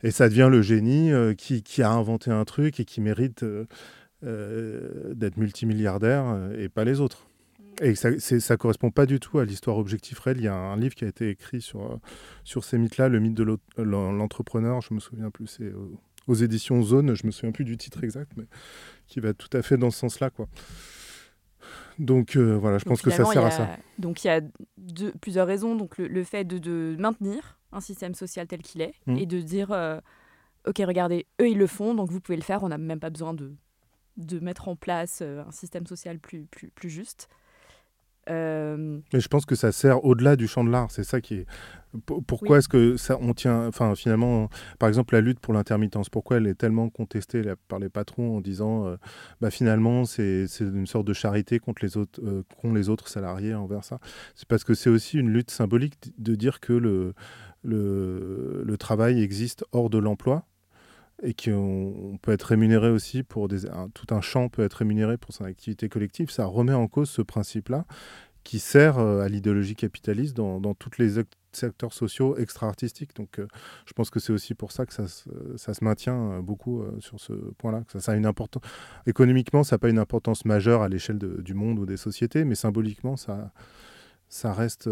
Et 0.02 0.10
ça 0.10 0.30
devient 0.30 0.50
le 0.52 0.62
génie 0.62 1.12
euh, 1.12 1.36
qui, 1.36 1.84
a 1.84 1.92
inventé 1.92 2.32
un 2.32 2.44
truc 2.44 2.80
et 2.80 2.86
qui 2.86 3.02
mérite 3.02 3.46
d'être 4.24 5.38
multimilliardaire 5.38 6.50
et 6.58 6.68
pas 6.68 6.84
les 6.84 7.00
autres. 7.00 7.28
Et 7.82 7.94
ça 7.94 8.10
ne 8.10 8.56
correspond 8.56 8.90
pas 8.90 9.06
du 9.06 9.20
tout 9.20 9.38
à 9.38 9.46
l'histoire 9.46 9.78
objectif 9.78 10.18
réelle. 10.20 10.38
Il 10.38 10.46
y 10.46 10.48
a 10.48 10.56
un 10.56 10.78
livre 10.78 10.96
qui 10.96 11.06
a 11.06 11.08
été 11.08 11.30
écrit 11.30 11.62
sur, 11.62 12.00
sur 12.44 12.64
ces 12.64 12.80
mythes-là, 12.80 13.10
le 13.10 13.20
mythe 13.20 13.36
de 13.36 13.44
l'entrepreneur, 13.84 14.82
je 14.82 14.96
me 14.96 15.00
souviens 15.00 15.30
plus, 15.30 15.46
c'est 15.46 15.72
aux 16.28 16.34
éditions 16.34 16.82
Zone, 16.82 17.16
je 17.16 17.26
me 17.26 17.32
souviens 17.32 17.52
plus 17.52 17.66
du 17.66 17.78
titre 17.78 18.04
exact, 18.04 18.32
mais 18.36 18.46
qui 19.08 19.20
va 19.20 19.34
tout 19.34 19.50
à 19.54 19.62
fait 19.62 19.78
dans 19.78 19.92
ce 19.92 20.00
sens-là, 20.00 20.30
quoi. 20.30 20.48
Donc 22.00 22.36
euh, 22.36 22.58
voilà, 22.58 22.78
je 22.78 22.86
pense 22.86 23.02
que 23.02 23.10
ça 23.10 23.26
sert 23.26 23.46
à 23.46 23.52
ça. 23.52 23.78
Donc 24.00 24.24
il 24.24 24.28
y 24.28 24.30
a 24.30 24.42
plusieurs 25.22 25.48
raisons. 25.48 25.76
Donc 25.76 25.98
le, 25.98 26.24
fait 26.24 26.44
de, 26.44 26.96
maintenir 27.00 27.58
un 27.72 27.80
système 27.80 28.14
social 28.14 28.48
tel 28.48 28.62
qu'il 28.62 28.82
est 28.82 28.94
mmh. 29.06 29.18
et 29.18 29.26
de 29.26 29.40
dire 29.40 29.72
euh, 29.72 30.00
ok 30.68 30.78
regardez 30.80 31.26
eux 31.42 31.50
ils 31.50 31.58
le 31.58 31.68
font 31.68 31.94
donc 31.94 32.12
vous 32.12 32.20
pouvez 32.20 32.38
le 32.38 32.44
faire. 32.44 32.64
On 32.64 32.70
n'a 32.70 32.78
même 32.78 33.00
pas 33.00 33.10
besoin 33.10 33.34
de 33.34 33.54
de 34.18 34.40
mettre 34.40 34.70
en 34.70 34.78
place 34.78 35.20
euh, 35.22 35.44
un 35.46 35.52
système 35.52 35.86
social 35.86 36.20
plus 36.20 36.46
plus, 36.46 36.70
plus 36.70 36.90
juste. 36.90 37.30
Euh, 38.30 39.00
Mais 39.14 39.20
je 39.20 39.28
pense 39.28 39.46
que 39.46 39.56
ça 39.56 39.72
sert 39.72 40.04
au-delà 40.04 40.36
du 40.36 40.48
champ 40.48 40.64
de 40.64 40.72
l'art. 40.72 40.90
C'est 40.92 41.04
ça 41.04 41.22
qui 41.22 41.36
est. 41.36 41.46
Pourquoi 42.28 42.58
est-ce 42.58 42.68
que 42.68 42.98
ça, 42.98 43.18
on 43.22 43.34
tient. 43.34 43.68
Enfin, 43.68 43.96
finalement, 43.96 44.50
par 44.80 44.90
exemple, 44.90 45.14
la 45.14 45.22
lutte 45.22 45.40
pour 45.40 45.54
l'intermittence, 45.54 46.10
pourquoi 46.10 46.38
elle 46.38 46.48
est 46.48 46.56
tellement 46.56 46.90
contestée 46.90 47.42
par 47.70 47.80
les 47.80 47.88
patrons 47.88 48.38
en 48.38 48.42
disant 48.42 48.86
euh, 48.88 48.98
bah, 49.40 49.50
finalement, 49.50 50.04
c'est 50.04 50.46
une 50.60 50.88
sorte 50.88 51.08
de 51.08 51.14
charité 51.14 51.60
contre 51.60 51.86
les 51.86 51.96
autres, 51.96 52.20
euh, 52.22 52.44
contre 52.62 52.76
les 52.76 52.90
autres 52.90 53.08
salariés 53.08 53.54
envers 53.54 53.84
ça? 53.86 54.00
C'est 54.36 54.48
parce 54.48 54.64
que 54.66 54.74
c'est 54.74 54.90
aussi 54.90 55.18
une 55.18 55.30
lutte 55.30 55.52
symbolique 55.52 55.96
de 56.18 56.36
dire 56.36 56.60
que 56.60 56.74
le, 56.74 57.14
le, 57.64 58.64
le 58.66 58.78
travail 58.78 59.22
existe 59.22 59.64
hors 59.72 59.90
de 59.90 59.98
l'emploi 59.98 60.46
et 61.24 61.34
qu'on 61.34 62.18
peut 62.22 62.32
être 62.32 62.44
rémunéré 62.44 62.90
aussi 62.90 63.24
pour 63.24 63.48
des, 63.48 63.62
tout 63.94 64.14
un 64.14 64.22
champ 64.22 64.50
peut 64.50 64.64
être 64.64 64.76
rémunéré 64.76 65.18
pour 65.18 65.34
son 65.34 65.46
activité 65.46 65.90
collective, 65.90 66.30
ça 66.30 66.46
remet 66.46 66.74
en 66.74 66.88
cause 66.88 67.10
ce 67.10 67.22
principe-là 67.22 67.86
qui 68.46 68.60
sert 68.60 69.00
euh, 69.00 69.22
à 69.22 69.28
l'idéologie 69.28 69.76
capitaliste 69.76 70.38
dans, 70.38 70.62
dans 70.62 70.76
tous 70.76 71.00
les 71.00 71.22
secteurs 71.52 71.94
sociaux 71.94 72.38
extra-artistiques. 72.38 73.16
Donc 73.16 73.40
euh, 73.40 73.48
je 73.88 73.94
pense 73.94 74.10
que 74.10 74.20
c'est 74.20 74.32
aussi 74.32 74.54
pour 74.54 74.72
ça 74.72 74.86
que 74.86 74.94
ça, 74.94 75.08
ça 75.08 75.74
se 75.74 75.84
maintient 75.84 76.32
euh, 76.32 76.42
beaucoup 76.42 76.86
sur 77.00 77.20
ce 77.20 77.34
point-là. 77.34 77.84
Ça. 77.98 78.16
Économiquement, 79.08 79.64
ça 79.64 79.76
n'a 79.76 79.80
pas 79.80 79.90
une 79.90 80.00
importance 80.00 80.46
majeure 80.46 80.84
à 80.84 80.90
l'échelle 80.90 81.18
du 81.18 81.54
monde 81.56 81.80
ou 81.80 81.86
des 81.86 81.98
sociétés, 81.98 82.46
mais 82.46 82.56
symboliquement, 82.56 83.18
ça, 83.18 83.52
ça 84.30 84.54
reste 84.54 84.88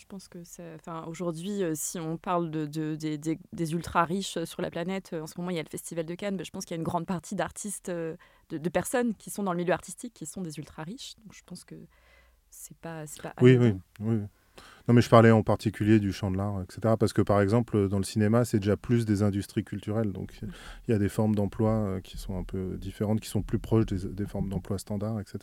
je 0.00 0.06
pense 0.06 0.28
que 0.28 0.38
enfin, 0.76 1.04
aujourd'hui, 1.06 1.62
euh, 1.62 1.72
si 1.74 1.98
on 1.98 2.16
parle 2.16 2.50
de, 2.50 2.64
des, 2.96 3.72
ultra 3.72 4.04
riches 4.04 4.38
euh, 4.38 4.46
sur 4.46 4.62
la 4.62 4.70
planète, 4.70 5.10
euh, 5.12 5.20
en 5.20 5.26
ce 5.26 5.34
moment 5.36 5.50
il 5.50 5.56
y 5.56 5.60
a 5.60 5.62
le 5.62 5.68
Festival 5.68 6.06
de 6.06 6.14
Cannes, 6.14 6.36
mais 6.36 6.44
je 6.44 6.50
pense 6.50 6.64
qu'il 6.64 6.74
y 6.74 6.78
a 6.78 6.80
une 6.80 6.84
grande 6.84 7.04
partie 7.04 7.34
d'artistes, 7.34 7.90
de, 7.90 8.16
personnes 8.70 9.14
qui 9.14 9.28
sont 9.28 9.42
dans 9.42 9.52
le 9.52 9.58
milieu 9.58 9.74
artistique 9.74 10.14
qui 10.14 10.24
sont 10.24 10.40
des 10.40 10.56
ultra 10.56 10.84
riches. 10.84 11.14
Donc 11.22 11.34
je 11.34 11.42
pense 11.44 11.64
que 11.64 11.74
c'est 12.50 12.76
pas, 12.78 13.04
pas 13.22 13.34
oui, 13.42 13.58
oui, 13.58 13.74
oui. 14.00 14.20
Non, 14.88 14.94
mais 14.94 15.02
je 15.02 15.10
parlais 15.10 15.30
en 15.30 15.42
particulier 15.42 16.00
du 16.00 16.12
champ 16.12 16.30
de 16.30 16.36
l'art, 16.36 16.62
etc. 16.62 16.94
Parce 16.98 17.12
que 17.12 17.22
par 17.22 17.40
exemple, 17.40 17.88
dans 17.88 17.98
le 17.98 18.04
cinéma, 18.04 18.44
c'est 18.44 18.58
déjà 18.58 18.76
plus 18.76 19.04
des 19.04 19.22
industries 19.22 19.64
culturelles. 19.64 20.12
Donc 20.12 20.40
il 20.88 20.92
y 20.92 20.94
a 20.94 20.98
des 20.98 21.08
formes 21.10 21.34
d'emploi 21.34 22.00
qui 22.02 22.16
sont 22.16 22.38
un 22.38 22.42
peu 22.42 22.76
différentes, 22.78 23.20
qui 23.20 23.28
sont 23.28 23.42
plus 23.42 23.58
proches 23.58 23.86
des, 23.86 24.26
formes 24.26 24.48
d'emploi 24.48 24.78
standards, 24.78 25.20
etc. 25.20 25.38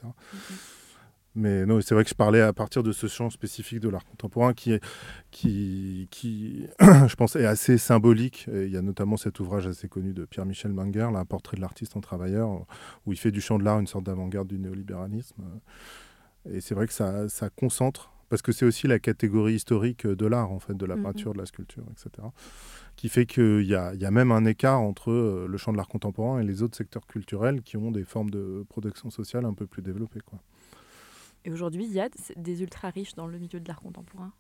Mais 1.38 1.68
non, 1.68 1.80
c'est 1.82 1.94
vrai 1.94 2.04
que 2.04 2.10
je 2.10 2.16
parlais 2.16 2.42
à 2.42 2.52
partir 2.52 2.82
de 2.82 2.92
ce 2.92 3.06
champ 3.06 3.30
spécifique 3.30 3.80
de 3.80 3.90
l'art 3.90 4.04
contemporain 4.04 4.54
qui, 4.56 4.72
est, 4.72 4.84
qui, 5.30 6.08
qui 6.10 6.66
je 6.80 7.16
pense, 7.16 7.36
est 7.36 7.46
assez 7.46 7.78
symbolique. 7.78 8.48
il 8.52 8.70
y 8.70 8.76
a 8.76 8.82
notamment 8.82 9.18
cet 9.18 9.40
ouvrage 9.40 9.68
assez 9.68 9.88
connu 9.88 10.14
de 10.14 10.26
Pierre-Michel 10.26 10.74
Manger, 10.74 11.10
Un 11.16 11.26
portrait 11.26 11.56
de 11.56 11.62
l'artiste 11.62 11.96
en 11.96 12.02
travailleur, 12.02 12.66
où 13.06 13.14
il 13.14 13.20
fait 13.20 13.30
du 13.32 13.40
champ 13.40 13.60
de 13.60 13.64
l'art 13.64 13.80
une 13.80 13.86
sorte 13.86 14.06
d'avant-garde 14.06 14.48
du 14.48 14.58
néolibéralisme. 14.58 15.44
Et 16.52 16.60
c'est 16.60 16.74
vrai 16.74 16.88
que 16.88 16.94
ça, 16.94 17.30
ça 17.30 17.52
concentre, 17.52 18.12
parce 18.30 18.42
que 18.42 18.52
c'est 18.52 18.66
aussi 18.66 18.88
la 18.88 18.98
catégorie 18.98 19.54
historique 19.54 20.08
de 20.08 20.26
l'art, 20.26 20.52
en 20.52 20.60
fait, 20.60 20.76
de 20.76 20.86
la 20.88 20.96
mm-hmm. 20.96 21.04
peinture, 21.04 21.34
de 21.34 21.38
la 21.38 21.46
sculpture, 21.46 21.86
etc., 21.92 22.30
qui 22.96 23.10
fait 23.10 23.28
qu'il 23.28 23.62
y 23.62 23.76
a, 23.76 23.94
y 23.94 24.06
a 24.06 24.12
même 24.12 24.32
un 24.32 24.44
écart 24.46 24.82
entre 24.82 25.12
euh, 25.12 25.46
le 25.48 25.58
champ 25.58 25.72
de 25.72 25.78
l'art 25.78 25.88
contemporain 25.88 26.40
et 26.40 26.44
les 26.44 26.64
autres 26.64 26.76
secteurs 26.76 27.06
culturels 27.06 27.62
qui 27.62 27.78
ont 27.78 27.92
des 27.92 28.04
formes 28.04 28.32
de 28.32 28.66
protection 28.70 29.12
sociale 29.12 29.46
un 29.46 29.54
peu 29.54 29.68
plus 29.68 29.84
développées. 29.84 30.22
Quoi. 30.26 30.40
Et 31.48 31.52
aujourd'hui, 31.52 31.86
il 31.86 31.94
y 31.94 32.02
a 32.02 32.10
des 32.36 32.62
ultra 32.62 32.90
riches 32.90 33.16
dans 33.16 33.26
le 33.26 33.40
milieu 33.40 33.62
de 33.62 33.68
l'art 33.68 33.82
contemporain 33.82 34.32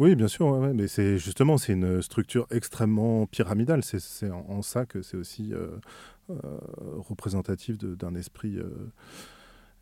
oui, 0.00 0.14
bien 0.14 0.28
sûr, 0.28 0.60
mais 0.74 0.86
c'est 0.86 1.18
justement 1.18 1.58
c'est 1.58 1.72
une 1.72 2.00
structure 2.02 2.46
extrêmement 2.52 3.26
pyramidale. 3.26 3.82
C'est 3.82 4.30
en, 4.30 4.62
ça 4.62 4.86
que 4.86 5.02
c'est 5.02 5.16
aussi 5.16 5.52
euh, 5.52 5.70
euh, 6.30 6.36
représentatif 6.98 7.76
d'un 7.78 8.14
esprit 8.14 8.58
euh, 8.58 8.92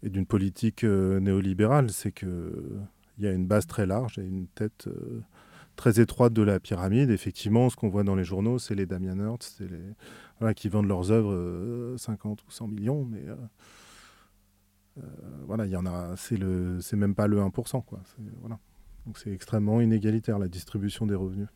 et 0.03 0.09
d'une 0.09 0.25
politique 0.25 0.85
néolibérale. 0.85 1.91
C'est 1.91 2.13
que 2.13 2.79
il 3.19 3.25
y 3.25 3.29
a 3.29 3.33
une 3.33 3.47
base 3.47 3.67
très 3.67 3.85
large 3.85 4.19
et 4.19 4.23
une 4.23 4.47
tête 4.47 4.89
très 5.77 6.01
étroite 6.01 6.33
de 6.33 6.41
la 6.41 6.61
pyramide. 6.61 7.11
Effectivement, 7.11 7.69
ce 7.69 7.77
qu'on 7.77 7.91
voit 7.91 8.03
dans 8.03 8.17
les 8.17 8.25
journaux, 8.25 8.59
c'est 8.59 8.75
les 8.75 8.87
Damien 8.87 9.19
Hirst, 9.19 9.57
c'est 9.59 9.69
les 9.71 10.55
qui 10.55 10.71
vendent 10.71 10.89
leurs 10.89 11.13
œuvres 11.13 11.95
50 11.99 12.43
ou 12.43 12.51
100 12.51 12.69
millions, 12.69 13.05
mais 13.05 13.23
voilà, 15.47 15.67
il 15.67 15.73
y 15.73 15.77
en 15.77 15.87
a, 15.87 16.17
c'est 16.17 16.37
le, 16.37 16.81
c'est 16.81 16.97
même 16.97 17.15
pas 17.15 17.27
le 17.27 17.41
1%, 17.41 17.85
quoi. 17.85 18.01
Voilà. 18.41 18.59
Donc 19.07 19.19
c'est 19.19 19.31
extrêmement 19.33 19.81
inégalitaire 19.81 20.39
la 20.39 20.49
distribution 20.49 21.07
des 21.07 21.15
revenus. 21.15 21.49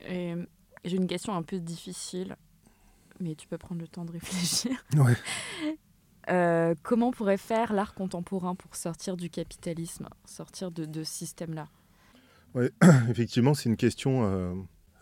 j'ai 0.00 0.96
une 0.96 1.06
question 1.06 1.34
un 1.34 1.42
peu 1.42 1.58
difficile, 1.58 2.36
mais 3.20 3.34
tu 3.34 3.46
peux 3.46 3.58
prendre 3.58 3.80
le 3.80 3.88
temps 3.88 4.04
de 4.04 4.12
réfléchir. 4.12 4.84
Ouais. 4.96 5.16
Euh, 6.28 6.74
comment 6.82 7.12
pourrait 7.12 7.36
faire 7.36 7.72
l'art 7.72 7.94
contemporain 7.94 8.56
pour 8.56 8.74
sortir 8.74 9.16
du 9.16 9.30
capitalisme, 9.30 10.08
sortir 10.24 10.72
de, 10.72 10.84
de 10.84 11.04
ce 11.04 11.12
système-là? 11.12 11.68
Ouais, 12.54 12.72
effectivement, 13.08 13.54
c'est 13.54 13.68
une 13.68 13.76
question 13.76 14.24
euh, 14.24 14.54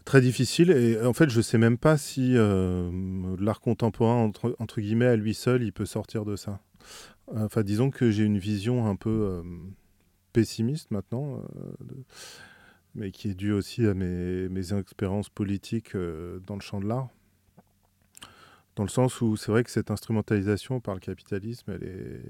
très 0.05 0.21
difficile. 0.21 0.71
Et 0.71 1.01
en 1.01 1.13
fait, 1.13 1.31
je 1.31 1.39
ne 1.39 1.43
sais 1.43 1.59
même 1.59 1.79
pas 1.79 1.97
si 1.97 2.37
euh, 2.37 2.91
l'art 3.39 3.61
contemporain, 3.61 4.31
entre, 4.59 4.81
guillemets, 4.81 5.07
à 5.07 5.17
lui 5.17 5.35
seul, 5.35 5.63
il 5.63 5.73
peut 5.73 5.87
sortir 5.87 6.25
de 6.25 6.37
ça. 6.37 6.61
Enfin, 7.35 7.63
disons 7.63 7.91
que 7.91 8.11
j'ai 8.11 8.25
une 8.25 8.39
vision 8.39 8.87
un 8.87 8.97
peu 8.97 9.11
euh, 9.11 9.43
pessimiste 10.33 10.91
maintenant, 10.91 11.39
euh, 11.39 11.87
mais 12.95 13.11
qui 13.11 13.31
est 13.31 13.35
due 13.35 13.53
aussi 13.53 13.87
à 13.87 13.95
mes, 13.95 14.49
mes 14.49 14.75
expériences 14.75 15.31
politiques 15.31 15.97
dans 16.47 16.55
le 16.55 16.61
champ 16.61 16.81
de 16.81 16.87
l'art. 16.87 17.09
Dans 18.77 18.83
le 18.83 18.91
sens 18.91 19.21
où 19.21 19.37
c'est 19.37 19.53
vrai 19.53 19.65
que 19.65 19.71
cette 19.71 19.91
instrumentalisation 19.91 20.81
par 20.81 20.95
le 20.95 21.01
capitalisme, 21.01 21.71
elle 21.71 21.85
est, 21.85 22.23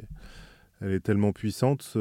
elle 0.80 0.92
est 0.92 1.00
tellement 1.00 1.32
puissante 1.32 1.96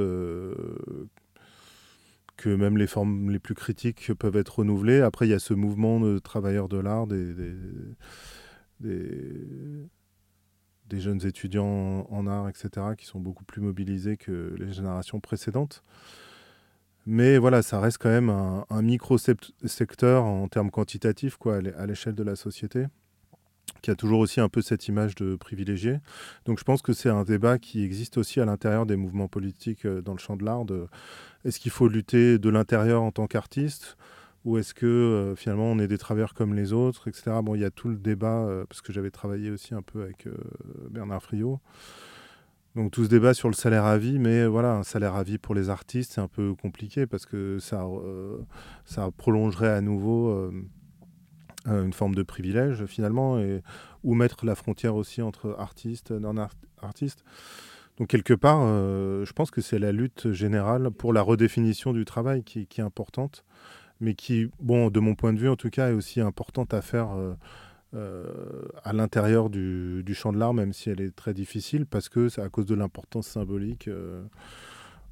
que 2.37 2.49
même 2.49 2.77
les 2.77 2.87
formes 2.87 3.29
les 3.29 3.39
plus 3.39 3.55
critiques 3.55 4.13
peuvent 4.13 4.35
être 4.35 4.59
renouvelées. 4.59 5.01
Après, 5.01 5.27
il 5.27 5.29
y 5.29 5.33
a 5.33 5.39
ce 5.39 5.53
mouvement 5.53 5.99
de 5.99 6.19
travailleurs 6.19 6.67
de 6.67 6.77
l'art, 6.77 7.07
des, 7.07 7.25
jeunes 10.91 11.25
étudiants 11.25 12.07
en 12.09 12.27
art, 12.27 12.49
etc., 12.49 12.69
qui 12.97 13.05
sont 13.05 13.19
beaucoup 13.19 13.43
plus 13.43 13.61
mobilisés 13.61 14.17
que 14.17 14.55
les 14.57 14.71
générations 14.71 15.19
précédentes. 15.19 15.83
Mais 17.05 17.37
voilà, 17.37 17.61
ça 17.61 17.79
reste 17.79 17.97
quand 17.97 18.09
même 18.09 18.29
un, 18.29 18.81
micro-secteur 18.81 20.23
en 20.23 20.47
termes 20.47 20.71
quantitatifs 20.71 21.35
quoi, 21.37 21.57
à 21.77 21.85
l'échelle 21.85 22.15
de 22.15 22.23
la 22.23 22.35
société 22.35 22.85
qui 23.81 23.91
a 23.91 23.95
toujours 23.95 24.19
aussi 24.19 24.39
un 24.39 24.49
peu 24.49 24.61
cette 24.61 24.87
image 24.87 25.13
de 25.15 25.35
privilégié. 25.35 25.99
Donc 26.45 26.57
je 26.57 26.63
pense 26.63 26.81
que 26.81 26.93
c'est 26.93 27.09
un 27.09 27.23
débat 27.23 27.59
qui 27.59 27.83
existe 27.83 28.17
aussi 28.17 28.39
à 28.39 28.45
l'intérieur 28.45 28.85
des 28.85 28.95
mouvements 28.95 29.27
politiques 29.27 29.85
euh, 29.85 30.01
dans 30.01 30.13
le 30.13 30.19
champ 30.19 30.37
de 30.37 30.45
l'art. 30.45 30.65
Est-ce 31.45 31.59
qu'il 31.59 31.71
faut 31.71 31.87
lutter 31.87 32.37
de 32.39 32.49
l'intérieur 32.49 33.01
en 33.01 33.11
tant 33.11 33.27
qu'artiste 33.27 33.97
ou 34.45 34.57
est-ce 34.57 34.73
que 34.73 34.85
euh, 34.85 35.35
finalement 35.35 35.71
on 35.71 35.79
est 35.79 35.87
des 35.87 35.97
travailleurs 35.97 36.33
comme 36.33 36.53
les 36.53 36.73
autres, 36.73 37.07
etc. 37.07 37.31
Bon, 37.41 37.55
il 37.55 37.61
y 37.61 37.65
a 37.65 37.71
tout 37.71 37.87
le 37.87 37.95
débat, 37.95 38.43
euh, 38.43 38.65
parce 38.67 38.81
que 38.81 38.91
j'avais 38.91 39.09
travaillé 39.09 39.49
aussi 39.49 39.73
un 39.73 39.81
peu 39.81 40.01
avec 40.03 40.27
Bernard 40.89 41.23
Friot. 41.23 41.59
Donc 42.75 42.91
tout 42.91 43.03
ce 43.03 43.09
débat 43.09 43.33
sur 43.33 43.49
le 43.49 43.53
salaire 43.53 43.85
à 43.85 43.97
vie, 43.97 44.19
mais 44.19 44.45
voilà, 44.45 44.73
un 44.73 44.83
salaire 44.83 45.15
à 45.15 45.23
vie 45.23 45.37
pour 45.37 45.55
les 45.55 45.69
artistes, 45.69 46.13
c'est 46.13 46.21
un 46.21 46.27
peu 46.27 46.55
compliqué 46.55 47.05
parce 47.05 47.25
que 47.25 47.59
ça, 47.59 47.85
ça 48.83 49.11
prolongerait 49.15 49.69
à 49.69 49.79
nouveau 49.79 50.51
une 51.67 51.93
forme 51.93 52.15
de 52.15 52.23
privilège 52.23 52.85
finalement, 52.87 53.37
et, 53.37 53.61
ou 54.03 54.15
mettre 54.15 54.43
la 54.45 54.55
frontière 54.55 54.95
aussi 54.95 55.21
entre 55.21 55.55
artistes, 55.59 56.09
non-artistes. 56.09 57.23
Donc 57.97 58.07
quelque 58.07 58.33
part, 58.33 58.61
je 58.61 59.31
pense 59.33 59.51
que 59.51 59.61
c'est 59.61 59.77
la 59.77 59.91
lutte 59.91 60.31
générale 60.31 60.89
pour 60.89 61.13
la 61.13 61.21
redéfinition 61.21 61.93
du 61.93 62.05
travail 62.05 62.43
qui, 62.43 62.67
est 62.77 62.79
importante, 62.79 63.45
mais 64.01 64.15
qui, 64.15 64.49
bon, 64.59 64.89
de 64.89 64.99
mon 64.99 65.13
point 65.13 65.31
de 65.31 65.39
vue 65.39 65.49
en 65.49 65.55
tout 65.55 65.69
cas, 65.69 65.89
est 65.89 65.93
aussi 65.93 66.19
importante 66.19 66.73
à 66.73 66.81
faire 66.81 67.09
euh, 67.95 68.25
à 68.83 68.91
l'intérieur 68.91 69.51
du, 69.51 70.03
champ 70.15 70.33
de 70.33 70.39
l'art, 70.39 70.53
même 70.53 70.73
si 70.73 70.89
elle 70.89 70.99
est 70.99 71.15
très 71.15 71.33
difficile, 71.33 71.85
parce 71.85 72.09
que 72.09 72.27
c'est 72.27 72.41
à 72.41 72.49
cause 72.49 72.65
de 72.65 72.73
l'importance 72.73 73.27
symbolique 73.27 73.87
euh, 73.87 74.23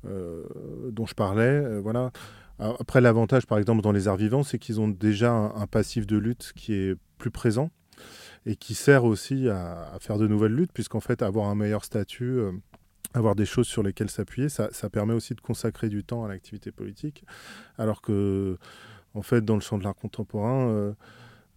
euh, 0.06 0.44
dont 0.92 1.06
je 1.06 1.14
parlais. 1.14 1.80
voilà. 1.80 2.12
Après, 2.58 3.00
l'avantage, 3.00 3.46
par 3.46 3.60
exemple, 3.60 3.82
dans 3.84 3.92
les 3.92 4.08
arts 4.08 4.18
vivants, 4.18 4.42
c'est 4.42 4.58
qu'ils 4.58 4.82
ont 4.82 4.88
déjà 4.88 5.32
un, 5.32 5.68
passif 5.68 6.08
de 6.08 6.18
lutte 6.18 6.54
qui 6.56 6.74
est 6.74 6.96
plus 7.20 7.32
présent 7.32 7.70
et 8.48 8.56
qui 8.56 8.74
sert 8.74 9.04
aussi 9.04 9.48
à, 9.48 9.98
faire 10.00 10.18
de 10.18 10.28
nouvelles 10.28 10.54
luttes, 10.54 10.72
puisqu'en 10.74 11.02
fait, 11.02 11.22
avoir 11.22 11.50
un 11.50 11.56
meilleur 11.56 11.86
statut, 11.86 12.40
avoir 13.14 13.36
des 13.36 13.46
choses 13.46 13.68
sur 13.68 13.84
lesquelles 13.84 14.10
s'appuyer, 14.10 14.50
ça, 14.50 14.70
permet 14.92 15.14
aussi 15.14 15.36
de 15.36 15.42
consacrer 15.42 15.90
du 15.90 16.04
temps 16.04 16.24
à 16.24 16.28
l'activité 16.28 16.72
politique. 16.72 17.26
Alors 17.78 18.02
que, 18.02 18.58
en 19.14 19.22
fait, 19.22 19.44
dans 19.44 19.56
le 19.56 19.62
champ 19.62 19.78
de 19.78 19.84
l'art 19.84 19.96
contemporain, 19.96 20.94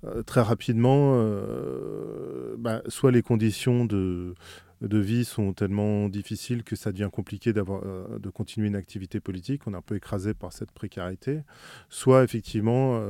euh, 0.06 0.22
très 0.22 0.40
rapidement, 0.40 1.14
euh, 1.16 2.56
bah, 2.58 2.82
soit 2.88 3.10
les 3.10 3.22
conditions 3.22 3.84
de, 3.84 4.34
vie 4.80 5.24
sont 5.24 5.52
tellement 5.54 6.08
difficiles 6.08 6.62
que 6.62 6.76
ça 6.76 6.92
devient 6.92 7.08
compliqué 7.10 7.52
euh, 7.56 8.18
de 8.18 8.30
continuer 8.30 8.68
une 8.68 8.76
activité 8.76 9.20
politique. 9.20 9.62
On 9.66 9.74
est 9.74 9.76
un 9.76 9.82
peu 9.82 9.96
écrasé 9.96 10.34
par 10.34 10.52
cette 10.52 10.72
précarité. 10.72 11.40
Soit 11.88 12.22
effectivement, 12.24 13.02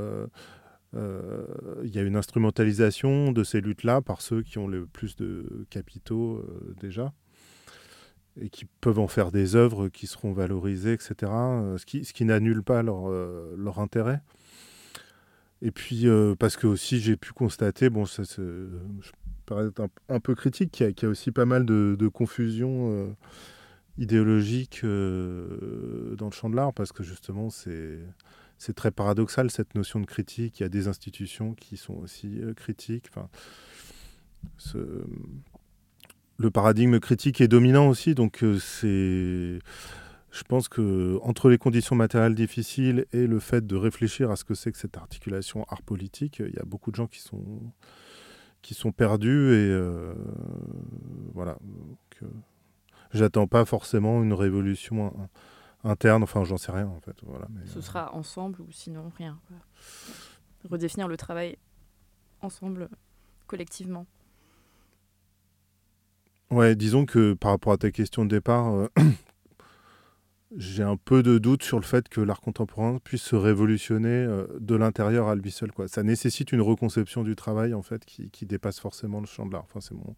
il 0.95 1.91
y 1.91 1.99
a 1.99 2.03
une 2.03 2.17
instrumentalisation 2.17 3.33
de 3.33 3.43
ces 3.43 3.61
luttes-là 3.61 4.01
par 4.03 4.21
ceux 4.21 4.43
qui 4.43 4.59
ont 4.59 4.69
le 4.69 4.87
plus 4.87 5.17
de 5.17 5.67
capitaux 5.71 6.45
déjà 6.81 7.13
et 8.41 8.49
qui 8.49 8.67
peuvent 8.81 8.99
en 8.99 9.09
faire 9.09 9.31
des 9.31 9.57
œuvres 9.57 9.89
qui 9.89 10.07
seront 10.07 10.33
valorisées, 10.33 10.93
etc. 10.93 11.15
Ce 11.23 11.85
qui, 11.87 12.05
ce 12.05 12.13
qui 12.13 12.25
n'annule 12.25 12.63
pas 12.63 12.83
leur, 12.83 13.09
leur 13.57 13.79
intérêt. 13.79 14.21
Et 15.65 15.71
puis, 15.71 16.07
euh, 16.07 16.35
parce 16.35 16.59
que 16.59 16.67
aussi, 16.67 17.01
j'ai 17.01 17.17
pu 17.17 17.33
constater, 17.33 17.89
bon, 17.89 18.05
ça, 18.05 18.23
je 18.23 19.11
paraît 19.47 19.71
un, 19.79 19.89
un, 20.15 20.21
peu 20.21 20.35
critique, 20.35 20.71
qu'il 20.71 20.95
y, 21.03 21.07
a 21.07 21.09
aussi 21.09 21.31
pas 21.31 21.47
mal 21.47 21.65
de, 21.65 22.09
confusion 22.09 22.91
euh, 22.91 23.07
idéologique 23.97 24.83
euh, 24.85 26.15
dans 26.17 26.27
le 26.27 26.33
champ 26.33 26.51
de 26.51 26.57
l'art, 26.57 26.75
parce 26.75 26.93
que 26.93 27.03
justement, 27.03 27.51
c'est. 27.51 27.99
Très 28.77 28.91
paradoxal 28.91 29.51
cette 29.51 29.75
notion 29.75 30.01
de 30.01 30.07
critique. 30.07 30.59
Il 30.59 30.63
y 30.63 30.67
a 30.67 30.71
des 30.71 30.89
institutions 30.89 31.53
qui 31.53 31.77
sont 31.77 31.97
aussi 31.97 32.41
critiques. 32.57 33.11
Enfin, 33.11 33.29
le 36.37 36.51
paradigme 36.51 36.99
critique 36.99 37.41
est 37.41 37.49
dominant 37.49 37.89
aussi, 37.89 38.15
donc 38.15 38.45
c'est 38.61 39.59
je 40.35 40.43
pense 40.43 40.67
que 40.67 41.21
entre 41.23 41.49
les 41.49 41.59
conditions 41.59 41.95
matérielles 41.95 42.35
difficiles 42.35 43.07
et 43.13 43.29
le 43.29 43.39
fait 43.39 43.65
de 43.65 43.77
réfléchir 43.77 44.33
à 44.33 44.37
ce 44.37 44.45
que 44.45 44.55
c'est 44.55 44.73
que 44.73 44.79
cette 44.79 44.97
articulation 44.97 45.65
art 45.69 45.83
politique, 45.83 46.43
il 46.45 46.55
y 46.55 46.59
a 46.59 46.65
beaucoup 46.65 46.91
de 46.91 46.97
gens 46.97 47.07
qui 47.07 47.21
sont 47.21 47.73
qui 48.63 48.75
sont 48.75 48.91
perdus 48.91 49.53
et 49.53 49.71
euh, 49.71 50.15
voilà. 51.35 51.57
Euh, 52.23 52.27
j'attends 53.13 53.47
pas 53.47 53.65
forcément 53.65 54.23
une 54.23 54.33
révolution 54.33 55.13
interne. 55.85 56.25
Enfin, 56.25 56.43
j'en 56.43 56.57
sais 56.57 56.73
rien 56.73 56.89
en 56.89 56.99
fait. 57.01 57.17
Voilà, 57.23 57.47
Ce 57.67 57.79
euh, 57.79 57.83
sera 57.83 58.13
ensemble 58.15 58.61
ou 58.61 58.73
sinon 58.73 59.13
rien. 59.17 59.39
Redéfinir 60.69 61.07
le 61.07 61.17
travail 61.17 61.59
ensemble, 62.41 62.89
collectivement. 63.47 64.07
Ouais, 66.55 66.77
disons 66.77 67.05
que 67.05 67.35
par 67.35 67.51
rapport 67.51 67.73
à 67.73 67.79
ta 67.79 67.91
question 67.91 68.25
de 68.25 68.31
départ, 68.31 68.89
j'ai 70.57 70.85
un 70.85 70.97
peu 70.97 71.25
de 71.25 71.39
doute 71.39 71.65
sur 71.65 71.81
le 71.81 71.85
fait 71.85 72.09
que 72.09 72.21
l'art 72.21 72.41
contemporain 72.41 73.01
puisse 73.03 73.23
se 73.23 73.35
révolutionner 73.35 74.09
euh, 74.09 74.47
de 74.61 74.77
l'intérieur 74.77 75.27
à 75.27 75.35
lui 75.35 75.51
seul. 75.51 75.73
Quoi. 75.73 75.89
Ça 75.89 76.05
nécessite 76.05 76.53
une 76.53 76.61
reconception 76.61 77.25
du 77.25 77.35
travail 77.35 77.75
en 77.75 77.83
fait 77.83 78.05
qui, 78.05 78.31
qui 78.31 78.47
dépasse 78.47 78.79
forcément 78.79 79.19
le 79.19 79.27
champ 79.27 79.47
de 79.47 79.53
l'art. 79.53 79.65
Enfin, 79.65 79.81
c'est 79.81 79.95
mon 79.95 80.15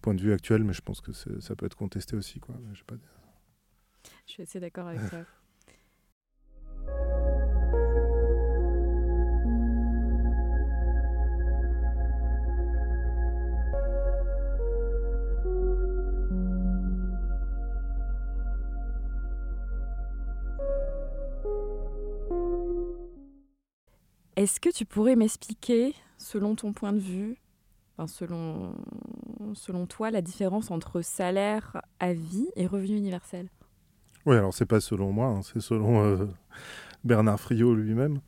point 0.00 0.14
de 0.14 0.22
vue 0.22 0.32
actuel, 0.32 0.64
mais 0.64 0.72
je 0.72 0.80
pense 0.80 1.02
que 1.02 1.12
ça 1.12 1.54
peut 1.54 1.66
être 1.66 1.76
contesté 1.76 2.16
aussi. 2.16 2.40
Quoi. 2.40 2.54
Pas... 2.86 2.94
Je 4.26 4.32
suis 4.32 4.42
assez 4.44 4.58
d'accord 4.58 4.88
avec 4.88 5.10
toi. 5.10 5.18
Est-ce 24.36 24.60
que 24.60 24.68
tu 24.68 24.84
pourrais 24.84 25.16
m'expliquer, 25.16 25.94
selon 26.18 26.54
ton 26.54 26.74
point 26.74 26.92
de 26.92 26.98
vue, 26.98 27.38
selon, 28.06 28.74
selon 29.54 29.86
toi, 29.86 30.10
la 30.10 30.20
différence 30.20 30.70
entre 30.70 31.00
salaire 31.00 31.80
à 32.00 32.12
vie 32.12 32.48
et 32.54 32.66
revenu 32.66 32.96
universel? 32.96 33.48
Oui, 34.26 34.36
alors 34.36 34.52
c'est 34.52 34.66
pas 34.66 34.80
selon 34.80 35.10
moi, 35.10 35.28
hein, 35.28 35.40
c'est 35.42 35.60
selon 35.60 36.04
euh, 36.04 36.26
Bernard 37.04 37.40
Friot 37.40 37.74
lui-même. 37.74 38.20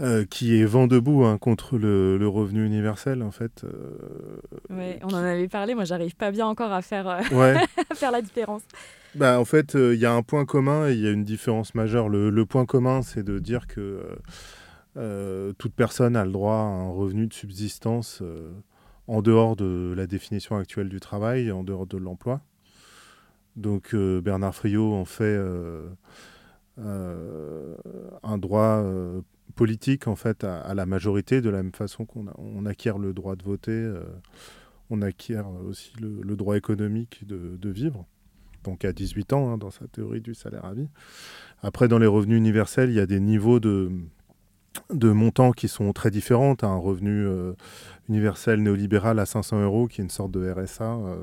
Euh, 0.00 0.24
qui 0.24 0.56
est 0.60 0.64
vent 0.64 0.86
debout 0.86 1.24
hein, 1.24 1.38
contre 1.38 1.76
le, 1.76 2.24
revenu 2.28 2.64
universel 2.64 3.20
en 3.20 3.32
fait. 3.32 3.64
Euh, 3.64 4.38
oui, 4.70 4.94
on 5.02 5.08
en 5.08 5.16
avait 5.16 5.48
parlé. 5.48 5.74
Moi, 5.74 5.82
j'arrive 5.82 6.14
pas 6.14 6.30
bien 6.30 6.46
encore 6.46 6.70
à 6.70 6.82
faire, 6.82 7.20
ouais. 7.32 7.56
faire 7.94 8.12
la 8.12 8.22
différence. 8.22 8.62
Bah, 9.16 9.40
en 9.40 9.44
fait, 9.44 9.74
il 9.74 9.98
y 9.98 10.06
a 10.06 10.12
un 10.12 10.22
point 10.22 10.44
commun 10.44 10.88
et 10.88 10.92
il 10.92 11.00
y 11.00 11.08
a 11.08 11.10
une 11.10 11.24
différence 11.24 11.74
majeure. 11.74 12.08
Le, 12.08 12.30
le 12.30 12.46
point 12.46 12.64
commun, 12.64 13.02
c'est 13.02 13.24
de 13.24 13.40
dire 13.40 13.66
que 13.66 14.00
euh, 14.98 15.52
toute 15.52 15.74
personne 15.74 16.16
a 16.16 16.24
le 16.24 16.32
droit 16.32 16.54
à 16.54 16.64
un 16.64 16.90
revenu 16.90 17.28
de 17.28 17.32
subsistance 17.32 18.18
euh, 18.20 18.50
en 19.06 19.22
dehors 19.22 19.54
de 19.54 19.94
la 19.96 20.06
définition 20.06 20.56
actuelle 20.56 20.88
du 20.88 20.98
travail, 20.98 21.52
en 21.52 21.62
dehors 21.62 21.86
de 21.86 21.96
l'emploi. 21.96 22.40
Donc 23.56 23.94
euh, 23.94 24.20
Bernard 24.20 24.54
Friot 24.54 24.92
en 24.94 25.04
fait 25.04 25.38
un 26.76 28.38
droit 28.38 28.84
politique 29.56 30.06
en 30.06 30.14
fait 30.16 30.44
à, 30.44 30.74
la 30.74 30.86
majorité, 30.86 31.40
de 31.40 31.50
la 31.50 31.62
même 31.62 31.72
façon 31.72 32.04
qu'on 32.04 32.66
acquiert 32.66 32.98
le 32.98 33.12
droit 33.12 33.34
de 33.34 33.42
voter, 33.42 33.92
on 34.90 35.02
acquiert 35.02 35.48
aussi 35.66 35.92
le, 36.00 36.36
droit 36.36 36.56
économique 36.56 37.26
de, 37.26 37.68
vivre. 37.68 38.06
Donc 38.62 38.84
à 38.84 38.92
18 38.92 39.32
ans, 39.32 39.50
hein, 39.50 39.58
dans 39.58 39.70
sa 39.70 39.88
théorie 39.88 40.20
du 40.20 40.34
salaire 40.34 40.64
à 40.64 40.74
vie. 40.74 40.88
Après, 41.62 41.88
dans 41.88 41.98
les 41.98 42.06
revenus 42.06 42.38
universels, 42.38 42.90
il 42.90 42.96
y 42.96 43.00
a 43.00 43.06
des 43.06 43.18
niveaux 43.18 43.58
de, 43.58 43.90
de 44.92 45.10
montants 45.10 45.52
qui 45.52 45.68
sont 45.68 45.92
très 45.92 46.10
différents. 46.10 46.56
un 46.62 46.76
revenu 46.76 47.26
euh, 47.26 47.52
universel 48.08 48.62
néolibéral 48.62 49.18
à 49.18 49.26
500 49.26 49.62
euros, 49.62 49.88
qui 49.88 50.00
est 50.00 50.04
une 50.04 50.10
sorte 50.10 50.30
de 50.30 50.50
RSA, 50.50 50.84
euh, 50.84 51.16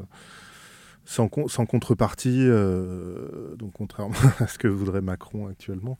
sans, 1.06 1.30
sans, 1.47 1.66
contrepartie, 1.66 2.45
euh, 2.47 3.56
donc 3.56 3.74
contrairement 3.74 4.16
à 4.39 4.47
ce 4.47 4.58
que 4.58 4.68
voudrait 4.68 5.01
Macron 5.01 5.47
actuellement. 5.47 5.97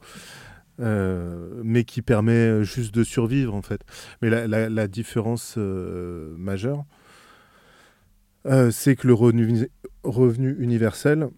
mais 0.80 1.84
qui 1.86 2.02
permet 2.02 2.64
juste 2.64 2.94
de 2.94 3.04
survivre 3.04 3.54
en 3.54 3.62
fait. 3.62 3.82
Mais 4.22 4.30
la, 4.30 4.88
différence 4.88 5.58
majeure, 5.58 6.86
c'est 8.72 8.96
que 8.96 9.08
le 9.08 9.14
revenu, 9.14 9.70
revenu 10.04 10.56
universel 10.60 11.30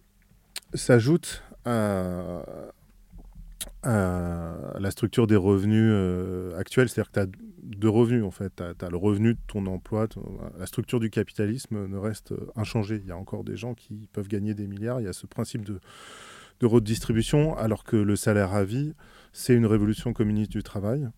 s'ajoute 0.74 1.42
à, 1.64 2.42
à 3.82 4.76
la 4.78 4.90
structure 4.90 5.26
des 5.26 5.36
revenus 5.36 5.90
euh, 5.92 6.58
actuels. 6.58 6.88
C'est-à-dire 6.88 7.10
que 7.10 7.20
tu 7.20 7.20
as 7.20 7.26
deux 7.62 7.88
revenus, 7.88 8.24
en 8.24 8.30
fait. 8.30 8.52
Tu 8.56 8.84
as, 8.84 8.88
le 8.88 8.96
revenu 8.96 9.34
de 9.34 9.40
ton 9.46 9.66
emploi. 9.66 10.08
la 10.58 10.66
structure 10.66 11.00
du 11.00 11.10
capitalisme 11.10 11.86
ne 11.86 11.96
reste 11.96 12.34
inchangée. 12.56 13.00
Il 13.02 13.08
y 13.08 13.12
a 13.12 13.16
encore 13.16 13.44
des 13.44 13.56
gens 13.56 13.74
qui 13.74 14.08
peuvent 14.12 14.28
gagner 14.28 14.54
des 14.54 14.66
milliards. 14.66 15.00
Il 15.00 15.04
y 15.04 15.08
a 15.08 15.12
ce 15.12 15.26
principe 15.26 15.64
de, 15.64 15.80
redistribution, 16.62 17.56
alors 17.56 17.84
que 17.84 17.96
le 17.96 18.16
salaire 18.16 18.52
à 18.52 18.64
vie, 18.64 18.94
c'est 19.32 19.54
une 19.54 19.66
révolution 19.66 20.12
communiste 20.12 20.50
du 20.50 20.62
travail. 20.62 21.08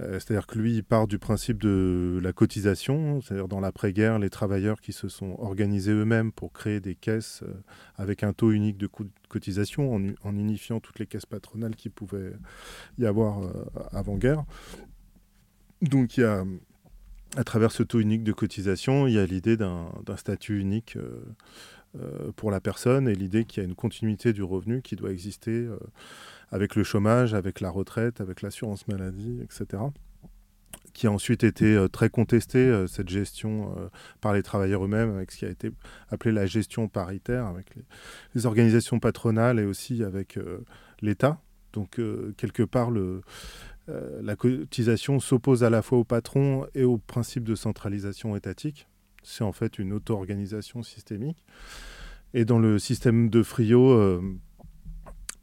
Euh, 0.00 0.14
c'est-à-dire 0.14 0.46
que 0.46 0.58
lui, 0.58 0.74
il 0.74 0.84
part 0.84 1.06
du 1.06 1.18
principe 1.18 1.60
de 1.60 2.18
la 2.22 2.32
cotisation, 2.32 3.20
c'est-à-dire 3.20 3.48
dans 3.48 3.60
l'après-guerre, 3.60 4.18
les 4.18 4.30
travailleurs 4.30 4.80
qui 4.80 4.92
se 4.92 5.08
sont 5.08 5.36
organisés 5.38 5.92
eux-mêmes 5.92 6.32
pour 6.32 6.52
créer 6.52 6.80
des 6.80 6.94
caisses 6.94 7.42
euh, 7.42 7.52
avec 7.96 8.22
un 8.22 8.32
taux 8.32 8.52
unique 8.52 8.78
de 8.78 8.86
cotisation, 9.32 9.94
en, 9.94 10.36
unifiant 10.36 10.80
toutes 10.80 10.98
les 10.98 11.06
caisses 11.06 11.26
patronales 11.26 11.76
qui 11.76 11.88
pouvaient 11.88 12.32
y 12.98 13.06
avoir 13.06 13.42
euh, 13.42 13.52
avant-guerre. 13.90 14.44
Donc 15.80 16.16
il 16.16 16.20
y 16.20 16.24
a, 16.24 16.44
à 17.36 17.44
travers 17.44 17.72
ce 17.72 17.82
taux 17.82 18.00
unique 18.00 18.22
de 18.22 18.32
cotisation, 18.32 19.06
il 19.06 19.14
y 19.14 19.18
a 19.18 19.26
l'idée 19.26 19.56
d'un 19.56 19.90
statut 20.16 20.60
unique 20.60 20.96
pour 22.36 22.50
la 22.50 22.60
personne 22.60 23.08
et 23.08 23.14
l'idée 23.14 23.44
qu'il 23.44 23.62
y 23.62 23.66
a 23.66 23.68
une 23.68 23.74
continuité 23.74 24.32
du 24.32 24.44
revenu 24.44 24.80
qui 24.80 24.94
doit 24.94 25.10
exister 25.10 25.66
avec 26.50 26.76
le 26.76 26.84
chômage, 26.84 27.34
avec 27.34 27.60
la 27.60 27.70
retraite, 27.70 28.20
avec 28.20 28.42
l'assurance 28.42 28.86
maladie, 28.86 29.40
etc 29.42 29.82
qui 30.92 31.06
a 31.06 31.12
ensuite 31.12 31.44
été 31.44 31.86
très 31.92 32.10
contestée, 32.10 32.86
cette 32.88 33.08
gestion 33.08 33.74
par 34.20 34.32
les 34.32 34.42
travailleurs 34.42 34.84
eux-mêmes, 34.84 35.14
avec 35.14 35.30
ce 35.30 35.38
qui 35.38 35.44
a 35.44 35.48
été 35.48 35.70
appelé 36.10 36.32
la 36.32 36.46
gestion 36.46 36.88
paritaire, 36.88 37.46
avec 37.46 37.66
les, 38.34 38.46
organisations 38.46 38.98
patronales 39.00 39.58
et 39.58 39.64
aussi 39.64 40.04
avec 40.04 40.38
l'État. 41.00 41.40
Donc, 41.72 42.00
quelque 42.36 42.62
part, 42.62 42.90
la 43.88 44.36
cotisation 44.36 45.20
s'oppose 45.20 45.64
à 45.64 45.70
la 45.70 45.82
fois 45.82 45.98
au 45.98 46.04
patron 46.04 46.66
et 46.74 46.84
au 46.84 46.98
principe 46.98 47.44
de 47.44 47.54
centralisation 47.54 48.36
étatique. 48.36 48.86
C'est 49.22 49.44
en 49.44 49.52
fait 49.52 49.78
une 49.78 49.92
auto-organisation 49.92 50.82
systémique. 50.82 51.44
Et 52.34 52.44
dans 52.44 52.58
le 52.58 52.78
système 52.78 53.30
de 53.30 53.42
Frio, 53.42 54.20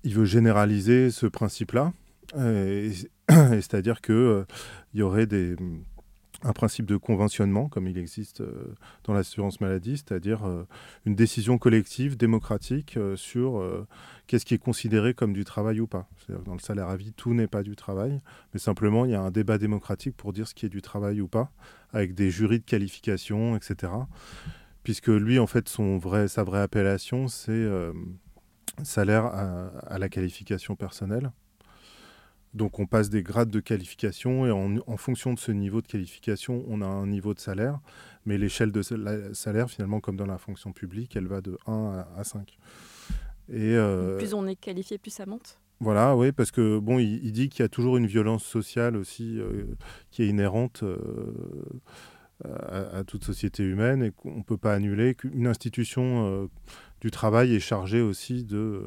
il 0.03 0.15
veut 0.15 0.25
généraliser 0.25 1.11
ce 1.11 1.25
principe-là. 1.25 1.93
C'est-à-dire 3.29 4.01
qu'il 4.01 4.45
il 4.93 4.99
y 4.99 5.03
aurait 5.03 5.27
des, 5.27 5.55
un 6.41 6.53
principe 6.53 6.85
de 6.85 6.95
conventionnement, 6.95 7.67
comme 7.67 7.87
il 7.87 7.97
existe 7.97 8.41
euh, 8.41 8.75
dans 9.03 9.13
l'assurance 9.13 9.59
maladie, 9.59 9.97
c'est-à-dire 9.97 10.47
euh, 10.47 10.65
une 11.05 11.15
décision 11.15 11.57
collective, 11.57 12.15
démocratique, 12.15 12.95
euh, 12.97 13.15
sur 13.15 13.61
qu'est-ce 14.27 14.45
qui 14.45 14.53
est 14.53 14.59
considéré 14.59 15.13
comme 15.13 15.33
du 15.33 15.43
travail 15.43 15.79
ou 15.79 15.87
pas. 15.87 16.07
Dans 16.45 16.53
le 16.53 16.59
salaire 16.59 16.87
à 16.87 16.95
vie, 16.95 17.13
tout 17.13 17.33
n'est 17.33 17.47
pas 17.47 17.63
du 17.63 17.75
travail, 17.75 18.21
mais 18.53 18.59
simplement 18.59 19.05
il 19.05 19.11
y 19.11 19.15
a 19.15 19.21
un 19.21 19.31
débat 19.31 19.57
démocratique 19.57 20.15
pour 20.15 20.33
dire 20.33 20.47
ce 20.47 20.53
qui 20.53 20.65
est 20.65 20.69
du 20.69 20.81
travail 20.81 21.21
ou 21.21 21.27
pas, 21.27 21.51
avec 21.91 22.13
des 22.13 22.29
jurys 22.29 22.59
de 22.59 22.65
qualification, 22.65 23.55
etc. 23.55 23.91
Puisque 24.83 25.07
lui, 25.07 25.39
en 25.39 25.47
fait, 25.47 25.67
son 25.67 25.97
vrai, 25.97 26.27
sa 26.27 26.43
vraie 26.43 26.61
appellation, 26.61 27.27
c'est 27.27 27.67
salaire 28.83 29.25
à 29.25 29.99
la 29.99 30.09
qualification 30.09 30.75
personnelle. 30.75 31.31
Donc 32.53 32.79
on 32.79 32.87
passe 32.87 33.09
des 33.09 33.21
grades 33.21 33.51
de 33.51 33.59
qualification 33.59 34.45
et 34.47 34.51
en, 34.51 34.97
fonction 34.97 35.33
de 35.33 35.39
ce 35.39 35.51
niveau 35.51 35.81
de 35.81 35.87
qualification, 35.87 36.65
on 36.67 36.81
a 36.81 36.85
un 36.85 37.05
niveau 37.05 37.33
de 37.33 37.39
salaire. 37.39 37.79
Mais 38.25 38.37
l'échelle 38.37 38.71
de 38.71 38.81
salaire, 39.33 39.69
finalement, 39.69 39.99
comme 39.99 40.17
dans 40.17 40.25
la 40.25 40.37
fonction 40.37 40.71
publique, 40.71 41.15
elle 41.15 41.27
va 41.27 41.41
de 41.41 41.57
1 41.67 42.05
à, 42.17 42.23
5. 42.23 42.57
Et, 43.49 43.75
euh, 43.75 44.17
plus 44.17 44.33
on 44.33 44.47
est 44.47 44.55
qualifié, 44.55 44.97
plus 44.97 45.11
ça 45.11 45.25
monte 45.25 45.59
voilà, 45.81 46.13
oui, 46.13 46.33
parce 46.33 46.51
que 46.51 46.77
bon, 46.77 46.99
il, 46.99 47.31
dit 47.31 47.47
qu'il 47.47 47.63
y 47.63 47.65
a 47.65 47.69
toujours 47.69 47.95
une 47.95 48.05
violence 48.05 48.43
sociale 48.43 48.97
aussi 48.97 49.39
euh, 49.39 49.63
qui 50.11 50.23
est 50.23 50.27
inhérente 50.27 50.83
euh, 50.83 50.97
à, 52.43 53.05
toute 53.05 53.23
société 53.23 53.63
humaine 53.63 54.03
et 54.03 54.11
qu'on 54.11 54.39
ne 54.39 54.43
peut 54.43 54.57
pas 54.57 54.73
annuler, 54.73 55.15
qu'une 55.15 55.47
institution 55.47 56.49
du 56.99 57.11
travail 57.11 57.55
est 57.55 57.61
chargée 57.61 58.01
aussi 58.01 58.43
de 58.43 58.83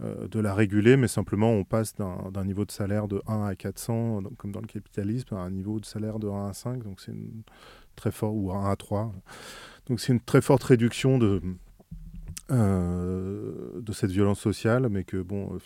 de 0.00 0.40
la 0.40 0.54
réguler, 0.54 0.96
mais 0.96 1.08
simplement 1.08 1.50
on 1.50 1.64
passe 1.64 1.94
d'un 1.96 2.44
niveau 2.44 2.64
de 2.64 2.70
salaire 2.70 3.08
de 3.08 3.22
1 3.26 3.46
à 3.46 3.54
400, 3.54 4.22
comme 4.38 4.52
dans 4.52 4.60
le 4.60 4.66
capitalisme, 4.66 5.34
à 5.34 5.38
un 5.38 5.50
niveau 5.50 5.80
de 5.80 5.84
salaire 5.84 6.18
de 6.18 6.28
1 6.28 6.48
à 6.48 6.52
5, 6.52 6.82
donc 6.82 7.00
c'est 7.00 7.14
très 7.96 8.10
fort 8.10 8.34
ou 8.34 8.52
1 8.52 8.70
à 8.70 8.76
3. 8.76 9.12
Donc 9.86 10.00
c'est 10.00 10.12
une 10.12 10.20
très 10.20 10.40
forte 10.40 10.62
réduction 10.62 11.18
de, 11.18 11.42
euh, 12.50 13.80
de 13.80 13.92
cette 13.92 14.10
violence 14.10 14.40
sociale, 14.40 14.88
mais 14.88 15.04
que 15.04 15.22
bon, 15.22 15.58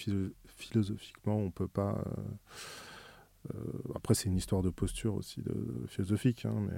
philosophiquement, 0.46 1.36
on 1.36 1.50
peut 1.50 1.68
pas. 1.68 2.02
Euh, 3.54 3.58
après, 3.94 4.14
c'est 4.14 4.28
une 4.28 4.36
histoire 4.36 4.62
de 4.62 4.70
posture 4.70 5.14
aussi, 5.14 5.42
de, 5.42 5.86
philosophique, 5.86 6.44
hein, 6.44 6.54
mais 6.60 6.76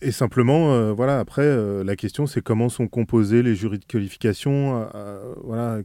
et, 0.00 0.10
simplement, 0.10 0.72
euh, 0.72 0.92
voilà, 0.92 1.18
après, 1.18 1.42
euh, 1.42 1.84
la 1.84 1.96
question, 1.96 2.26
c'est 2.26 2.42
comment 2.42 2.68
sont 2.68 2.88
composés 2.88 3.42
les 3.42 3.54
jurys 3.54 3.78
de 3.78 3.84
qualification. 3.84 4.88
Euh, 4.94 5.34
voilà, 5.42 5.80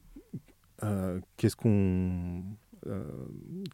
qu'est-ce 1.38 1.56
qu'on. 1.56 2.44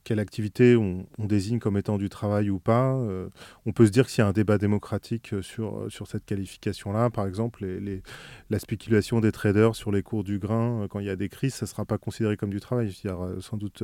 quelle 0.03 0.19
activité 0.19 0.75
on, 0.77 1.05
désigne 1.19 1.59
comme 1.59 1.77
étant 1.77 1.97
du 1.97 2.09
travail 2.09 2.49
ou 2.49 2.59
pas. 2.59 2.97
on 3.65 3.71
peut 3.73 3.85
se 3.85 3.91
dire 3.91 4.05
que 4.05 4.11
s'il 4.11 4.21
y 4.21 4.25
a 4.25 4.27
un 4.27 4.31
débat 4.31 4.57
démocratique 4.57 5.35
sur, 5.41 5.85
sur 5.89 6.07
cette 6.07 6.25
qualification-là, 6.25 7.09
par 7.09 7.27
exemple, 7.27 7.65
la 8.49 8.59
spéculation 8.59 9.19
des 9.19 9.31
traders 9.31 9.75
sur 9.75 9.91
les 9.91 10.03
cours 10.03 10.23
du 10.23 10.39
grain, 10.39 10.87
quand 10.89 10.99
il 10.99 11.07
y 11.07 11.09
a 11.09 11.17
des 11.17 11.29
crises, 11.29 11.55
ça 11.55 11.65
ne 11.65 11.69
sera 11.69 11.85
pas 11.85 11.97
considéré 11.97 12.37
comme 12.37 12.51
du 12.51 12.61
travail. 12.61 12.95
Il 13.03 13.07
y 13.07 13.11
aura 13.11 13.29
sans 13.41 13.57
doute 13.57 13.83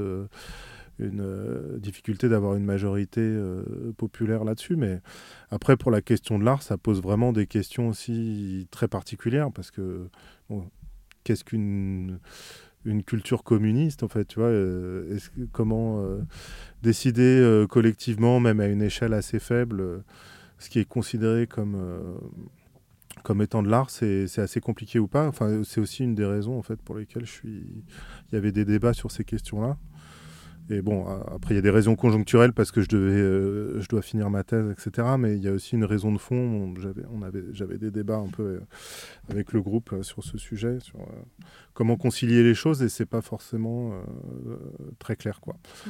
une 1.00 1.22
euh, 1.22 1.78
difficulté 1.78 2.30
d'avoir 2.30 2.56
une 2.56 2.66
majorité 2.66 3.22
euh, 3.22 3.64
populaire 3.98 4.44
là-dessus. 4.44 4.76
Mais 4.76 5.02
après, 5.52 5.78
pour 5.78 5.92
la 5.92 6.02
question 6.02 6.40
de 6.40 6.44
l'art, 6.44 6.62
ça 6.62 6.78
pose 6.78 7.02
vraiment 7.02 7.34
des 7.34 7.48
questions 7.48 7.90
aussi 7.90 8.68
très 8.72 8.88
particulières 8.88 9.52
parce 9.52 9.72
que 9.72 10.10
qu'est-ce 11.24 11.44
qu'une 11.44 12.20
une 12.86 13.04
culture 13.04 13.44
communiste 13.44 14.04
en 14.04 14.08
fait 14.08 14.24
tu 14.24 14.40
vois 14.40 14.48
euh, 14.48 15.20
comment 15.52 16.02
décider 16.84 17.66
collectivement 17.70 18.40
même 18.40 18.62
à 18.62 18.68
une 18.68 18.82
échelle 18.82 19.14
assez 19.14 19.40
faible 19.40 20.04
ce 20.58 20.70
qui 20.70 20.80
est 20.80 20.86
considéré 20.86 21.48
comme 21.48 21.76
comme 23.24 23.42
étant 23.42 23.62
de 23.62 23.70
l'art, 23.70 23.90
c'est 23.90 24.40
assez 24.40 24.62
compliqué 24.62 25.00
ou 25.00 25.08
pas? 25.08 25.28
Enfin, 25.28 25.62
c'est 25.66 25.82
aussi 25.82 26.04
une 26.04 26.16
des 26.16 26.26
raisons 26.26 26.58
en 26.58 26.62
fait 26.62 26.82
pour 26.82 26.96
lesquelles 26.96 27.26
je 27.26 27.32
suis. 27.32 27.84
Il 28.32 28.36
y 28.36 28.38
avait 28.38 28.54
des 28.54 28.64
débats 28.64 28.94
sur 28.94 29.12
ces 29.12 29.26
questions-là. 29.26 29.78
Et 30.70 30.82
bon, 30.82 31.06
après, 31.06 31.54
il 31.54 31.56
y 31.56 31.60
a 31.60 31.62
des 31.62 31.70
raisons 31.70 31.96
conjoncturelles 31.96 32.52
parce 32.52 32.72
que 32.72 32.82
je, 32.82 32.90
devais, 32.90 33.14
euh, 33.14 33.80
je 33.80 33.88
dois 33.88 34.02
finir 34.02 34.30
ma 34.30 34.44
thèse, 34.44 34.70
etc. 34.70 35.08
Mais 35.18 35.36
il 35.36 35.44
y 35.44 35.48
a 35.48 35.54
aussi 35.54 35.76
une 35.76 35.86
raison 35.86 36.12
de 36.12 36.18
fond. 36.18 36.74
J'avais, 36.80 37.04
on 37.10 37.22
avait, 37.22 37.44
j'avais 37.52 37.78
des 37.78 37.90
débats 37.90 38.18
un 38.18 38.28
peu 38.28 38.44
euh, 38.44 38.60
avec 39.30 39.54
le 39.54 39.62
groupe 39.62 39.94
euh, 39.94 40.04
sur 40.04 40.24
ce 40.24 40.38
sujet, 40.38 40.80
sur 40.82 41.00
comment 41.74 41.96
concilier 41.96 42.44
les 42.44 42.54
choses, 42.54 42.84
et 42.84 42.90
c'est 42.90 43.06
pas 43.06 43.22
forcément 43.22 43.94
très 45.00 45.16
clair, 45.16 45.40
quoi. 45.40 45.56
Mmh. 45.86 45.90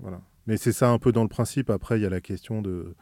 Voilà. 0.00 0.20
Mais 0.46 0.56
c'est 0.56 0.72
ça 0.72 0.90
un 0.90 0.98
peu 0.98 1.12
dans 1.12 1.22
le 1.22 1.28
principe. 1.28 1.70
Après, 1.70 1.98
il 1.98 2.02
y 2.02 2.06
a 2.06 2.10
la 2.10 2.20
question 2.20 2.62
de 2.62 2.94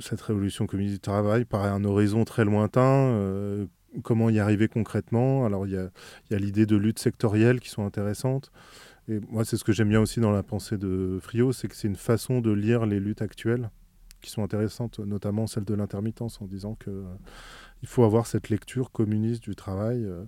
cette 0.00 0.20
révolution 0.20 0.66
communiste 0.66 0.96
du 0.96 1.00
travail 1.00 1.44
par 1.44 1.64
un 1.64 1.84
horizon 1.84 2.24
très 2.24 2.44
lointain. 2.44 3.66
comment 4.02 4.30
y 4.30 4.38
arriver 4.38 4.68
concrètement? 4.68 5.44
Alors, 5.44 5.66
il 5.66 5.74
y 5.74 5.76
a, 5.76 5.90
y 6.30 6.34
a 6.34 6.38
l'idée 6.38 6.66
de 6.66 6.76
lutte 6.76 6.98
sectorielle 6.98 7.60
qui 7.60 7.68
sont 7.68 7.84
intéressantes. 7.84 8.50
Et 9.08 9.20
moi, 9.28 9.44
c'est 9.44 9.56
ce 9.56 9.64
que 9.64 9.72
j'aime 9.72 9.88
bien 9.88 10.00
aussi 10.00 10.20
dans 10.20 10.30
la 10.30 10.42
pensée 10.42 10.76
de 10.76 11.18
Frio, 11.20 11.52
c'est 11.52 11.68
que 11.68 11.74
c'est 11.74 11.88
une 11.88 11.96
façon 11.96 12.40
de 12.40 12.52
lire 12.52 12.86
les 12.86 13.00
luttes 13.00 13.22
actuelles 13.22 13.70
qui 14.20 14.30
sont 14.30 14.42
intéressantes, 14.42 14.98
notamment 14.98 15.46
celle 15.46 15.64
de 15.64 15.74
l'intermittence, 15.74 16.40
en 16.40 16.46
disant 16.46 16.74
que 16.74 16.90
euh, 16.90 17.04
il 17.82 17.88
faut 17.88 18.04
avoir 18.04 18.26
cette 18.26 18.48
lecture 18.48 18.90
communiste 18.90 19.42
du 19.42 19.54
travail. 19.54 20.04
Euh. 20.04 20.24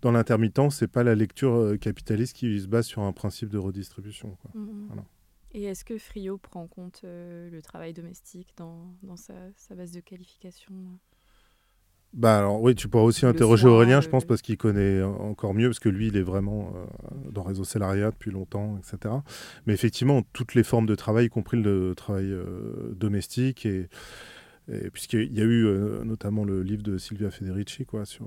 Dans 0.00 0.12
l'intermittence, 0.12 0.76
c'est 0.76 0.88
pas 0.88 1.04
la 1.04 1.14
lecture 1.14 1.54
euh, 1.54 1.76
capitaliste 1.76 2.36
qui 2.36 2.58
se 2.60 2.66
base 2.66 2.86
sur 2.86 3.02
un 3.02 3.12
principe 3.12 3.50
de 3.50 3.58
redistribution. 3.58 4.36
Mmh, 4.54 4.60
mmh. 4.60 5.04
Et 5.52 5.64
est-ce 5.64 5.84
que 5.84 5.98
Frio 5.98 6.38
prend 6.38 6.62
en 6.62 6.66
compte 6.66 7.00
le 7.04 7.60
travail 7.62 7.94
domestique 7.94 8.52
dans, 8.56 8.94
dans 9.02 9.16
sa, 9.16 9.34
sa, 9.56 9.74
base 9.74 9.92
de 9.92 10.00
qualification? 10.00 10.74
Bah 12.14 12.38
alors 12.38 12.62
oui, 12.62 12.74
tu 12.74 12.88
pourras 12.88 13.04
aussi 13.04 13.26
interroger 13.26 13.68
Aurélien, 13.68 14.00
je 14.00 14.08
pense, 14.08 14.24
parce 14.24 14.40
qu'il 14.40 14.56
connaît 14.56 15.02
encore 15.02 15.52
mieux, 15.52 15.68
parce 15.68 15.78
que 15.78 15.90
lui, 15.90 16.08
il 16.08 16.16
est 16.16 16.22
vraiment 16.22 16.72
euh, 16.74 17.30
dans 17.30 17.42
Réseau 17.42 17.64
Salariat 17.64 18.10
depuis 18.10 18.30
longtemps, 18.30 18.78
etc. 18.78 19.14
Mais 19.66 19.74
effectivement, 19.74 20.22
toutes 20.32 20.54
les 20.54 20.62
formes 20.62 20.86
de 20.86 20.94
travail, 20.94 21.26
y 21.26 21.28
compris 21.28 21.60
le 21.60 21.94
travail 21.94 22.32
euh, 22.32 22.94
domestique, 22.96 23.66
et, 23.66 23.88
puisqu'il 24.92 25.32
y 25.32 25.40
a 25.40 25.44
eu 25.44 25.66
euh, 25.66 26.02
notamment 26.04 26.44
le 26.44 26.62
livre 26.62 26.82
de 26.82 26.96
Silvia 26.96 27.30
Federici, 27.30 27.84
quoi, 27.84 28.06
sur 28.06 28.26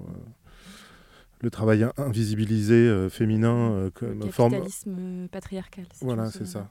le 1.42 1.50
travail 1.50 1.86
invisibilisé 1.98 3.10
féminin 3.10 3.90
comme 3.96 4.20
le 4.20 4.28
capitalisme 4.28 5.28
patriarcal. 5.32 5.86
voilà, 6.02 6.30
c'est 6.30 6.46
ça. 6.46 6.70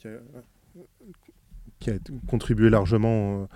Qui 0.00 0.08
a, 0.08 0.18
qui 1.78 1.90
a, 1.90 1.94
contribué 2.26 2.70
largement 2.70 3.48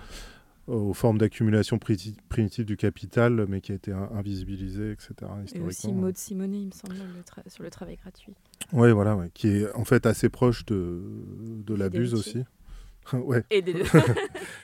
aux 0.67 0.93
formes 0.93 1.17
d'accumulation 1.17 1.77
primitive 1.77 2.65
du 2.65 2.77
capital, 2.77 3.45
mais 3.49 3.61
qui 3.61 3.71
a 3.71 3.75
été 3.75 3.91
invisibilisé, 3.91 4.91
etc. 4.91 5.13
Et 5.53 5.59
aussi 5.59 5.91
Maud 5.91 6.17
Simonet, 6.17 6.59
il 6.59 6.67
me 6.67 6.71
semble, 6.71 6.95
sur 7.47 7.63
le 7.63 7.69
travail 7.69 7.97
gratuit. 7.97 8.33
Oui, 8.71 8.91
voilà, 8.91 9.15
ouais, 9.15 9.29
qui 9.33 9.47
est 9.47 9.71
en 9.73 9.83
fait 9.83 10.05
assez 10.05 10.29
proche 10.29 10.65
de, 10.65 11.01
de 11.65 11.75
l'abuse 11.75 12.13
aussi. 12.13 12.43
ouais. 13.13 13.43
Et 13.49 13.61
des 13.61 13.73
deux. 13.73 13.83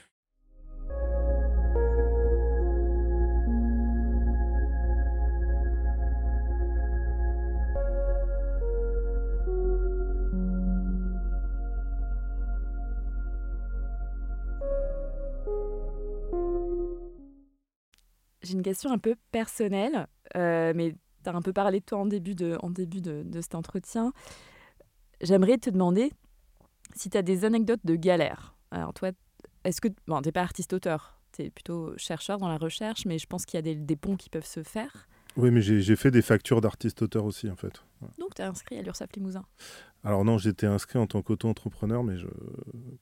J'ai 18.50 18.56
une 18.56 18.62
question 18.62 18.90
un 18.90 18.98
peu 18.98 19.14
personnelle, 19.30 20.08
euh, 20.36 20.72
mais 20.74 20.96
tu 21.22 21.30
as 21.30 21.34
un 21.34 21.40
peu 21.40 21.52
parlé 21.52 21.78
de 21.78 21.84
toi 21.84 21.98
en 21.98 22.06
début 22.06 22.34
de, 22.34 22.58
en 22.62 22.70
début 22.70 23.00
de, 23.00 23.24
cet 23.40 23.54
entretien. 23.54 24.12
J'aimerais 25.20 25.56
te 25.58 25.70
demander 25.70 26.10
si 26.96 27.10
tu 27.10 27.16
as 27.16 27.22
des 27.22 27.44
anecdotes 27.44 27.84
de 27.84 27.94
galère. 27.94 28.56
Alors 28.72 28.92
toi, 28.92 29.12
est-ce 29.62 29.80
que... 29.80 29.86
Bon, 30.08 30.20
tu 30.20 30.28
n'es 30.28 30.32
pas 30.32 30.42
artiste-auteur, 30.42 31.20
tu 31.32 31.42
es 31.42 31.50
plutôt 31.50 31.96
chercheur 31.96 32.38
dans 32.38 32.48
la 32.48 32.56
recherche, 32.56 33.06
mais 33.06 33.18
je 33.18 33.26
pense 33.26 33.46
qu'il 33.46 33.56
y 33.56 33.60
a 33.60 33.62
des, 33.62 33.76
des 33.76 33.96
ponts 33.96 34.16
qui 34.16 34.30
peuvent 34.30 34.44
se 34.44 34.64
faire. 34.64 35.06
Oui, 35.36 35.52
mais 35.52 35.60
j'ai 35.60 35.94
fait 35.96 36.10
des 36.10 36.22
factures 36.22 36.60
d'artiste-auteur 36.60 37.24
aussi, 37.24 37.48
en 37.48 37.56
fait. 37.56 37.84
Donc, 38.18 38.34
tu 38.34 38.42
es 38.42 38.44
inscrit 38.44 38.78
à 38.78 38.82
l'URSSAF 38.82 39.12
Limousin 39.14 39.44
Alors 40.02 40.24
non, 40.24 40.38
j'étais 40.38 40.66
inscrit 40.66 40.98
en 40.98 41.06
tant 41.06 41.20
qu'auto-entrepreneur, 41.20 42.02
mais 42.02 42.16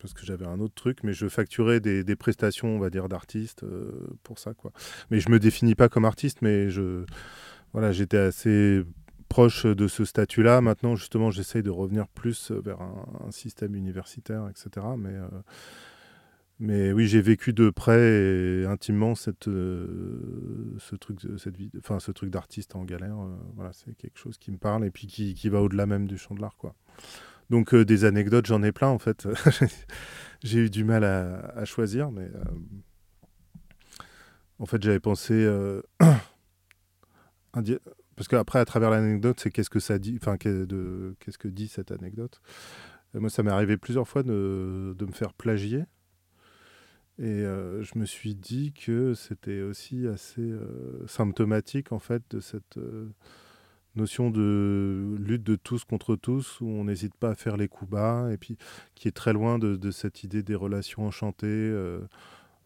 parce 0.01 0.15
que 0.15 0.27
j'avais 0.27 0.47
un 0.47 0.59
autre 0.59 0.75
truc, 0.75 1.05
mais 1.05 1.13
je 1.13 1.29
facturais 1.29 1.79
des, 1.81 2.17
prestations, 2.17 2.69
on 2.69 2.79
va 2.79 2.91
dire, 2.91 3.09
d'artistes 3.09 3.63
euh, 3.63 3.93
pour 4.25 4.39
ça, 4.39 4.55
quoi. 4.55 4.73
Mais 5.11 5.21
je 5.21 5.31
me 5.31 5.39
définis 5.39 5.75
pas 5.75 5.89
comme 5.89 6.05
artiste, 6.05 6.43
mais 6.43 6.71
je... 6.71 7.05
Voilà, 7.73 7.93
j'étais 7.93 8.19
assez 8.19 8.83
proche 9.29 9.67
de 9.67 9.89
ce 9.89 10.05
statut-là. 10.05 10.61
Maintenant, 10.61 10.97
justement, 10.97 11.31
j'essaye 11.31 11.63
de 11.63 11.71
revenir 11.71 12.09
plus 12.09 12.51
vers 12.51 12.81
un, 12.81 13.07
un, 13.27 13.31
système 13.31 13.75
universitaire, 13.75 14.49
etc. 14.49 14.87
Mais... 14.97 15.13
Euh, 15.13 15.29
mais 16.61 16.93
oui, 16.93 17.07
j'ai 17.07 17.21
vécu 17.21 17.53
de 17.53 17.71
près 17.71 18.01
et 18.01 18.65
intimement 18.67 19.15
cette, 19.15 19.47
euh, 19.47 20.75
ce 20.79 20.97
truc, 20.97 21.25
vie, 21.25 21.71
enfin 21.79 22.01
ce 22.01 22.11
truc 22.11 22.31
d'artiste 22.31 22.75
en 22.75 22.85
galère. 22.85 23.21
Euh, 23.21 23.37
voilà, 23.55 23.73
c'est 23.73 23.95
quelque 23.97 24.19
chose 24.19 24.39
qui 24.39 24.51
me 24.51 24.59
parle 24.59 24.85
et 24.85 24.91
puis 24.91 25.07
qui, 25.07 25.35
qui 25.35 25.49
va 25.49 25.63
au-delà 25.63 25.87
même 25.87 26.09
du 26.09 26.19
champ 26.19 26.35
de 26.35 26.41
l'art, 26.41 26.57
quoi. 26.57 26.75
Donc 27.49 27.75
euh, 27.75 27.85
des 27.85 28.05
anecdotes, 28.05 28.47
j'en 28.47 28.63
ai 28.65 28.73
plein 28.73 28.89
en 28.89 28.99
fait. 28.99 29.29
j'ai 30.43 30.59
eu 30.59 30.71
du 30.71 30.83
mal 30.83 31.05
à, 31.05 31.65
choisir, 31.65 32.11
mais 32.11 32.29
euh, 32.35 32.45
en 34.59 34.67
fait 34.67 34.83
j'avais 34.83 35.01
pensé 35.01 35.47
parce 38.17 38.29
qu'après 38.29 38.59
à 38.59 38.65
travers 38.65 38.91
l'anecdote, 38.91 39.39
c'est 39.39 39.51
qu'est-ce 39.53 39.71
que 39.71 39.81
ça 39.81 40.01
dit, 40.01 40.19
enfin 40.21 40.37
qu'est-ce 40.37 41.39
que 41.39 41.49
dit 41.49 41.69
cette 41.69 41.93
anecdote? 41.93 42.41
Moi, 43.15 43.31
ça 43.31 43.43
m'est 43.43 43.51
arrivé 43.51 43.79
plusieurs 43.79 44.07
fois 44.07 44.23
de, 44.23 44.95
de 44.99 45.07
me 45.07 45.13
faire 45.13 45.33
plagier. 45.33 45.85
Et 47.19 47.25
euh, 47.25 47.83
je 47.83 47.99
me 47.99 48.05
suis 48.05 48.37
dit 48.37 48.73
que 48.73 49.13
c'était 49.15 49.63
aussi 49.63 50.07
assez 50.07 50.41
euh, 50.41 51.05
symptomatique 51.09 51.91
en 51.91 51.99
fait 51.99 52.23
de 52.31 52.39
cette 52.39 52.77
euh, 52.77 53.09
notion 53.97 54.31
de 54.31 55.17
lutte 55.19 55.43
de 55.43 55.57
tous 55.57 55.83
contre 55.85 56.15
tous 56.15 56.61
où 56.61 56.69
on 56.69 56.85
n'hésite 56.85 57.17
pas 57.17 57.31
à 57.31 57.35
faire 57.35 57.57
les 57.57 57.67
coups 57.67 57.91
bas 57.91 58.29
et 58.31 58.37
puis 58.37 58.57
qui 58.95 59.09
est 59.09 59.17
très 59.17 59.33
loin 59.33 59.59
de, 59.59 59.91
cette 59.91 60.23
idée 60.23 60.45
des 60.45 60.55
relations 60.55 61.07
enchantées 61.07 61.77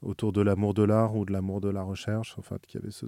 autour 0.03 0.32
de 0.32 0.42
l'amour 0.42 0.74
de 0.74 0.82
l'art 0.82 1.16
ou 1.16 1.24
de 1.24 1.32
l'amour 1.32 1.62
de 1.62 1.70
la 1.70 1.82
recherche. 1.82 2.34
Enfin, 2.38 2.59
qui 2.66 2.76
avait 2.76 2.90
ce... 2.90 3.07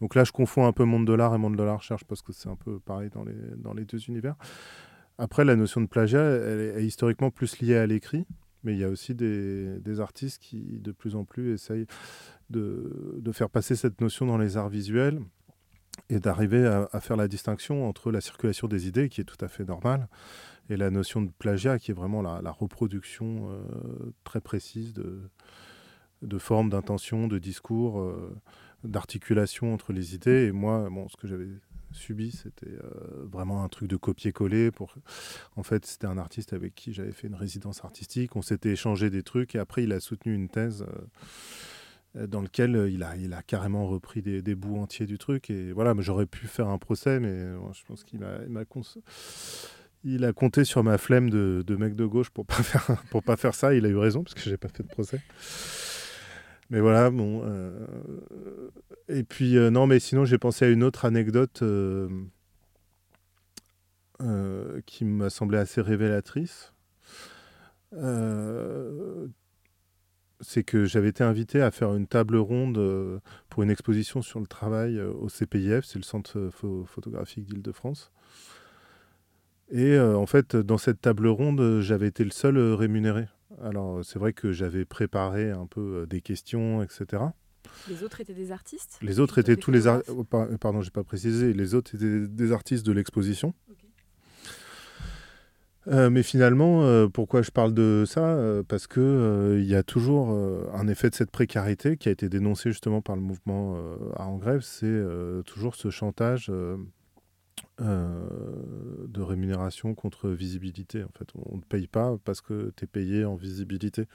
Donc 0.00 0.16
là, 0.16 0.24
je 0.24 0.32
confonds 0.32 0.66
un 0.66 0.72
peu 0.72 0.84
monde 0.84 1.06
de 1.06 1.12
l'art 1.12 1.32
et 1.34 1.38
monde 1.38 1.56
de 1.56 1.62
la 1.62 1.76
recherche 1.76 2.02
parce 2.04 2.22
que 2.22 2.32
c'est 2.32 2.48
un 2.48 2.56
peu 2.56 2.80
pareil 2.80 3.10
dans 3.10 3.22
les, 3.22 3.36
dans 3.58 3.74
les 3.74 3.84
deux 3.84 4.02
univers. 4.08 4.34
Après, 5.18 5.44
la 5.44 5.54
notion 5.54 5.80
de 5.80 5.86
plagiat, 5.86 6.22
elle 6.22 6.78
est 6.78 6.84
historiquement 6.84 7.30
plus 7.30 7.60
liée 7.60 7.76
à 7.76 7.86
l'écrit. 7.86 8.26
Mais 8.64 8.74
il 8.74 8.78
y 8.78 8.84
a 8.84 8.88
aussi 8.88 9.14
des, 9.14 10.00
artistes 10.00 10.42
qui, 10.42 10.78
de 10.80 10.92
plus 10.92 11.16
en 11.16 11.24
plus, 11.24 11.52
essayent 11.52 11.86
de, 12.50 13.22
faire 13.32 13.50
passer 13.50 13.76
cette 13.76 14.00
notion 14.00 14.26
dans 14.26 14.38
les 14.38 14.56
arts 14.56 14.68
visuels 14.68 15.20
et 16.08 16.20
d'arriver 16.20 16.66
à, 16.66 17.00
faire 17.00 17.16
la 17.16 17.28
distinction 17.28 17.88
entre 17.88 18.10
la 18.10 18.20
circulation 18.20 18.68
des 18.68 18.86
idées, 18.86 19.08
qui 19.08 19.20
est 19.20 19.24
tout 19.24 19.42
à 19.42 19.48
fait 19.48 19.64
normale, 19.64 20.08
et 20.68 20.76
la 20.76 20.90
notion 20.90 21.22
de 21.22 21.30
plagiat, 21.30 21.78
qui 21.78 21.90
est 21.90 21.94
vraiment 21.94 22.22
la, 22.22 22.50
reproduction 22.50 23.50
euh, 23.50 24.12
très 24.24 24.40
précise 24.40 24.92
de, 24.92 25.20
de 26.22 26.38
formes, 26.38 26.70
d'intentions, 26.70 27.28
de 27.28 27.38
discours, 27.38 28.00
euh, 28.00 28.36
d'articulation 28.84 29.72
entre 29.72 29.92
les 29.92 30.14
idées. 30.14 30.46
Et 30.46 30.52
moi, 30.52 30.88
bon, 30.90 31.08
ce 31.08 31.16
que 31.16 31.26
j'avais 31.26 31.48
subi, 31.92 32.30
c'était 32.30 32.66
euh, 32.66 33.24
vraiment 33.24 33.64
un 33.64 33.68
truc 33.68 33.88
de 33.88 33.96
copier-coller. 33.96 34.70
Pour... 34.70 34.94
En 35.56 35.62
fait, 35.62 35.86
c'était 35.86 36.06
un 36.06 36.18
artiste 36.18 36.52
avec 36.52 36.74
qui 36.74 36.92
j'avais 36.92 37.12
fait 37.12 37.26
une 37.26 37.34
résidence 37.34 37.84
artistique. 37.84 38.36
On 38.36 38.42
s'était 38.42 38.70
échangé 38.70 39.10
des 39.10 39.22
trucs 39.22 39.54
et 39.54 39.58
après, 39.58 39.84
il 39.84 39.92
a 39.92 40.00
soutenu 40.00 40.34
une 40.34 40.48
thèse 40.48 40.84
euh, 42.16 42.26
dans 42.26 42.42
laquelle 42.42 42.88
il 42.90 43.02
a, 43.02 43.16
il 43.16 43.32
a 43.32 43.42
carrément 43.42 43.86
repris 43.86 44.22
des, 44.22 44.54
bouts 44.54 44.78
entiers 44.78 45.06
du 45.06 45.18
truc. 45.18 45.50
Et 45.50 45.72
voilà, 45.72 45.94
j'aurais 45.98 46.26
pu 46.26 46.46
faire 46.46 46.68
un 46.68 46.78
procès, 46.78 47.20
mais 47.20 47.28
euh, 47.28 47.58
je 47.72 47.84
pense 47.84 48.04
qu'il 48.04 48.20
m'a 48.20 48.64
il 50.02 50.24
a 50.24 50.32
compté 50.32 50.64
sur 50.64 50.82
ma 50.82 50.96
flemme 50.96 51.28
de, 51.28 51.62
de 51.66 51.76
mec 51.76 51.94
de 51.94 52.06
gauche 52.06 52.30
pour 52.30 52.46
pas 52.46 52.54
faire 52.62 53.02
pas 53.22 53.36
faire 53.36 53.54
ça. 53.54 53.74
Il 53.74 53.84
a 53.84 53.88
eu 53.88 53.96
raison 53.96 54.22
parce 54.22 54.34
que 54.34 54.40
j'ai 54.40 54.56
pas 54.56 54.68
fait 54.68 54.82
de 54.82 54.88
procès. 54.88 55.20
Mais 56.70 56.80
voilà, 56.80 57.10
bon. 57.10 57.42
Euh, 57.44 57.86
et 59.10 59.24
puis, 59.24 59.56
euh, 59.56 59.70
non, 59.70 59.86
mais 59.86 59.98
sinon, 59.98 60.24
j'ai 60.24 60.38
pensé 60.38 60.64
à 60.64 60.68
une 60.68 60.84
autre 60.84 61.04
anecdote 61.04 61.62
euh, 61.62 62.08
euh, 64.22 64.80
qui 64.86 65.04
m'a 65.04 65.30
semblé 65.30 65.58
assez 65.58 65.80
révélatrice. 65.80 66.72
c'est 70.42 70.62
que 70.62 70.84
j'avais 70.84 71.08
été 71.08 71.24
invité 71.24 71.60
à 71.60 71.70
faire 71.70 71.94
une 71.94 72.06
table 72.06 72.36
ronde 72.36 73.20
pour 73.48 73.62
une 73.62 73.70
exposition 73.70 74.22
sur 74.22 74.40
le 74.40 74.46
travail 74.46 75.00
au 75.00 75.28
CPIF, 75.28 75.84
c'est 75.84 75.98
le 75.98 76.04
Centre 76.04 76.50
photographique 76.86 77.44
d'Île-de-France. 77.44 78.10
Et 79.70 79.98
en 79.98 80.26
fait, 80.26 80.56
dans 80.56 80.78
cette 80.78 81.00
table 81.00 81.26
ronde, 81.26 81.80
j'avais 81.80 82.06
été 82.06 82.24
le 82.24 82.30
seul 82.30 82.58
rémunéré. 82.74 83.26
Alors, 83.62 84.04
c'est 84.04 84.18
vrai 84.18 84.32
que 84.32 84.52
j'avais 84.52 84.84
préparé 84.84 85.50
un 85.50 85.66
peu 85.66 86.06
des 86.08 86.20
questions, 86.20 86.82
etc. 86.82 87.22
Les 87.88 88.02
autres 88.02 88.20
étaient 88.20 88.34
des 88.34 88.52
artistes 88.52 88.98
Les 89.02 89.20
autres 89.20 89.38
étaient 89.38 89.56
tous 89.56 89.70
les 89.70 89.86
artistes. 89.86 90.14
Oh, 90.16 90.24
pardon, 90.24 90.80
j'ai 90.80 90.90
pas 90.90 91.04
précisé. 91.04 91.52
Les 91.52 91.74
autres 91.74 91.94
étaient 91.94 92.26
des 92.26 92.52
artistes 92.52 92.86
de 92.86 92.92
l'exposition. 92.92 93.54
Okay. 93.70 93.86
Euh, 95.88 96.10
mais 96.10 96.22
finalement, 96.22 96.82
euh, 96.82 97.08
pourquoi 97.08 97.42
je 97.42 97.50
parle 97.50 97.72
de 97.72 98.04
ça 98.06 98.24
euh, 98.24 98.62
Parce 98.62 98.86
qu'il 98.86 99.58
il 99.58 99.64
y 99.64 99.74
a 99.74 99.82
toujours 99.82 100.30
un 100.74 100.88
effet 100.88 101.10
de 101.10 101.14
cette 101.14 101.30
précarité 101.30 101.96
qui 101.96 102.08
a 102.08 102.12
été 102.12 102.28
dénoncé 102.28 102.70
justement 102.70 103.00
par 103.02 103.16
le 103.16 103.22
mouvement 103.22 103.76
à 104.16 104.26
en 104.26 104.36
grève. 104.36 104.60
C'est 104.62 105.02
toujours 105.46 105.74
ce 105.74 105.90
chantage 105.90 106.50
de 107.78 109.20
rémunération 109.22 109.94
contre 109.94 110.28
visibilité. 110.28 111.02
En 111.02 111.10
fait, 111.18 111.28
on 111.34 111.56
ne 111.56 111.62
paye 111.62 111.86
pas 111.86 112.16
parce 112.24 112.40
que 112.40 112.72
tu 112.76 112.84
es 112.84 112.86
payé 112.86 113.24
en 113.24 113.36
visibilité. 113.36 114.06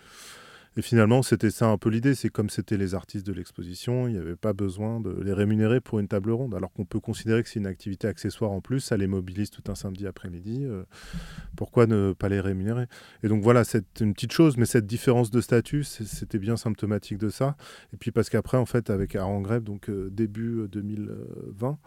Et 0.78 0.82
finalement, 0.82 1.24
c'était 1.24 1.52
ça 1.52 1.68
un 1.68 1.78
peu 1.78 1.90
l'idée. 1.90 2.16
C'est 2.16 2.30
comme 2.30 2.50
c'était 2.50 2.78
les 2.78 2.96
artistes 2.96 3.26
de 3.26 3.34
l'exposition, 3.34 4.08
il 4.08 4.14
n'y 4.14 4.20
avait 4.20 4.36
pas 4.36 4.54
besoin 4.54 5.00
de 5.00 5.12
les 5.22 5.34
rémunérer 5.34 5.80
pour 5.80 6.00
une 6.00 6.08
table 6.08 6.32
ronde. 6.32 6.54
Alors 6.54 6.72
qu'on 6.74 6.86
peut 6.86 7.00
considérer 7.00 7.44
que 7.44 7.50
c'est 7.50 7.60
une 7.60 7.68
activité 7.68 8.08
accessoire 8.08 8.52
en 8.52 8.62
plus, 8.62 8.82
ça 8.82 8.98
les 8.98 9.08
mobilise 9.08 9.50
tout 9.50 9.64
un 9.68 9.76
samedi 9.76 10.06
après-midi. 10.06 10.66
Euh, 10.66 10.84
pourquoi 11.56 11.88
ne 11.88 12.14
pas 12.14 12.30
les 12.30 12.42
rémunérer? 12.42 12.88
Et 13.24 13.28
donc 13.28 13.42
voilà, 13.42 13.64
c'est 13.64 14.02
une 14.02 14.14
petite 14.14 14.34
chose, 14.34 14.58
mais 14.58 14.66
cette 14.66 14.86
différence 14.86 15.32
de 15.32 15.40
statut, 15.40 15.84
c'était 15.84 16.40
bien 16.40 16.58
symptomatique 16.58 17.18
de 17.18 17.30
ça. 17.30 17.56
Et 17.94 17.98
puis 17.98 18.12
parce 18.12 18.30
qu'après, 18.30 18.58
en 18.58 18.66
fait, 18.66 18.90
avec 18.90 19.16
Art 19.16 19.30
en 19.30 19.42
grève, 19.42 19.64
donc 19.64 19.90
euh, 19.90 20.10
début 20.12 20.68
2020, 20.70 21.78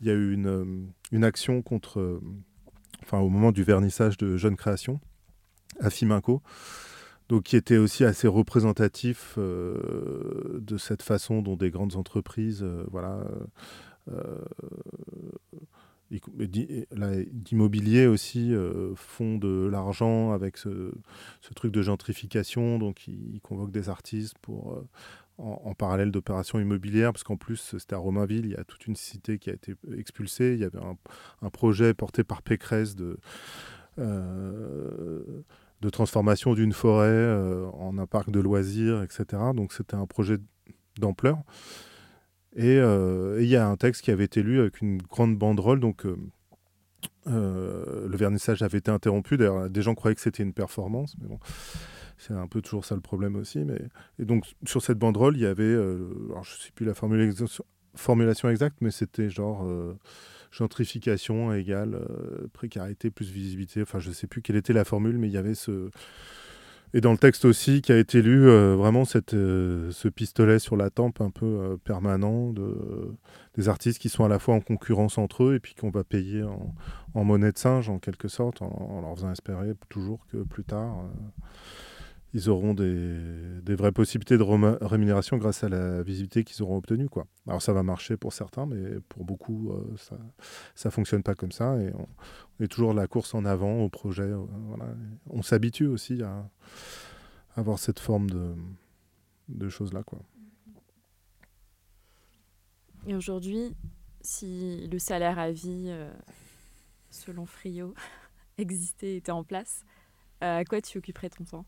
il 0.00 0.06
y 0.06 0.10
a 0.10 0.14
eu 0.14 0.32
une, 0.32 0.46
euh, 0.46 1.22
action 1.22 1.62
contre, 1.62 2.00
euh, 2.00 2.20
enfin 3.02 3.18
au 3.18 3.28
moment 3.28 3.52
du 3.52 3.62
vernissage 3.62 4.18
de 4.18 4.36
Jeunes 4.36 4.56
Créations 4.56 5.00
à 5.80 5.90
Fiminco 5.90 6.42
donc 7.28 7.44
qui 7.44 7.56
était 7.56 7.78
aussi 7.78 8.04
assez 8.04 8.28
représentatif 8.28 9.34
euh, 9.38 10.58
de 10.60 10.76
cette 10.76 11.02
façon 11.02 11.42
dont 11.42 11.56
des 11.56 11.70
grandes 11.70 11.96
entreprises, 11.96 12.62
euh, 12.62 12.84
voilà, 12.90 13.24
euh, 14.10 14.38
d'immobilier 16.10 18.06
aussi 18.06 18.52
font 18.94 19.36
de 19.36 19.66
l'argent 19.66 20.32
avec 20.32 20.58
ce, 20.58 20.92
truc 21.56 21.72
de 21.72 21.82
gentrification, 21.82 22.78
donc 22.78 23.08
ils, 23.08 23.40
convoquent 23.40 23.72
des 23.72 23.88
artistes 23.88 24.36
pour 24.40 24.84
en, 25.38 25.74
parallèle 25.74 26.12
d'opérations 26.12 26.60
immobilières, 26.60 27.12
parce 27.12 27.24
qu'en 27.24 27.36
plus 27.36 27.56
c'était 27.56 27.94
à 27.94 27.98
Romainville, 27.98 28.44
il 28.44 28.52
y 28.52 28.56
a 28.56 28.62
toute 28.62 28.86
une 28.86 28.94
cité 28.94 29.38
qui 29.38 29.50
a 29.50 29.54
été 29.54 29.74
expulsée, 29.96 30.52
il 30.52 30.60
y 30.60 30.64
avait 30.64 30.78
un, 30.78 31.50
projet 31.50 31.94
porté 31.94 32.22
par 32.22 32.42
Pécresse 32.42 32.94
de 32.94 33.18
de 35.84 35.90
transformation 35.90 36.54
d'une 36.54 36.72
forêt 36.72 37.08
euh, 37.08 37.66
en 37.74 37.98
un 37.98 38.06
parc 38.06 38.30
de 38.30 38.40
loisirs, 38.40 39.02
etc. 39.02 39.42
Donc 39.54 39.72
c'était 39.72 39.96
un 39.96 40.06
projet 40.06 40.38
d'ampleur. 40.98 41.38
Et 42.56 42.76
il 42.76 42.80
euh, 42.80 43.42
y 43.42 43.56
a 43.56 43.68
un 43.68 43.76
texte 43.76 44.02
qui 44.02 44.10
avait 44.10 44.24
été 44.24 44.42
lu 44.42 44.60
avec 44.60 44.80
une 44.80 44.98
grande 44.98 45.36
banderole. 45.36 45.80
Donc 45.80 46.06
euh, 46.06 46.16
le 47.26 48.16
vernissage 48.16 48.62
avait 48.62 48.78
été 48.78 48.90
interrompu. 48.90 49.36
D'ailleurs, 49.36 49.68
des 49.68 49.82
gens 49.82 49.94
croyaient 49.94 50.14
que 50.14 50.22
c'était 50.22 50.42
une 50.42 50.54
performance, 50.54 51.14
mais 51.20 51.28
bon. 51.28 51.38
C'est 52.16 52.32
un 52.32 52.46
peu 52.46 52.62
toujours 52.62 52.84
ça 52.84 52.94
le 52.94 53.00
problème 53.00 53.34
aussi. 53.34 53.64
Mais... 53.64 53.80
Et 54.20 54.24
donc, 54.24 54.44
sur 54.64 54.80
cette 54.80 54.98
banderole, 54.98 55.36
il 55.36 55.42
y 55.42 55.46
avait, 55.46 55.74
je 55.74 56.38
ne 56.38 56.44
sais 56.44 56.70
plus 56.72 56.86
la 56.86 56.94
formulation 56.94 58.48
exacte, 58.48 58.76
mais 58.80 58.92
c'était 58.92 59.28
genre 59.28 59.66
gentrification 60.54 61.52
égale 61.52 61.94
euh, 61.94 62.46
précarité 62.52 63.10
plus 63.10 63.30
visibilité. 63.30 63.82
Enfin, 63.82 63.98
je 63.98 64.08
ne 64.08 64.14
sais 64.14 64.26
plus 64.26 64.40
quelle 64.40 64.56
était 64.56 64.72
la 64.72 64.84
formule, 64.84 65.18
mais 65.18 65.28
il 65.28 65.32
y 65.32 65.36
avait 65.36 65.54
ce. 65.54 65.90
Et 66.96 67.00
dans 67.00 67.10
le 67.10 67.18
texte 67.18 67.44
aussi, 67.44 67.82
qui 67.82 67.90
a 67.90 67.98
été 67.98 68.22
lu, 68.22 68.48
euh, 68.48 68.76
vraiment 68.76 69.04
cette, 69.04 69.34
euh, 69.34 69.90
ce 69.90 70.06
pistolet 70.06 70.60
sur 70.60 70.76
la 70.76 70.90
tempe 70.90 71.20
un 71.20 71.30
peu 71.30 71.76
permanent 71.82 72.52
de, 72.52 72.72
des 73.56 73.68
artistes 73.68 74.00
qui 74.00 74.08
sont 74.08 74.24
à 74.24 74.28
la 74.28 74.38
fois 74.38 74.54
en 74.54 74.60
concurrence 74.60 75.18
entre 75.18 75.42
eux 75.42 75.54
et 75.56 75.60
puis 75.60 75.74
qu'on 75.74 75.90
va 75.90 76.04
payer 76.04 76.44
en, 76.44 77.24
monnaie 77.24 77.50
de 77.50 77.58
singe, 77.58 77.88
en 77.88 77.98
quelque 77.98 78.28
sorte, 78.28 78.62
en, 78.62 79.00
leur 79.02 79.16
faisant 79.16 79.32
espérer 79.32 79.72
toujours 79.88 80.24
que 80.30 80.44
plus 80.44 80.62
tard, 80.62 81.04
ils 82.34 82.50
auront 82.50 82.74
des, 82.74 83.74
vraies 83.76 83.92
possibilités 83.92 84.36
de 84.36 84.42
rémunération 84.84 85.36
grâce 85.36 85.62
à 85.62 85.68
la 85.68 86.02
visibilité 86.02 86.42
qu'ils 86.42 86.62
auront 86.64 86.76
obtenue. 86.76 87.08
Alors 87.46 87.62
ça 87.62 87.72
va 87.72 87.84
marcher 87.84 88.16
pour 88.16 88.32
certains, 88.32 88.66
mais 88.66 88.98
pour 89.08 89.24
beaucoup, 89.24 89.70
euh, 89.70 89.96
ça 90.74 90.88
ne 90.88 90.90
fonctionne 90.90 91.22
pas 91.22 91.36
comme 91.36 91.52
ça. 91.52 91.76
Et 91.80 91.92
on, 91.94 92.08
est 92.62 92.66
toujours 92.66 92.92
la 92.92 93.06
course 93.06 93.34
en 93.34 93.44
avant 93.44 93.78
au 93.82 93.88
projet. 93.88 94.24
Euh. 94.24 94.44
On 95.30 95.42
s'habitue 95.42 95.86
aussi 95.86 96.22
à, 96.22 96.50
avoir 97.54 97.78
cette 97.78 98.00
forme 98.00 98.28
de, 99.48 99.68
choses-là. 99.68 100.02
Et 103.06 103.14
aujourd'hui, 103.14 103.76
si 104.22 104.88
le 104.88 104.98
salaire 104.98 105.38
à 105.38 105.52
vie, 105.52 105.84
euh, 105.86 106.12
selon 107.10 107.46
Frio, 107.46 107.94
existait, 108.58 109.18
était 109.18 109.30
en 109.30 109.44
place, 109.44 109.84
à 110.40 110.64
quoi 110.64 110.82
tu 110.82 110.98
occuperais 110.98 111.30
ton 111.30 111.44
temps? 111.44 111.64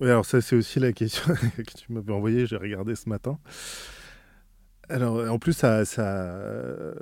Oui, 0.00 0.08
alors 0.08 0.24
ça, 0.24 0.40
c'est 0.40 0.56
aussi 0.56 0.80
la 0.80 0.92
question 0.92 1.34
que 1.56 1.62
tu 1.62 1.92
m'avais 1.92 2.12
envoyée, 2.12 2.46
j'ai 2.46 2.56
regardé 2.56 2.94
ce 2.94 3.08
matin. 3.08 3.38
Alors, 4.88 5.30
en 5.30 5.38
plus, 5.38 5.52
ça, 5.52 5.84
ça, 5.84 6.94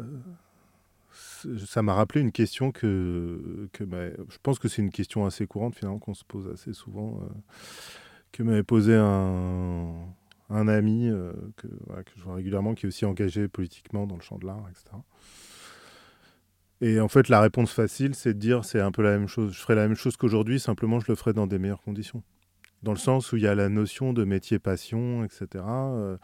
ça 1.66 1.82
m'a 1.82 1.94
rappelé 1.94 2.20
une 2.20 2.32
question 2.32 2.70
que, 2.70 3.68
que 3.72 3.84
je 3.84 4.38
pense 4.42 4.58
que 4.58 4.68
c'est 4.68 4.82
une 4.82 4.90
question 4.90 5.26
assez 5.26 5.46
courante 5.46 5.74
finalement 5.74 5.98
qu'on 5.98 6.14
se 6.14 6.24
pose 6.24 6.48
assez 6.52 6.72
souvent, 6.72 7.20
euh, 7.22 7.28
que 8.30 8.42
m'avait 8.42 8.62
posé 8.62 8.94
un, 8.94 9.94
un 10.50 10.68
ami 10.68 11.08
euh, 11.08 11.32
que, 11.56 11.66
que, 11.66 12.12
je 12.16 12.22
vois 12.22 12.34
régulièrement, 12.34 12.74
qui 12.74 12.86
est 12.86 12.88
aussi 12.88 13.04
engagé 13.04 13.48
politiquement 13.48 14.06
dans 14.06 14.16
le 14.16 14.22
champ 14.22 14.38
de 14.38 14.46
l'art, 14.46 14.64
etc. 14.70 14.96
Et 16.80 17.00
en 17.00 17.08
fait, 17.08 17.28
la 17.28 17.40
réponse 17.40 17.72
facile, 17.72 18.14
c'est 18.14 18.34
de 18.34 18.38
dire 18.38 18.64
c'est 18.64 18.80
un 18.80 18.92
peu 18.92 19.02
la 19.02 19.16
même 19.16 19.28
chose. 19.28 19.52
Je 19.52 19.60
ferai 19.60 19.74
la 19.74 19.86
même 19.88 19.96
chose 19.96 20.16
qu'aujourd'hui, 20.16 20.60
simplement 20.60 21.00
je 21.00 21.06
le 21.08 21.14
ferai 21.14 21.32
dans 21.32 21.46
des 21.46 21.58
meilleures 21.58 21.82
conditions 21.82 22.22
dans 22.82 22.92
le 22.92 22.98
sens 22.98 23.32
où 23.32 23.36
il 23.36 23.42
y 23.42 23.46
a 23.46 23.54
la 23.54 23.68
notion 23.68 24.12
de 24.12 24.24
métier 24.24 24.58
passion, 24.58 25.24
etc. 25.24 25.64
Euh. 25.66 26.16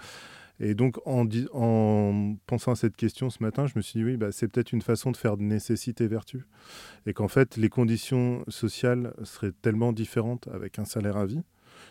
Et 0.61 0.75
donc, 0.75 0.97
en, 1.07 1.25
en, 1.53 2.37
pensant 2.47 2.73
à 2.73 2.77
cette 2.77 2.97
question 2.97 3.31
ce 3.31 3.43
matin, 3.43 3.67
je 3.67 3.75
me 3.77 3.81
suis 3.81 4.01
dit, 4.01 4.05
oui, 4.05 4.17
bah, 4.17 4.33
c'est 4.33 4.49
peut-être 4.49 4.73
une 4.73 4.83
façon 4.83 5.13
de 5.13 5.17
faire 5.17 5.37
de 5.37 5.43
nécessité 5.43 6.09
vertu. 6.09 6.47
Et 7.07 7.13
qu'en 7.13 7.29
fait, 7.29 7.57
les 7.57 7.69
conditions 7.69 8.45
sociales 8.49 9.15
seraient 9.23 9.53
tellement 9.53 9.93
différentes 9.93 10.49
avec 10.49 10.81
un 10.81 10.85
salaire 10.85 11.17
à 11.17 11.27
vie, 11.27 11.43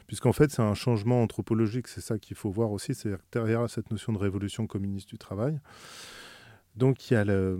puisqu'en 0.05 0.33
fait, 0.33 0.51
c'est 0.51 0.61
un 0.61 0.73
changement 0.73 1.21
anthropologique. 1.23 1.87
C'est 1.87 2.01
ça 2.01 2.19
qu'il 2.19 2.35
faut 2.35 2.49
voir 2.49 2.71
aussi, 2.71 2.93
c'est 2.93 3.15
derrière 3.31 3.69
cette 3.69 3.89
notion 3.89 4.11
de 4.11 4.17
révolution 4.17 4.67
communiste 4.67 5.07
du 5.07 5.17
travail. 5.17 5.59
Donc, 6.75 7.09
il 7.09 7.13
y 7.13 7.17
a 7.17 7.23
le, 7.23 7.57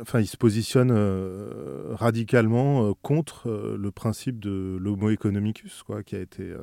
enfin, 0.00 0.20
il 0.20 0.26
se 0.26 0.36
positionne 0.36 0.90
euh, 0.90 1.88
radicalement 1.92 2.88
euh, 2.88 2.92
contre 3.02 3.48
euh, 3.48 3.76
le 3.78 3.90
principe 3.90 4.38
de 4.40 4.78
l'homo 4.80 5.10
economicus, 5.10 5.82
quoi, 5.82 6.02
qui 6.02 6.16
a 6.16 6.20
été 6.20 6.54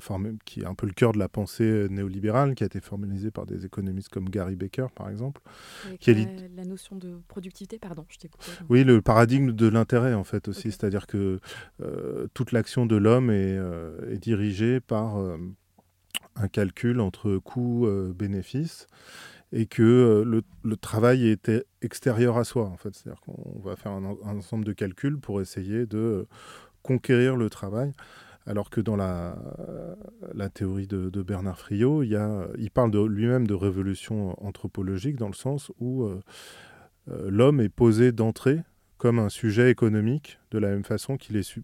formé, 0.00 0.32
qui 0.44 0.60
est 0.60 0.66
un 0.66 0.74
peu 0.74 0.86
le 0.86 0.92
cœur 0.92 1.12
de 1.12 1.18
la 1.18 1.30
pensée 1.30 1.86
néolibérale, 1.88 2.54
qui 2.54 2.62
a 2.62 2.66
été 2.66 2.80
formalisé 2.80 3.30
par 3.30 3.46
des 3.46 3.64
économistes 3.64 4.10
comme 4.10 4.28
Gary 4.28 4.54
Becker, 4.54 4.88
par 4.94 5.08
exemple. 5.08 5.40
qui 5.98 6.12
la, 6.12 6.26
la, 6.56 6.64
notion 6.64 6.96
de 6.96 7.18
productivité, 7.26 7.78
pardon, 7.78 8.04
je 8.10 8.18
t'ai. 8.18 8.30
Oui, 8.68 8.84
le 8.84 9.00
paradigme 9.00 9.52
de 9.52 9.66
l'intérêt, 9.66 10.12
en 10.12 10.24
fait, 10.24 10.48
aussi. 10.48 10.72
C'est-à-dire 10.72 11.06
que 11.06 11.40
toute 12.34 12.52
l'action 12.52 12.84
de 12.84 12.96
l'homme 12.96 13.30
est, 13.30 13.58
est, 14.10 14.18
dirigée 14.18 14.80
par 14.80 15.16
un 16.36 16.48
calcul 16.48 17.00
entre 17.00 17.38
coût-bénéfice 17.38 18.88
et 19.52 19.66
que 19.66 19.82
euh, 19.82 20.42
le, 20.62 20.76
travail 20.76 21.28
était 21.28 21.64
extérieur 21.82 22.36
à 22.36 22.44
soi, 22.44 22.64
en 22.64 22.76
fait. 22.76 22.94
C'est-à-dire 22.94 23.20
qu'on 23.22 23.60
va 23.60 23.76
faire 23.76 23.92
un, 23.92 24.04
ensemble 24.04 24.64
de 24.64 24.72
calculs 24.72 25.18
pour 25.18 25.40
essayer 25.40 25.86
de 25.86 26.26
conquérir 26.82 27.36
le 27.36 27.50
travail. 27.50 27.92
Alors 28.46 28.70
que 28.70 28.80
dans 28.80 28.96
la, 28.96 29.36
théorie 30.54 30.86
de, 30.86 31.22
Bernard 31.22 31.58
Friot, 31.58 32.02
il, 32.02 32.08
y 32.08 32.16
a, 32.16 32.48
parle 32.72 33.06
lui-même 33.06 33.46
de 33.46 33.52
révolution 33.52 34.42
anthropologique 34.42 35.16
dans 35.16 35.28
le 35.28 35.34
sens 35.34 35.70
où 35.80 36.04
euh, 36.04 36.22
euh, 37.10 37.28
l'homme 37.30 37.60
est 37.60 37.68
posé 37.68 38.10
d'entrée 38.10 38.62
comme 38.96 39.18
un 39.20 39.28
sujet 39.28 39.70
économique, 39.70 40.40
de 40.50 40.58
la 40.58 40.70
même 40.70 40.82
façon 40.82 41.16
qu'il 41.16 41.36
est 41.36 41.60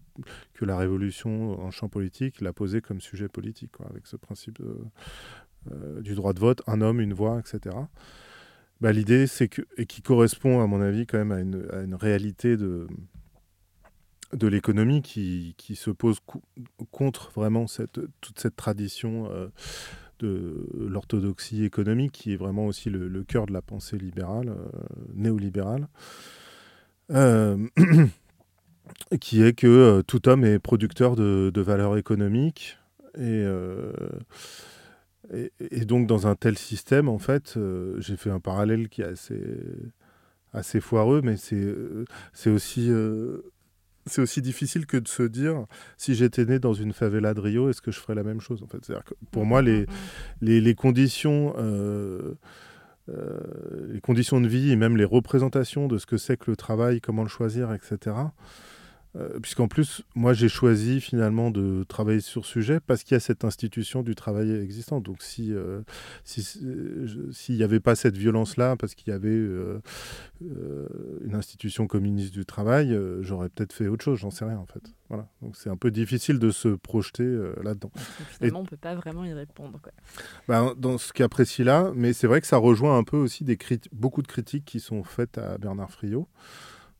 que 0.53 0.63
la 0.63 0.77
révolution 0.77 1.59
en 1.59 1.69
champ 1.69 1.89
politique 1.89 2.39
l'a 2.39 2.53
posé 2.53 2.81
comme 2.81 3.01
sujet 3.01 3.27
politique, 3.27 3.71
avec 3.89 4.07
ce 4.07 4.15
principe 4.15 4.61
de, 4.61 4.69
euh, 4.69 4.83
du 6.01 6.15
droit 6.15 6.33
de 6.33 6.39
vote, 6.39 6.61
un 6.67 6.81
homme, 6.81 7.01
une 7.01 7.13
voix, 7.13 7.39
etc. 7.39 7.75
Bah, 8.81 8.91
L'idée, 8.91 9.27
c'est 9.27 9.47
que, 9.47 9.61
et 9.77 9.85
qui 9.85 10.01
correspond 10.01 10.61
à 10.61 10.67
mon 10.67 10.81
avis 10.81 11.05
quand 11.05 11.17
même 11.17 11.31
à 11.31 11.39
une, 11.39 11.95
réalité 11.95 12.57
de, 12.57 12.87
l'économie 14.41 15.01
qui, 15.01 15.55
qui, 15.57 15.75
se 15.75 15.91
pose 15.91 16.19
contre 16.91 17.31
vraiment 17.31 17.65
toute 18.21 18.39
cette 18.39 18.55
tradition 18.55 19.29
euh, 19.31 19.47
de 20.19 20.67
l'orthodoxie 20.77 21.63
économique 21.63 22.11
qui 22.11 22.33
est 22.33 22.35
vraiment 22.35 22.65
aussi 22.65 22.89
le, 22.89 23.07
le 23.07 23.23
cœur 23.23 23.45
de 23.45 23.53
la 23.53 23.61
pensée 23.61 23.97
libérale, 23.97 24.49
euh, 24.49 24.67
néolibérale, 25.13 25.87
qui 29.21 29.41
est 29.41 29.53
que 29.53 30.01
tout 30.01 30.27
homme 30.27 30.43
est 30.43 30.59
producteur 30.59 31.15
de, 31.15 31.49
de 31.53 31.61
valeurs 31.61 31.97
économiques 31.97 32.77
et 33.17 33.45
et, 35.33 35.85
donc, 35.85 36.07
dans 36.07 36.27
un 36.27 36.35
tel 36.35 36.57
système, 36.57 37.09
en 37.09 37.19
fait, 37.19 37.55
euh, 37.57 37.99
j'ai 37.99 38.17
fait 38.17 38.29
un 38.29 38.39
parallèle 38.39 38.89
qui 38.89 39.01
est 39.01 39.13
assez, 40.53 40.81
foireux, 40.81 41.21
mais 41.23 41.37
c'est 41.37 41.55
euh, 41.55 42.05
euh, 42.47 43.41
c'est 44.07 44.21
aussi 44.21 44.41
difficile 44.41 44.85
que 44.85 44.97
de 44.97 45.07
se 45.07 45.23
dire 45.23 45.65
si 45.97 46.13
j'étais 46.13 46.45
né 46.45 46.59
dans 46.59 46.73
une 46.73 46.93
favela 46.93 47.33
de 47.33 47.39
Rio, 47.39 47.69
est-ce 47.69 47.81
que 47.81 47.91
je 47.91 47.99
ferais 47.99 48.13
la 48.13 48.23
même 48.23 48.39
chose 48.39 48.61
en 48.61 48.67
fait? 48.67 48.93
Pour 49.31 49.45
moi, 49.45 49.63
les 49.63 50.75
conditions 50.75 51.53
de 51.53 52.37
vie 54.47 54.71
et 54.71 54.75
même 54.75 54.95
les 54.95 55.05
représentations 55.05 55.87
de 55.87 55.97
ce 55.97 56.05
que 56.05 56.17
c'est 56.17 56.37
que 56.37 56.51
le 56.51 56.57
travail, 56.57 57.01
comment 57.01 57.23
le 57.23 57.29
choisir, 57.29 57.73
etc. 57.73 58.15
Euh, 59.15 59.39
puisqu'en 59.39 59.67
plus, 59.67 60.03
moi, 60.13 60.33
j'ai 60.33 60.49
choisi 60.49 60.99
finalement 60.99 61.49
de 61.49 61.85
travailler 61.87 62.19
sur 62.19 62.45
ce 62.45 62.51
sujet 62.51 62.79
parce 62.79 63.03
qu'il 63.03 63.13
y 63.13 63.17
a 63.17 63.19
cette 63.19 63.45
institution 63.45 64.03
du 64.03 64.15
travail 64.15 64.51
existant. 64.51 64.99
Donc, 64.99 65.21
si 65.21 65.53
euh, 65.53 65.81
s'il 66.25 67.55
n'y 67.55 67.63
avait 67.63 67.79
pas 67.79 67.95
cette 67.95 68.17
violence-là, 68.17 68.75
parce 68.75 68.93
qu'il 68.93 69.11
y 69.11 69.15
avait 69.15 69.29
euh, 69.29 69.79
une 70.41 71.35
institution 71.35 71.87
communiste 71.87 72.33
du 72.33 72.45
travail, 72.45 72.97
j'aurais 73.21 73.49
peut-être 73.49 73.73
fait 73.73 73.87
autre 73.87 74.03
chose. 74.03 74.19
J'en 74.19 74.31
sais 74.31 74.45
rien 74.45 74.57
en 74.57 74.65
fait. 74.65 74.83
Voilà. 75.09 75.27
Donc, 75.41 75.55
c'est 75.55 75.69
un 75.69 75.77
peu 75.77 75.91
difficile 75.91 76.39
de 76.39 76.49
se 76.51 76.69
projeter 76.69 77.25
là-dedans. 77.63 77.91
Finalement, 78.37 78.59
on 78.59 78.63
ne 78.63 78.67
peut 78.67 78.77
pas 78.77 78.95
vraiment 78.95 79.23
y 79.23 79.33
répondre. 79.33 79.79
Quoi. 79.81 79.93
Ben, 80.47 80.73
dans 80.77 80.97
ce 80.97 81.13
cas 81.13 81.29
précis 81.29 81.63
là, 81.63 81.91
mais 81.95 82.11
c'est 82.11 82.27
vrai 82.27 82.41
que 82.41 82.47
ça 82.47 82.57
rejoint 82.57 82.97
un 82.97 83.03
peu 83.03 83.17
aussi 83.17 83.43
des 83.43 83.57
beaucoup 83.93 84.21
de 84.21 84.27
critiques 84.27 84.65
qui 84.65 84.79
sont 84.79 85.03
faites 85.03 85.37
à 85.37 85.57
Bernard 85.57 85.91
Friot 85.91 86.27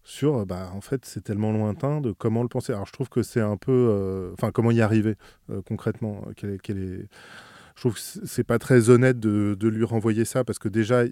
sur, 0.06 0.38
euh, 0.38 0.46
bah, 0.46 0.72
en 0.74 0.82
fait, 0.82 1.04
c'est 1.04 1.22
tellement 1.22 1.52
lointain 1.52 2.00
de 2.00 2.12
comment 2.12 2.44
le 2.44 2.48
penser. 2.48 2.72
Alors, 2.72 2.86
je 2.86 2.94
trouve 2.94 3.10
que 3.10 3.24
c'est 3.24 3.42
un 3.42 3.58
peu, 3.58 3.72
euh, 3.72 4.32
enfin, 4.34 4.52
comment 4.52 4.72
y 4.72 4.80
arriver 4.80 5.16
euh, 5.50 5.62
concrètement. 5.68 6.22
Quel 6.38 6.78
est. 6.78 7.08
Je 7.76 7.82
trouve 7.82 7.96
que 7.96 8.00
c'est 8.00 8.46
pas 8.46 8.58
très 8.58 8.90
honnête 8.90 9.20
de, 9.20 9.68
lui 9.68 9.84
renvoyer 9.84 10.24
ça 10.24 10.46
parce 10.46 10.60
que 10.60 10.70
déjà, 10.70 11.04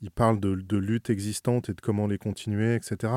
il 0.00 0.10
parle 0.10 0.40
de, 0.40 0.54
de, 0.54 0.78
lutte 0.78 1.10
existante 1.10 1.68
et 1.68 1.74
de 1.74 1.80
comment 1.82 2.06
les 2.06 2.16
continuer, 2.16 2.74
etc. 2.74 3.12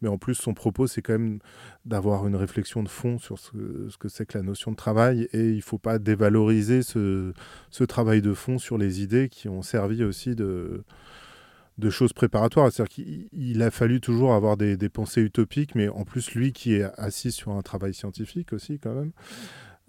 Mais 0.00 0.08
en 0.08 0.16
plus, 0.16 0.34
son 0.34 0.54
propos, 0.54 0.86
c'est 0.86 1.02
quand 1.02 1.12
même 1.12 1.40
d'avoir 1.84 2.26
une 2.26 2.36
réflexion 2.36 2.82
de 2.82 2.88
fond 2.88 3.18
sur 3.18 3.38
ce, 3.38 3.50
que 3.98 4.08
c'est 4.08 4.24
que 4.24 4.38
la 4.38 4.44
notion 4.44 4.70
de 4.70 4.76
travail 4.76 5.28
et 5.34 5.50
il 5.50 5.60
faut 5.60 5.76
pas 5.76 5.98
dévaloriser 5.98 6.80
ce 6.82 7.34
travail 7.86 8.22
de 8.22 8.32
fond 8.32 8.56
sur 8.56 8.78
les 8.78 9.02
idées 9.02 9.28
qui 9.28 9.50
ont 9.50 9.60
servi 9.60 10.02
aussi 10.02 10.34
de 10.34 10.84
de 11.78 11.90
choses 11.90 12.12
préparatoires. 12.12 12.70
C'est-à-dire 12.72 12.94
qu'il 13.30 13.62
a 13.62 13.70
fallu 13.70 14.00
toujours 14.00 14.34
avoir 14.34 14.56
des, 14.56 14.76
pensées 14.88 15.22
utopiques, 15.22 15.74
mais 15.74 15.88
en 15.88 16.04
plus, 16.04 16.34
lui 16.34 16.52
qui 16.52 16.74
est 16.74 16.84
assis 16.98 17.32
sur 17.32 17.52
un 17.52 17.62
travail 17.62 17.94
scientifique 17.94 18.52
aussi, 18.52 18.78
quand 18.78 18.94
même, 18.94 19.12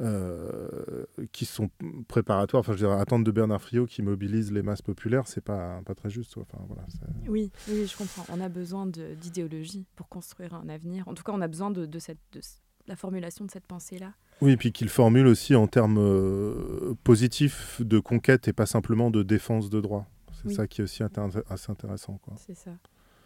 euh, 0.01 1.05
qui 1.31 1.45
sont 1.45 1.69
préparatoires. 2.07 2.61
Enfin, 2.61 2.73
je 2.73 2.77
dirais, 2.77 2.99
attendre 2.99 3.25
de 3.25 3.31
Bernard 3.31 3.61
Friot 3.61 3.85
qui 3.85 4.01
mobilise 4.01 4.51
les 4.51 4.61
masses 4.61 4.81
populaires, 4.81 5.27
c'est 5.27 5.43
pas, 5.43 5.81
pas 5.85 5.95
très 5.95 6.09
juste. 6.09 6.37
Enfin, 6.37 6.63
voilà, 6.67 6.83
oui, 7.27 7.51
oui, 7.67 7.87
je 7.87 7.97
comprends. 7.97 8.25
On 8.29 8.39
a 8.39 8.49
besoin 8.49 8.85
d'idéologie 8.85 9.85
pour 9.95 10.07
construire 10.07 10.53
un 10.53 10.69
avenir. 10.69 11.07
En 11.07 11.13
tout 11.13 11.23
cas, 11.23 11.33
on 11.33 11.41
a 11.41 11.47
besoin 11.47 11.71
de, 11.71 11.99
cette, 11.99 12.19
de 12.31 12.41
la 12.87 12.95
formulation 12.95 13.45
de 13.45 13.51
cette 13.51 13.65
pensée-là. 13.65 14.13
Oui, 14.41 14.51
et 14.51 14.57
puis 14.57 14.71
qu'il 14.71 14.89
formule 14.89 15.27
aussi 15.27 15.55
en 15.55 15.67
termes 15.67 15.99
euh, 15.99 16.93
positifs 17.03 17.81
de 17.81 17.99
conquête 17.99 18.47
et 18.47 18.53
pas 18.53 18.65
simplement 18.65 19.11
de 19.11 19.21
défense 19.21 19.69
de 19.69 19.81
droit. 19.81 20.07
C'est 20.43 20.53
ça 20.53 20.67
qui 20.67 20.81
est 20.81 20.83
aussi 20.83 21.03
assez 21.03 21.71
intéressant. 21.71 22.19
C'est 22.37 22.55
ça. 22.55 22.71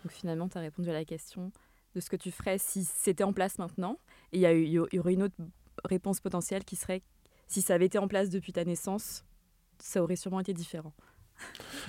Donc 0.03 0.11
finalement, 0.11 0.49
tu 0.49 0.57
as 0.57 0.61
répondu 0.61 0.89
à 0.89 0.93
la 0.93 1.05
question 1.05 1.51
de 1.95 1.99
ce 1.99 2.09
que 2.09 2.15
tu 2.15 2.31
ferais 2.31 2.57
si 2.57 2.83
c'était 2.83 3.23
en 3.23 3.33
place 3.33 3.57
maintenant. 3.59 3.97
Et 4.31 4.39
il 4.41 4.67
y, 4.67 4.71
y, 4.73 4.79
aurait 4.99 5.13
une 5.13 5.23
autre 5.23 5.35
réponse 5.85 6.19
potentielle 6.19 6.63
qui 6.65 6.75
serait 6.75 7.01
si 7.47 7.61
ça 7.61 7.75
avait 7.75 7.85
été 7.85 7.97
en 7.99 8.07
place 8.07 8.29
depuis 8.29 8.51
ta 8.53 8.63
naissance, 8.65 9.23
ça 9.79 10.01
aurait 10.01 10.15
sûrement 10.15 10.39
été 10.39 10.53
différent. 10.53 10.93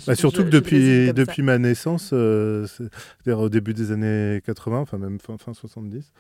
Bah, 0.06 0.14
surtout 0.14 0.40
Je- 0.40 0.46
que 0.46 0.50
depuis, 0.50 1.06
ça. 1.06 1.12
depuis 1.12 1.42
ma 1.42 1.58
naissance, 1.58 2.10
euh, 2.12 2.66
c'est- 2.66 2.84
c'est-à-dire 3.22 3.40
au 3.40 3.48
début 3.48 3.72
des 3.74 3.92
années 3.92 4.40
80, 4.44 4.80
enfin 4.80 4.98
même 4.98 5.20
fin, 5.20 5.38
fin 5.38 5.54
70, 5.54 6.12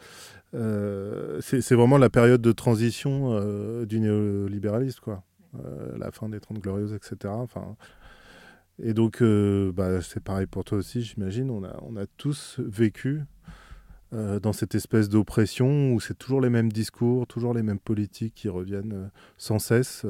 euh, 0.54 1.40
c'est 1.40 1.74
vraiment 1.74 1.98
la 1.98 2.10
période 2.10 2.40
de 2.42 2.52
transition 2.52 3.32
euh, 3.32 3.86
du 3.86 4.00
néolibéralisme, 4.00 5.00
quoi. 5.02 5.22
Euh, 5.64 5.96
la 5.98 6.10
fin 6.10 6.28
des 6.28 6.40
30 6.40 6.58
glorieuses, 6.58 6.92
etc. 6.94 7.32
Enfin, 7.36 7.76
et 8.82 8.92
donc, 8.92 9.22
euh, 9.22 9.72
bah, 9.72 10.00
c'est 10.02 10.22
pareil 10.22 10.46
pour 10.46 10.64
toi 10.64 10.78
aussi, 10.78 11.02
j'imagine. 11.02 11.50
On 11.50 11.64
a, 11.64 11.76
on 11.82 11.96
a 11.96 12.06
tous 12.06 12.58
vécu 12.58 13.22
euh, 14.12 14.40
dans 14.40 14.52
cette 14.52 14.74
espèce 14.74 15.08
d'oppression 15.08 15.92
où 15.92 16.00
c'est 16.00 16.18
toujours 16.18 16.40
les 16.40 16.50
mêmes 16.50 16.72
discours, 16.72 17.26
toujours 17.26 17.54
les 17.54 17.62
mêmes 17.62 17.78
politiques 17.78 18.34
qui 18.34 18.48
reviennent 18.48 18.92
euh, 18.92 19.06
sans 19.38 19.60
cesse. 19.60 20.04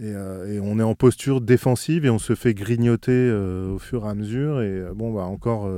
et, 0.00 0.14
on 0.62 0.78
est 0.78 0.84
en 0.84 0.94
posture 0.94 1.40
défensive 1.40 2.04
et 2.06 2.10
on 2.10 2.20
se 2.20 2.36
fait 2.36 2.54
grignoter 2.54 3.32
au 3.32 3.78
fur 3.80 4.06
et 4.06 4.08
à 4.08 4.14
mesure. 4.14 4.62
Et 4.62 4.84
bon, 4.94 5.12
bah 5.12 5.24
encore, 5.24 5.68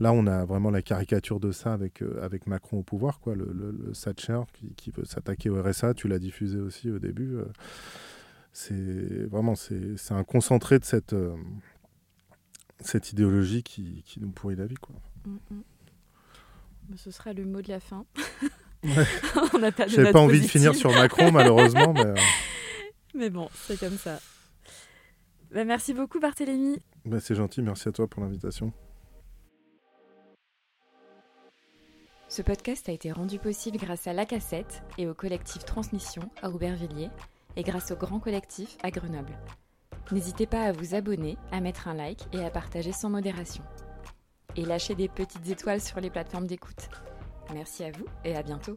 là, 0.00 0.12
on 0.12 0.26
a 0.26 0.44
vraiment 0.44 0.70
la 0.70 0.82
caricature 0.82 1.38
de 1.38 1.52
ça 1.52 1.72
avec, 1.72 2.02
avec 2.20 2.48
Macron 2.48 2.78
au 2.78 2.82
pouvoir, 2.82 3.20
quoi, 3.20 3.36
le, 3.36 3.48
le, 3.54 3.70
le 3.70 3.92
Thatcher 3.92 4.40
qui, 4.52 4.74
qui 4.74 4.90
veut 4.90 5.04
s'attaquer 5.04 5.50
au 5.50 5.62
RSA. 5.62 5.94
Tu 5.94 6.08
l'as 6.08 6.18
diffusé 6.18 6.58
aussi 6.58 6.90
au 6.90 6.98
début. 6.98 7.38
C'est 8.52 9.26
vraiment 9.26 9.54
c'est 9.54 9.96
c'est 9.96 10.14
un 10.14 10.24
concentré 10.24 10.78
de 10.78 10.84
cette, 10.84 11.12
euh, 11.12 11.36
cette 12.80 13.12
idéologie 13.12 13.62
qui, 13.62 14.02
qui 14.06 14.20
nous 14.20 14.30
pourrit 14.30 14.56
la 14.56 14.66
vie. 14.66 14.76
Quoi. 14.76 14.96
Mm, 15.24 15.36
mm. 15.50 16.96
Ce 16.96 17.10
sera 17.10 17.32
le 17.32 17.44
mot 17.44 17.62
de 17.62 17.68
la 17.68 17.80
fin. 17.80 18.04
Ouais. 18.82 19.06
On 19.54 19.58
n'a 19.58 19.70
pas 19.70 19.86
J'avais 19.86 20.10
pas 20.10 20.20
envie 20.20 20.40
de 20.40 20.46
finir 20.46 20.74
sur 20.74 20.90
Macron, 20.90 21.30
malheureusement. 21.30 21.92
Mais, 21.92 22.06
euh, 22.06 22.14
Mais 23.14 23.30
bon, 23.30 23.48
c'est 23.54 23.78
comme 23.78 23.96
ça. 23.96 24.18
Bah, 25.52 25.64
merci 25.64 25.94
beaucoup 25.94 26.20
Barthélémy. 26.20 26.80
bah, 27.04 27.18
c'est 27.20 27.34
gentil, 27.34 27.62
merci 27.62 27.88
à 27.88 27.92
toi 27.92 28.08
pour 28.08 28.22
l'invitation. 28.22 28.72
Ce 32.28 32.42
podcast 32.42 32.88
a 32.88 32.92
été 32.92 33.10
rendu 33.10 33.40
possible 33.40 33.76
grâce 33.76 34.06
à 34.06 34.12
La 34.12 34.24
Cassette 34.24 34.82
et 34.98 35.08
au 35.08 35.14
collectif 35.14 35.64
Transmission 35.64 36.22
à 36.42 36.50
Aubervilliers 36.50 37.10
et 37.56 37.62
grâce 37.62 37.90
au 37.90 37.96
Grand 37.96 38.20
Collectif 38.20 38.76
à 38.82 38.90
Grenoble. 38.90 39.38
N'hésitez 40.12 40.46
pas 40.46 40.62
à 40.62 40.72
vous 40.72 40.94
abonner, 40.94 41.36
à 41.52 41.60
mettre 41.60 41.86
un 41.86 41.94
like 41.94 42.26
et 42.32 42.44
à 42.44 42.50
partager 42.50 42.92
sans 42.92 43.10
modération. 43.10 43.62
Et 44.56 44.64
lâchez 44.64 44.94
des 44.94 45.08
petites 45.08 45.48
étoiles 45.48 45.80
sur 45.80 46.00
les 46.00 46.10
plateformes 46.10 46.46
d'écoute. 46.46 46.88
Merci 47.54 47.84
à 47.84 47.92
vous 47.92 48.06
et 48.24 48.34
à 48.34 48.42
bientôt. 48.42 48.74